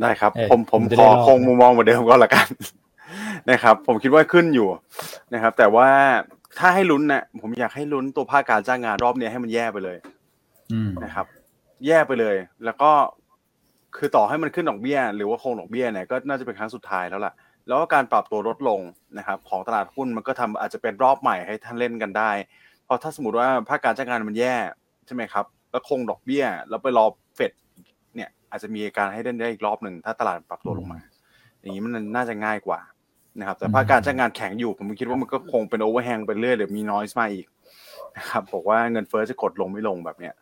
[0.00, 2.46] ได้ครับ ผมผมขอคงมุมมองเหมือนเดิมก็แล้วกัน
[3.50, 4.68] นะครับ ผมคิดว่าขึ้นอยู่
[5.34, 5.88] นะครับ แต่ว่า
[6.58, 9.98] ถ้าให้ลุ้นนะผมอยากให้ลุ้นตัวภาคการจ้างงานรอบนี้ให้มันแย่ไปเลย
[11.04, 11.26] นะครับ
[11.86, 12.90] แย่ไปเลย แล้วก็
[13.96, 17.32] คือต่อให้มันขึ้นดอกเบี้ย หรือว่าคงดอกเบี้ยเนี่ยก็น่าจะเป็นครั้งสุดท้ายแล้วล่ะ
[17.68, 18.80] แล้วก็การปรับตัวลดลง
[19.18, 22.30] นะครับของตลาดหุ้นมันก็ทำอาจจะเป็นรอบใหม่ให้ท่านเล่นกันได้
[22.84, 24.54] เพราะถ้าสมมติว่าภาคการจ้างงานมันแย่
[25.06, 27.52] ใช่ไหมครับ แล้วคงดอกเบี้ย แล้วไปรอเฟด
[28.14, 30.98] เนี่ยอาจจะมีการให้เล่นได้อีกรอบหนึ่งถ้าตลาดปรับตัวลงมา
[31.60, 32.80] อย่างนี้มันน่าจะง่ายกว่า
[33.38, 37.46] นะครับ แต่ภาคการจ้างงานแข็งอยู่ ผมคิดว่ามันก็คงเป็นโอเวอร์แฮงไปเรื่อยหรือมีน้อยมาอีก
[38.16, 40.34] นะครับบอกว่าเงินเฟ้อจะกดลงไม่ลงแบบเนี้ย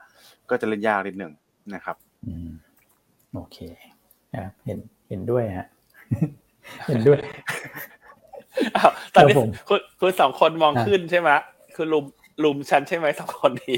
[0.50, 1.32] ก็จะเล่นยากนิดหนึ่ง
[1.74, 1.96] นะครับ
[3.34, 3.58] โอเค
[4.64, 4.78] เห็น
[5.08, 5.66] เห็นด้วยฮะ
[6.88, 7.20] เห็นด้วย
[9.14, 9.34] ตอนนี้
[9.68, 11.30] คุณคุณสองคนมองขึ้นใช่ไหม
[11.74, 12.04] คือลุม
[12.44, 13.76] ลุมฉันใช่ไหมสองคนนี้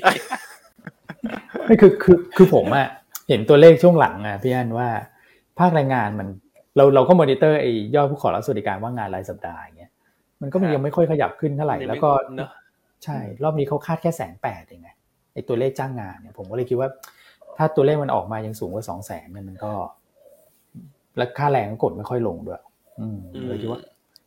[1.64, 2.88] ไม่คือคือคือผมอะ
[3.28, 4.88] เห็นตัวเลขช่วงหลังอะพี่อันว่า
[5.58, 6.28] ภาคแรงงานมัน
[6.76, 9.92] เราเราก็มอนิเตอร์ไอ้ยอดผู้ขอรับสวัสดิการว่างงานรายสัปดาห์อย่างเงี้ย
[10.40, 12.10] มันก็ยังไม่ค่อยขยับขึ้นเท่าไหร่แล้วก็
[13.04, 14.90] ใช่ รอบนี้เขาคาดแค่แสนแปดเองไง
[15.32, 16.88] ไอ้ตัวเลขจ้างงานเนี่ยผมก็เลยคิดว่า
[17.56, 19.72] ถ้าตัวเลขมันออกมายังสูงกว่าสองแสนเนี่ยมันก็
[21.16, 22.62] แล้วค่าแรงก็กดไม่ค่อยลงด้วย
[23.00, 23.18] อืม
[23.48, 23.80] เลยคิดว่า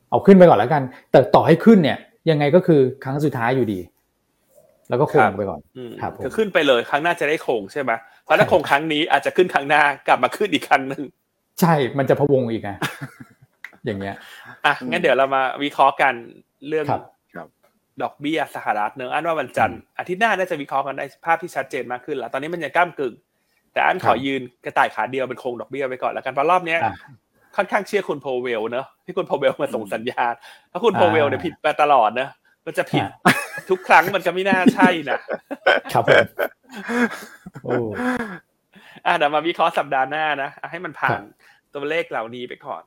[0.09, 1.97] เอาขึ้นไปก่อนแล้วกัน แต่ต่อให้ขึ้นเนี่ย
[2.29, 3.79] ยังไงก็คือครั้งสุดท้ายอยู่ดี
[4.89, 5.59] แล้วก็คงไปก่อน
[6.01, 7.91] ครับคือขึ้นไปเลยครั้งหน้าจะได้คงใช่ไหม
[8.23, 11.03] เพราะถ้าคงครั้งนี้อาจจะขึ้นครั้งหน้ากลับมาขึ้นอีกครั้งหนึ่ง
[11.61, 12.71] ใช่ มันจะพวงอีกไง
[13.85, 14.15] อย่างเงี้ย
[14.65, 16.13] อะงั้นเดี๋ยวเรามาวิเคราะห์กัน
[16.67, 17.13] เรื่องครับครับ
[18.01, 23.13] ดอกเบี้ยสหรัฐเนอะอันว่าวันจันทร์อาทิตย์หน้าน่าจะวิเคราะห์กันได้ภาพที่ชัดเจนมากขึ้นแล้วตอนนี้มันยังก้ามกึ่ง
[23.73, 26.93] แต่อันขอยืนกระต่ายขาเดียวเป็นโครงดอกเบี้ยไปก่อนแล้วกันเพราะรอบเนี้ยอะ
[27.55, 30.33] ค่อนข้างเชื่อคุณโพเวลเนอะที่คุณโพเวลมาส่งสัญญาณ
[30.71, 32.27] ถ้าคุณอ่าโพเวลเนี่ยผิดมาตลอดนะ
[32.65, 33.03] มันจะผิด
[33.69, 35.19] ทุกครั้งมันก็ไม่น่าใช่นะ
[35.93, 36.25] ครับผม
[37.63, 37.73] โอ้
[39.05, 41.25] อะเดี๋ยวมาวิเคราะห์สัปดาห์หน้านะอะให้มันผ่าครันบ
[41.73, 42.83] ตัวเลขเหล่านี้ไปก่อน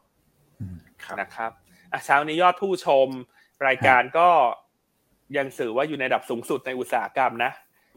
[1.05, 1.51] ครับนะครับ
[1.93, 3.09] อะเช้านี้ยอดผู้ชม
[3.67, 4.29] รายการก็
[5.37, 7.53] ยังสื่อว่าอยู่ในระดับสูงสุดในอุตสาหกรรมนะ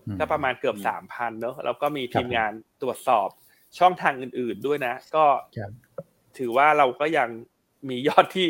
[0.08, 2.52] อืมก็ประมาณเกือบสามพันเนอะแล้วก็มีทีมครับงาน
[2.82, 3.28] ตรวจสอบ
[3.80, 5.26] ช่องทางอื่น ๆด้วยนะ ก็
[5.58, 5.72] ครับ
[6.38, 7.30] ถือว่าเราก็ยัง
[7.90, 8.48] มียอดที่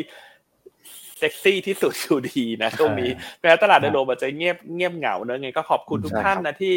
[1.18, 3.10] เซ็กซี่ที่สุดอยู่ดีนะช่วงนี้
[3.40, 6.74] แม้ตลาดโดยรวมอาจจะเงียบเงียบเหงาเนอะไงก็ขอบคุณทุกใช่ท่านครับนะที่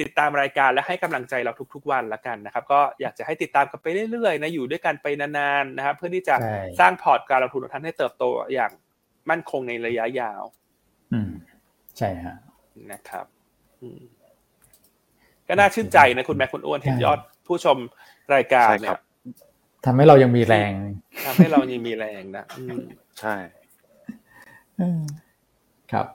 [0.00, 8.24] ติดตามรายการและให้กำลังใจเราทุก ๆ วันละกันนะครับ ก็อยากจะให้ติดตามกันไปเรื่อยๆนะอยู่ด้วยกันไปนานๆนะครับ เพื่อที่จะใช่สร้างพอร์ตการลงทุนของท่านให้เติบโต
[8.54, 8.72] อย่าง
[9.30, 10.42] มั่นคงในระยะยาว
[11.12, 11.30] อืม
[11.98, 12.36] ใช่ฮะ
[12.92, 13.26] นะครับ
[13.82, 14.00] อืม
[15.48, 17.76] ก็น่าชื่นใจนะคุณแม่คุณอ้วนเห็นใช่ยอดผู้ชม
[18.34, 19.00] รายการใช่เนี่ครัยบ
[19.86, 20.72] ทำให้เรายังมีแรง
[21.26, 22.78] ทำให้เรายังมีแรงนะอืม
[23.20, 23.34] ใช่
[25.92, 26.06] ครับ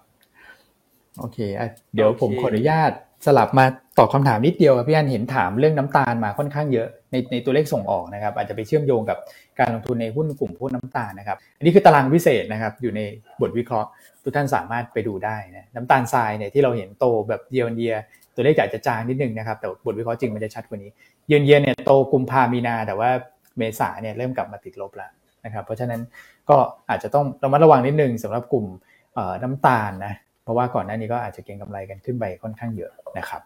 [1.20, 2.92] โอเคอะเดี๋ยวผมขออนุญาต
[3.26, 3.66] สลับมา
[3.98, 9.18] ตอบคำถามนิดเดียวครับพี่อันเห็นถามเรื่องน้ำตาลมาค่อนข้างเยอะในในตัวเลขส่งออกนะครับ อาจจะไปเชื่อมโยงกับ
[9.60, 13.02] การลงทุนในหุ้นกลุ่มพวกน้ำตาลนะครับ อันนี้คือตารางพิเศษนะครับ อยู่ใน
[13.42, 13.90] บทวิเคราะห์
[14.24, 17.96] ทุกท่านสามารถไปดูได้นะน้ำตาลทรายเนี่ยที่เราเห็นโตแบบเยียร์เยีย
[18.36, 20.92] ตัวเลขอาจจะจางนิดนึงนะครับแต่บทวิเคราะห์จริงมันจะชัดกว่านี้
[21.28, 23.10] เยียร์เยียเนี่ยโตกุมภามีนา แต่ว่า
[23.58, 25.12] เมษาเนี่ยเริ่มกลับมาติดลบแล้ว
[25.46, 26.02] นะครับเพราะฉะนั้น
[26.50, 26.58] ก็
[26.90, 28.66] อาจจะต้องระมัดระวังนิดนึงสำหรับกลุ่ม
[29.14, 30.14] เอ่อน้ำตาลนะ
[30.44, 33.42] เพราะว่าก่อนหน้านี้ก็อาจจะเก็งกำไรกันขึ้นไปค่อนข้างเยอะนะครับ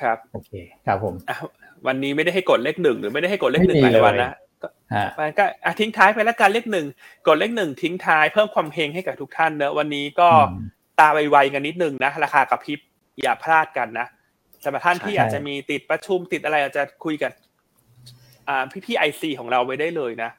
[0.00, 0.50] ครับโอเค
[0.86, 1.36] ครับผมอะ
[1.86, 4.34] วันนี้ไม่ได้ให้กดเลขหนึ่งหรือไม่ได้ให้กดเลขหนึ่งหไม่ลามียวันเลยนะก็ฮะ
[5.20, 6.86] มันก็อะทิ้งท้ายไปแล้วกันเลขหนึ่ง
[7.26, 10.54] กดเลขหนึ่งทิ้งท้ายเพิ่มความเฮงให้กับทุกท่านเนอะวันนี้ก็อืม
[11.00, 12.80] ตาไวๆกันนิดนึงนะ ราคากระพริบ
[13.22, 14.06] อย่าพลาดกันนะ
[14.64, 17.32] สำหรับท่านที่ใช่อาจจะมีติดประชุมติดอะไรอาจจะคุยกับ
[18.48, 20.30] อ่าพี่ๆ IC ของเราไว้ได้เลยนะ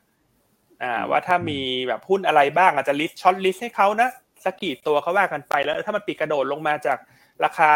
[0.83, 4.09] อ่าว่าถ้ามีแบบหุ้นอะไรบ้างอาจจะ list short list ให้เขานะ
[4.45, 6.97] สักกี่ตัวเขาว่ากันไปแล้วถ้ามันปิดกระโดดลงมาจาก
[7.45, 7.71] ราคา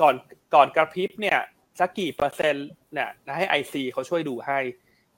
[0.00, 0.14] ก่อน
[0.54, 1.38] ก่อนกระพริบเนี่ย
[1.80, 4.58] สักกี่เปอร์เซ็นต์เนี่ยนะให้ IC เขาช่วยดูให้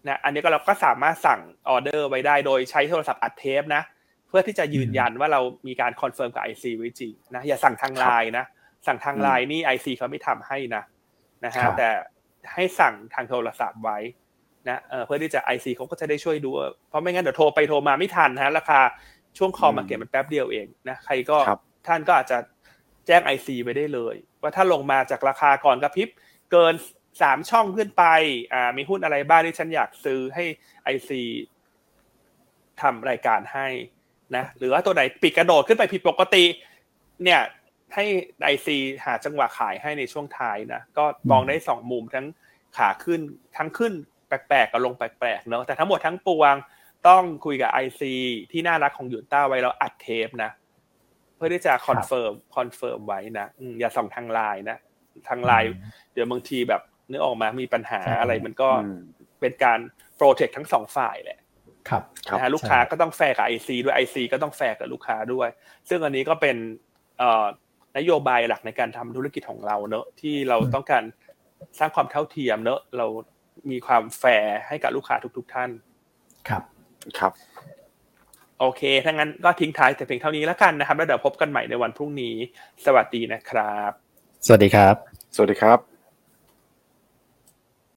[0.09, 3.83] นะอันนี้ก็เราก็สามารถสั่งออเดอร์ไว้ได้โดยใช้โทรศัพท์อัดเทปนะ
[4.29, 8.45] เพื่อที่จะยืนยันว่าเรามีการ confirm กับ IC ไว้จริงนะอย่าสั่งทางไลน์นะ
[8.87, 10.83] สั่งทางไลน์นี่ IC เขาไม่ทำให้นะ
[11.45, 11.91] นะครัฮะบแต่
[12.55, 13.99] ให้สั่งทางโทรศัพท์ไว้
[14.69, 16.51] นะเออเพื่อที่จะ IC เขาก็จะได้ช่วยดู
[16.89, 18.81] เพราะไม่งั้นเดี๋ยวโทรไปโทรมาไม่ทันฮะราคา
[19.39, 22.39] ช่วง call market มันแป๊บเดียวเองนะใครก็ครับท่านก็อาจจะ
[23.07, 26.09] แจ้ง IC ไปได้เลย ว่าถ้าลงมาจากราคาก่อนกระพริบ
[26.53, 26.75] เกิน
[27.21, 28.05] สามช่องขึ้นไป
[28.53, 30.45] อ่า มีหุ้นอะไรบ้างที่ฉันอยากซื้อให้
[30.85, 31.23] IC
[32.81, 33.69] ทำรายการให้
[34.37, 36.45] นะหรือว่าตัวไหนปิดกระโดดขึ้นไปผิดปกติ
[37.25, 37.41] เนี่ย
[37.95, 38.05] ให้
[38.45, 42.27] IC หาจังหวะขายให้ในช่วงท้ายนะก็มองได้สองมุมทั้ง
[42.77, 43.21] ขาขึ้น
[43.57, 43.93] ทั้งขึ้น
[44.29, 46.55] แปลกๆกับลงแปลกๆเนอะแต่ทั้งหมดทั้งปวง
[47.09, 48.13] ต้องคุยกับ IC
[48.53, 50.51] ที่น่ารักของหยวนต้าไว้แล้วอัดเทปนะ
[51.37, 54.79] เพื่อที่จะ confirm confirm ไว้นะอืมอย่าสั่งทางไลน์นะ
[55.29, 55.69] ทางไลน์
[56.13, 58.97] เดี๋ยวบางทีแบบ นึกออกมามีปัญหาใช่อะไรมันก็อืม
[59.41, 59.79] เป็นการ
[60.17, 61.39] protect ทั้งสองฝ่ายแหละ
[61.89, 65.49] ครับครับนะฮะลูกค้าก็ต้องแฟร์กับ IC ด้วย IC ก็ต้องแฟร์กับลูกค้าด้วย
[65.89, 66.57] ซึ่งอันนี้ก็เป็น
[67.19, 67.45] เอ่อ
[67.99, 71.05] นโยบายหลักในการทำธุรกิจของเราเนอะที่เราอืมต้องการ
[71.79, 73.07] สร้างความเท่าเทียมเนอะเรา
[73.71, 75.71] มีความแฟร์ให้กับลูกค้าทุก ๆ ท่าน
[76.49, 76.63] ครับ
[77.19, 77.33] ครับ
[78.61, 82.37] โอเค ถ้างั้นก็ทิ้งท้ายแต่เพียงเท่านี้แล้วกันนะครับ แล้วเดี๋ยวพบกันใหม่ในวันพรุ่งนี้
[82.85, 83.93] สวัสดีนะครับ
[84.47, 84.95] สวัสดีครับ
[85.35, 85.94] สวัสดีครับ